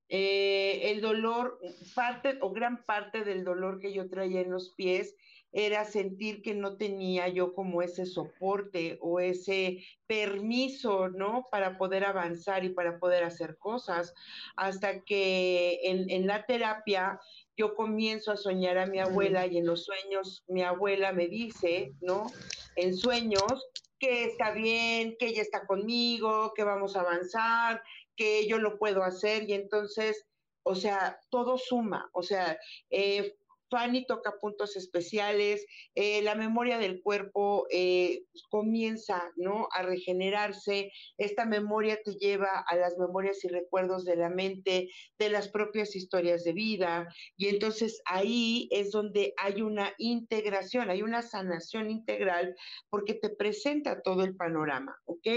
eh, 0.10 0.92
el 0.92 1.02
dolor, 1.02 1.60
parte 1.94 2.38
o 2.42 2.52
gran 2.52 2.86
parte 2.86 3.24
del 3.24 3.44
dolor 3.44 3.80
que 3.80 3.94
yo 3.94 4.10
traía 4.10 4.42
en 4.42 4.52
los 4.52 4.70
pies 4.70 5.16
era 5.52 5.86
sentir 5.86 6.42
que 6.42 6.54
no 6.54 6.78
tenía 6.78 7.30
yo 7.30 7.54
como 7.54 7.82
ese 7.82 8.06
soporte 8.06 8.98
o 9.02 9.20
ese 9.20 9.84
permiso, 10.06 11.10
¿no? 11.10 11.46
Para 11.50 11.78
poder 11.78 12.06
avanzar 12.06 12.64
y 12.64 12.70
para 12.70 13.00
poder 13.00 13.24
hacer 13.24 13.58
cosas. 13.58 14.14
Hasta 14.56 15.02
que 15.02 15.80
en, 15.84 16.10
en 16.10 16.28
la 16.28 16.46
terapia 16.46 17.20
yo 17.56 17.76
comienzo 17.76 18.32
a 18.32 18.38
soñar 18.38 18.78
a 18.78 18.86
mi 18.86 19.00
abuela 19.00 19.48
y 19.48 19.58
en 19.58 19.66
los 19.66 19.86
sueños 19.86 20.44
mi 20.48 20.64
abuela 20.64 21.12
me 21.12 21.28
dice, 21.28 21.94
¿no? 22.02 22.28
En 22.76 22.96
sueños 22.96 23.68
que 24.00 24.26
está 24.26 24.52
bien, 24.52 25.16
que 25.18 25.28
ella 25.28 25.42
está 25.42 25.66
conmigo, 25.66 26.54
que 26.56 26.64
vamos 26.64 26.96
a 26.96 27.02
avanzar, 27.02 27.82
que 28.18 28.48
yo 28.48 28.58
lo 28.58 28.78
puedo 28.78 29.04
hacer 29.04 29.50
y 29.50 29.54
entonces, 29.54 30.26
o 30.64 30.76
sea, 30.76 31.20
todo 31.30 31.58
suma, 31.58 32.10
o 32.14 32.24
sea, 32.24 32.60
eh, 32.90 33.38
Fanny 33.70 34.06
toca 34.06 34.34
puntos 34.40 34.76
especiales, 34.76 35.66
eh, 35.96 36.22
la 36.22 36.36
memoria 36.36 36.78
del 36.78 37.02
cuerpo 37.02 37.68
eh, 37.70 38.24
comienza 38.50 39.32
¿no? 39.36 39.68
a 39.72 39.82
regenerarse, 39.84 40.92
esta 41.18 41.46
memoria 41.46 42.00
te 42.04 42.14
lleva 42.16 42.64
a 42.68 42.76
las 42.76 42.98
memorias 42.98 43.44
y 43.44 43.48
recuerdos 43.48 44.06
de 44.06 44.16
la 44.16 44.30
mente, 44.30 44.90
de 45.20 45.30
las 45.30 45.50
propias 45.50 45.96
historias 45.96 46.44
de 46.44 46.54
vida, 46.54 47.08
y 47.36 47.48
entonces 47.48 48.02
ahí 48.06 48.68
es 48.72 48.92
donde 48.92 49.34
hay 49.38 49.62
una 49.62 49.94
integración, 49.98 50.90
hay 50.90 51.02
una 51.02 51.22
sanación 51.22 51.90
integral, 51.90 52.56
porque 52.90 53.14
te 53.14 53.30
presenta 53.30 54.02
todo 54.02 54.24
el 54.24 54.36
panorama, 54.36 54.98
¿ok? 55.06 55.28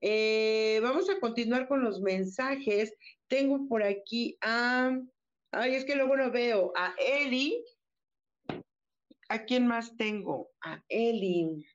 Eh, 0.00 0.80
vamos 0.82 1.10
a 1.10 1.18
continuar 1.18 1.68
con 1.68 1.82
los 1.82 2.00
mensajes. 2.00 2.94
Tengo 3.28 3.68
por 3.68 3.82
aquí 3.82 4.36
a... 4.40 4.98
Ay, 5.50 5.74
es 5.74 5.84
que 5.84 5.96
luego 5.96 6.16
no 6.16 6.30
veo 6.30 6.72
a 6.76 6.94
Eli. 6.98 7.64
¿A 9.30 9.44
quién 9.44 9.66
más 9.66 9.96
tengo? 9.96 10.50
A 10.62 10.82
Eli, 10.88 11.66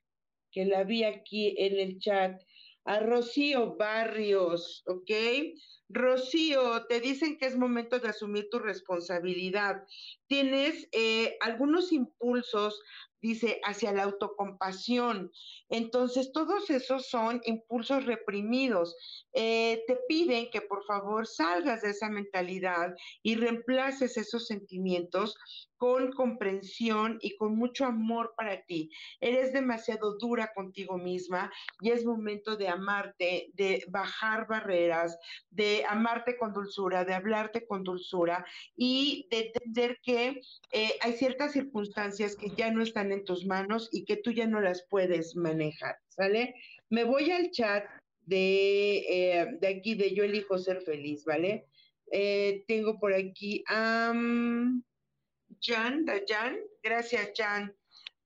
que 0.50 0.64
la 0.64 0.84
vi 0.84 1.04
aquí 1.04 1.54
en 1.58 1.78
el 1.78 1.98
chat. 1.98 2.40
A 2.86 3.00
Rocío 3.00 3.76
Barrios, 3.76 4.82
¿ok? 4.86 5.10
Rocío, 5.88 6.84
te 6.86 7.00
dicen 7.00 7.38
que 7.38 7.46
es 7.46 7.56
momento 7.56 7.98
de 7.98 8.08
asumir 8.08 8.48
tu 8.50 8.58
responsabilidad. 8.58 9.82
Tienes 10.26 10.88
eh, 10.92 11.38
algunos 11.40 11.92
impulsos 11.92 12.78
dice, 13.24 13.58
hacia 13.64 13.90
la 13.90 14.02
autocompasión. 14.02 15.32
Entonces, 15.70 16.30
todos 16.30 16.68
esos 16.68 17.08
son 17.08 17.40
impulsos 17.44 18.04
reprimidos. 18.04 18.94
Eh, 19.32 19.82
te 19.86 19.98
piden 20.06 20.50
que 20.50 20.60
por 20.60 20.84
favor 20.84 21.26
salgas 21.26 21.80
de 21.80 21.90
esa 21.90 22.10
mentalidad 22.10 22.94
y 23.22 23.36
reemplaces 23.36 24.18
esos 24.18 24.46
sentimientos 24.46 25.36
con 25.84 26.12
comprensión 26.12 27.18
y 27.20 27.36
con 27.36 27.58
mucho 27.58 27.84
amor 27.84 28.32
para 28.38 28.62
ti. 28.62 28.90
Eres 29.20 29.52
demasiado 29.52 30.16
dura 30.16 30.50
contigo 30.54 30.96
misma 30.96 31.52
y 31.82 31.90
es 31.90 32.06
momento 32.06 32.56
de 32.56 32.68
amarte, 32.68 33.50
de 33.52 33.84
bajar 33.88 34.46
barreras, 34.48 35.18
de 35.50 35.84
amarte 35.86 36.38
con 36.38 36.54
dulzura, 36.54 37.04
de 37.04 37.12
hablarte 37.12 37.66
con 37.66 37.84
dulzura 37.84 38.46
y 38.74 39.28
de 39.30 39.52
entender 39.52 39.98
que 40.02 40.40
eh, 40.72 40.92
hay 41.02 41.12
ciertas 41.12 41.52
circunstancias 41.52 42.34
que 42.34 42.48
ya 42.48 42.70
no 42.70 42.82
están 42.82 43.12
en 43.12 43.22
tus 43.22 43.44
manos 43.44 43.90
y 43.92 44.06
que 44.06 44.16
tú 44.16 44.32
ya 44.32 44.46
no 44.46 44.62
las 44.62 44.86
puedes 44.88 45.36
manejar, 45.36 45.96
¿sale? 46.08 46.54
Me 46.88 47.04
voy 47.04 47.30
al 47.30 47.50
chat 47.50 47.84
de, 48.22 49.04
eh, 49.06 49.58
aquí 49.68 49.96
de 49.96 50.14
Yo 50.14 50.24
elijo 50.24 50.56
ser 50.56 50.80
feliz, 50.80 51.26
¿vale? 51.26 51.66
Eh, 52.10 52.64
tengo 52.66 52.98
por 52.98 53.12
aquí 53.12 53.62
a... 53.68 54.14
Jan, 55.60 56.04
Dayan, 56.04 56.58
gracias 56.82 57.32
Jan. 57.36 57.74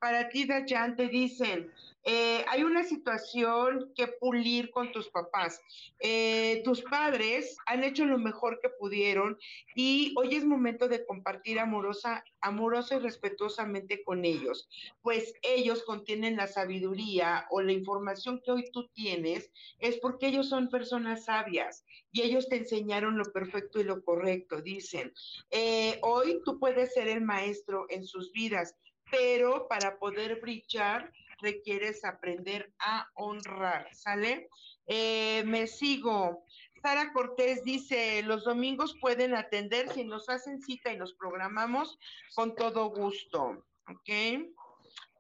Para 0.01 0.29
ti, 0.29 0.45
Dayan, 0.47 0.97
te 0.97 1.09
dicen, 1.09 1.71
Eh, 2.05 2.43
hay 2.49 2.63
una 2.63 2.85
situación 2.85 3.93
que 3.95 4.07
pulir 4.07 4.71
con 4.71 4.93
tus 4.93 5.11
papás. 5.11 5.61
Eh, 5.99 6.63
tus 6.65 6.81
padres 6.81 7.57
han 7.67 7.85
hecho 7.85 8.07
lo 8.07 8.17
mejor 8.19 8.61
que 8.63 8.71
pudieron 8.71 9.37
y 9.75 10.15
hoy 10.17 10.35
es 10.35 10.45
momento 10.45 10.89
de 10.89 11.05
compartir 11.05 11.59
amorosa, 11.59 12.25
amorosa 12.41 12.97
y 12.97 13.01
respetuosamente 13.01 14.03
con 14.05 14.25
ellos, 14.25 14.71
pues 15.03 15.35
ellos 15.43 15.83
contienen 15.83 16.37
la 16.37 16.47
sabiduría 16.47 17.47
o 17.51 17.61
la 17.61 17.73
información 17.73 18.41
que 18.43 18.53
hoy 18.53 18.71
tú 18.73 18.89
tienes, 18.95 19.51
es 19.79 19.99
porque 19.99 20.29
ellos 20.29 20.49
son 20.49 20.71
personas 20.71 21.25
sabias 21.27 21.85
y 22.11 22.23
ellos 22.23 22.49
te 22.49 22.57
enseñaron 22.57 23.19
lo 23.19 23.25
perfecto 23.33 23.81
y 23.81 23.85
lo 23.85 24.03
correcto, 24.03 24.63
dicen. 24.63 25.13
Eh, 25.51 25.99
hoy 26.03 26.41
tú 26.45 26.59
puedes 26.59 26.95
ser 26.95 27.09
el 27.09 27.21
maestro 27.21 27.87
en 27.91 28.05
sus 28.05 28.33
vidas, 28.33 28.77
pero 29.11 29.69
para 29.69 29.99
poder 29.99 30.41
brillar 30.41 31.13
requieres 31.41 32.05
aprender 32.05 32.73
a 32.79 33.09
honrar, 33.15 33.89
¿sale? 33.95 34.49
Eh, 34.87 35.43
me 35.47 35.67
sigo. 35.67 36.45
Sara 36.83 37.13
Cortés 37.13 37.65
dice, 37.65 38.23
los 38.23 38.45
domingos 38.45 38.97
pueden 39.01 39.35
atender 39.35 39.93
si 39.93 40.05
nos 40.05 40.29
hacen 40.29 40.61
cita 40.61 40.93
y 40.93 40.97
nos 40.97 41.13
programamos 41.15 41.99
con 42.35 42.55
todo 42.55 42.91
gusto, 42.91 43.65
¿ok? 43.89 44.49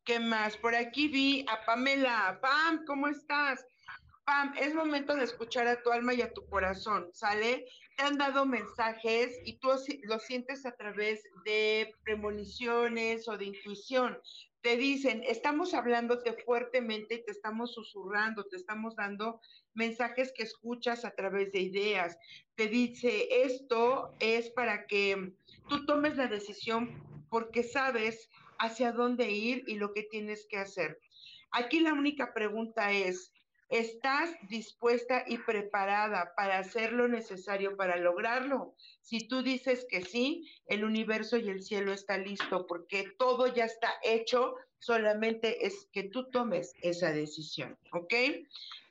¿Qué 0.04 0.20
más? 0.20 0.56
Por 0.56 0.74
aquí 0.74 1.08
vi 1.08 1.44
a 1.48 1.64
Pamela. 1.66 2.38
Pam, 2.40 2.84
¿cómo 2.86 3.08
estás? 3.08 3.66
Pam, 4.24 4.54
es 4.58 4.74
momento 4.74 5.14
de 5.14 5.24
escuchar 5.24 5.66
a 5.66 5.82
tu 5.82 5.90
alma 5.90 6.14
y 6.14 6.22
a 6.22 6.32
tu 6.32 6.46
corazón, 6.48 7.10
¿sale? 7.12 7.66
Te 7.98 8.04
han 8.04 8.16
dado 8.16 8.46
mensajes 8.46 9.40
y 9.44 9.58
tú 9.58 9.70
lo 10.04 10.20
sientes 10.20 10.64
a 10.64 10.76
través 10.76 11.24
de 11.44 11.92
premoniciones 12.04 13.26
o 13.26 13.36
de 13.36 13.46
intuición. 13.46 14.16
Te 14.60 14.76
dicen, 14.76 15.24
estamos 15.26 15.74
hablándote 15.74 16.32
fuertemente 16.44 17.16
y 17.16 17.24
te 17.24 17.32
estamos 17.32 17.74
susurrando, 17.74 18.44
te 18.44 18.54
estamos 18.54 18.94
dando 18.94 19.40
mensajes 19.74 20.32
que 20.32 20.44
escuchas 20.44 21.04
a 21.04 21.10
través 21.10 21.50
de 21.50 21.58
ideas. 21.58 22.16
Te 22.54 22.68
dice, 22.68 23.42
esto 23.42 24.14
es 24.20 24.48
para 24.50 24.86
que 24.86 25.32
tú 25.68 25.84
tomes 25.84 26.16
la 26.16 26.28
decisión 26.28 27.26
porque 27.28 27.64
sabes 27.64 28.30
hacia 28.60 28.92
dónde 28.92 29.28
ir 29.32 29.64
y 29.66 29.74
lo 29.74 29.92
que 29.92 30.04
tienes 30.04 30.46
que 30.48 30.58
hacer. 30.58 31.00
Aquí 31.50 31.80
la 31.80 31.94
única 31.94 32.32
pregunta 32.32 32.92
es, 32.92 33.32
¿Estás 33.68 34.30
dispuesta 34.48 35.24
y 35.26 35.36
preparada 35.36 36.32
para 36.34 36.58
hacer 36.58 36.92
lo 36.92 37.06
necesario 37.06 37.76
para 37.76 37.96
lograrlo? 37.96 38.74
Si 39.02 39.28
tú 39.28 39.42
dices 39.42 39.86
que 39.90 40.02
sí, 40.02 40.50
el 40.66 40.84
universo 40.84 41.36
y 41.36 41.50
el 41.50 41.62
cielo 41.62 41.92
está 41.92 42.16
listo 42.16 42.66
porque 42.66 43.12
todo 43.18 43.46
ya 43.46 43.66
está 43.66 43.92
hecho, 44.02 44.54
solamente 44.78 45.66
es 45.66 45.86
que 45.92 46.04
tú 46.04 46.30
tomes 46.30 46.72
esa 46.80 47.12
decisión, 47.12 47.78
¿ok? 47.92 48.14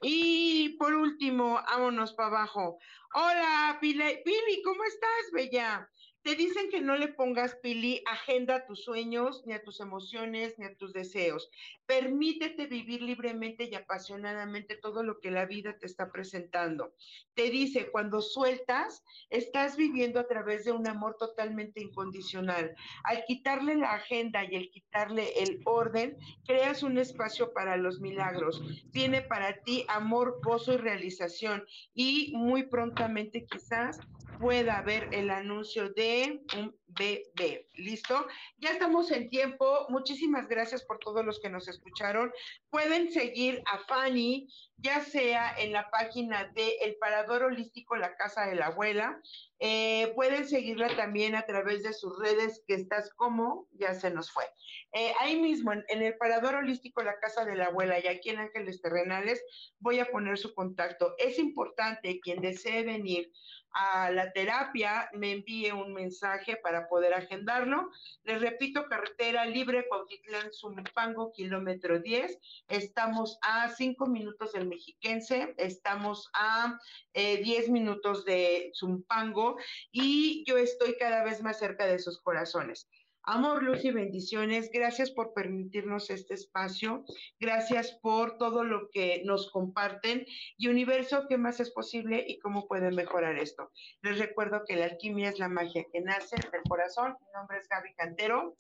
Y 0.04 0.78
por 0.78 0.94
último, 0.94 1.56
vámonos 1.68 2.14
para 2.14 2.30
abajo. 2.30 2.78
Hola, 3.16 3.80
Pili, 3.82 4.22
Pili, 4.24 4.62
¿cómo 4.64 4.84
estás, 4.84 5.32
Bella? 5.34 5.90
Te 6.28 6.36
dicen 6.36 6.70
que 6.70 6.82
no 6.82 6.98
le 6.98 7.08
pongas, 7.08 7.56
Pili, 7.56 8.04
agenda 8.06 8.56
a 8.56 8.66
tus 8.66 8.84
sueños, 8.84 9.44
ni 9.46 9.54
a 9.54 9.64
tus 9.64 9.80
emociones, 9.80 10.60
ni 10.60 10.66
a 10.66 10.76
tus 10.76 10.92
deseos. 10.92 11.50
Permítete 11.86 12.66
vivir 12.68 13.02
libremente 13.02 13.70
y 13.72 13.76
apasionadamente 13.76 14.76
todo 14.76 15.04
lo 15.04 15.22
que 15.22 15.32
la 15.32 15.46
vida 15.46 15.78
te 15.80 15.86
está 15.86 16.12
presentando. 16.12 16.94
Te 17.34 17.50
dice, 17.50 17.90
cuando 17.92 18.20
sueltas, 18.20 19.06
estás 19.30 19.78
viviendo 19.78 20.20
a 20.20 20.28
través 20.28 20.66
de 20.66 20.74
un 20.74 20.86
amor 20.86 21.16
totalmente 21.18 21.80
incondicional. 21.80 22.76
Al 23.06 23.24
quitarle 23.24 23.76
la 23.76 23.94
agenda 23.94 24.44
y 24.44 24.58
el 24.58 24.70
quitarle 24.70 25.32
el 25.42 25.62
orden, 25.64 26.18
creas 26.46 26.84
un 26.84 26.98
espacio 26.98 27.54
para 27.54 27.78
los 27.78 28.02
milagros. 28.02 28.62
Tiene 28.92 29.22
para 29.22 29.62
ti 29.62 29.86
amor, 29.88 30.42
gozo 30.44 30.74
y 30.74 30.78
realización. 30.78 31.66
Y 31.94 32.34
muy 32.36 32.64
prontamente 32.64 33.46
quizás 33.46 34.02
pueda 34.40 34.78
haber 34.78 35.10
el 35.14 35.30
anuncio 35.30 35.90
de 35.94 36.42
un 36.56 36.76
bebé. 36.88 37.68
¿Listo? 37.74 38.28
Ya 38.58 38.72
estamos 38.72 39.12
en 39.12 39.30
tiempo. 39.30 39.86
Muchísimas 39.90 40.48
gracias 40.48 40.84
por 40.84 41.00
todos 41.00 41.26
los 41.26 41.40
que 41.40 41.50
nos 41.50 41.68
escucharon. 41.68 42.32
Pueden 42.70 43.12
seguir 43.12 43.62
a 43.72 43.80
Fanny, 43.80 44.48
ya 44.78 45.04
sea 45.04 45.56
en 45.58 45.74
la 45.74 45.90
página 45.90 46.46
de 46.56 46.78
El 46.82 46.96
Parador 46.96 47.44
Holístico 47.44 47.96
La 47.96 48.16
Casa 48.16 48.46
de 48.46 48.56
la 48.56 48.68
Abuela. 48.68 49.22
Eh, 49.60 50.12
pueden 50.16 50.48
seguirla 50.48 50.96
también 50.96 51.36
a 51.36 51.46
través 51.46 51.84
de 51.84 51.94
sus 51.94 52.18
redes, 52.20 52.64
que 52.68 52.76
estás 52.76 53.12
como, 53.16 53.68
ya 53.72 53.94
se 53.96 54.12
nos 54.12 54.32
fue. 54.32 54.46
Eh, 54.94 55.14
ahí 55.20 55.40
mismo, 55.40 55.74
en, 55.74 55.84
en, 55.88 56.04
el 56.04 56.16
Parador 56.18 56.56
Holístico 56.56 57.02
La 57.02 57.20
Casa 57.20 57.44
de 57.44 57.56
la 57.56 57.66
Abuela 57.66 58.00
y 58.00 58.08
aquí 58.08 58.30
en 58.30 58.40
Ángeles 58.40 58.82
Terrenales, 58.82 59.44
voy 59.80 60.00
a 60.00 60.06
poner 60.12 60.38
su 60.38 60.54
contacto. 60.54 61.16
Es 61.18 61.40
importante 61.40 62.20
quien 62.20 62.42
desee 62.42 62.84
venir 62.84 63.32
a 63.78 64.10
la 64.10 64.32
terapia 64.32 65.08
me 65.14 65.32
envíe 65.32 65.72
un 65.72 65.94
mensaje 65.94 66.58
para 66.58 66.88
poder 66.88 67.14
agendarlo. 67.14 67.92
Les 68.24 68.42
repito, 68.42 68.88
carretera 68.88 69.46
libre 69.46 69.88
Cuautitlán 69.88 70.52
Zumpango, 70.52 71.32
kilómetro 71.32 72.00
10. 72.00 72.40
Estamos 72.68 73.38
a 73.42 73.70
cinco 73.70 74.08
minutos 74.08 74.54
del 74.54 74.68
Mexiquense, 74.68 75.54
estamos 75.58 76.28
a 76.34 76.80
eh, 77.14 77.38
10 77.44 77.70
minutos 77.70 78.26
de 78.26 78.72
Zumpango 78.74 79.58
y 79.92 80.44
yo 80.48 80.58
estoy 80.58 80.98
cada 80.98 81.24
vez 81.24 81.44
más 81.44 81.60
cerca 81.60 81.86
de 81.86 82.00
sus 82.00 82.20
corazones. 82.20 82.88
Amor, 83.30 83.62
luz 83.62 83.84
y 83.84 83.92
bendiciones. 83.92 84.70
Gracias 84.72 85.12
por 85.12 85.34
permitirnos 85.34 86.10
este 86.10 86.34
espacio. 86.34 87.04
Gracias 87.42 87.92
por 88.02 88.38
todo 88.38 88.64
lo 88.64 88.90
que 88.90 89.22
nos 89.26 89.52
comparten. 89.52 90.26
Y 90.58 90.70
universo, 90.70 91.26
¿qué 91.28 91.38
más 91.38 91.60
es 91.60 91.72
posible 91.72 92.24
y 92.26 92.40
cómo 92.40 92.70
pueden 92.70 92.96
mejorar 92.96 93.38
esto? 93.38 93.70
Les 94.02 94.18
recuerdo 94.18 94.64
que 94.66 94.78
la 94.78 94.86
alquimia 94.86 95.28
es 95.28 95.40
la 95.40 95.50
magia 95.50 95.84
que 95.92 96.00
nace 96.00 96.38
del 96.38 96.62
corazón. 96.70 97.18
Mi 97.20 97.28
nombre 97.34 97.58
es 97.58 97.68
Gaby 97.68 97.96
Cantero. 97.96 98.56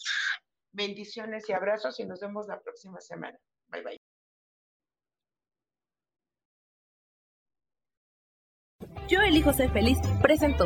Bendiciones 0.74 1.48
y 1.48 1.54
abrazos 1.54 1.98
y 2.02 2.06
nos 2.06 2.20
vemos 2.20 2.48
la 2.50 2.60
próxima 2.60 3.00
semana. 3.00 3.40
Bye 3.68 3.84
bye. 3.84 3.98
Yo 9.08 9.22
elijo 9.22 9.54
ser 9.54 9.72
feliz. 9.72 9.98
Presento. 10.22 10.66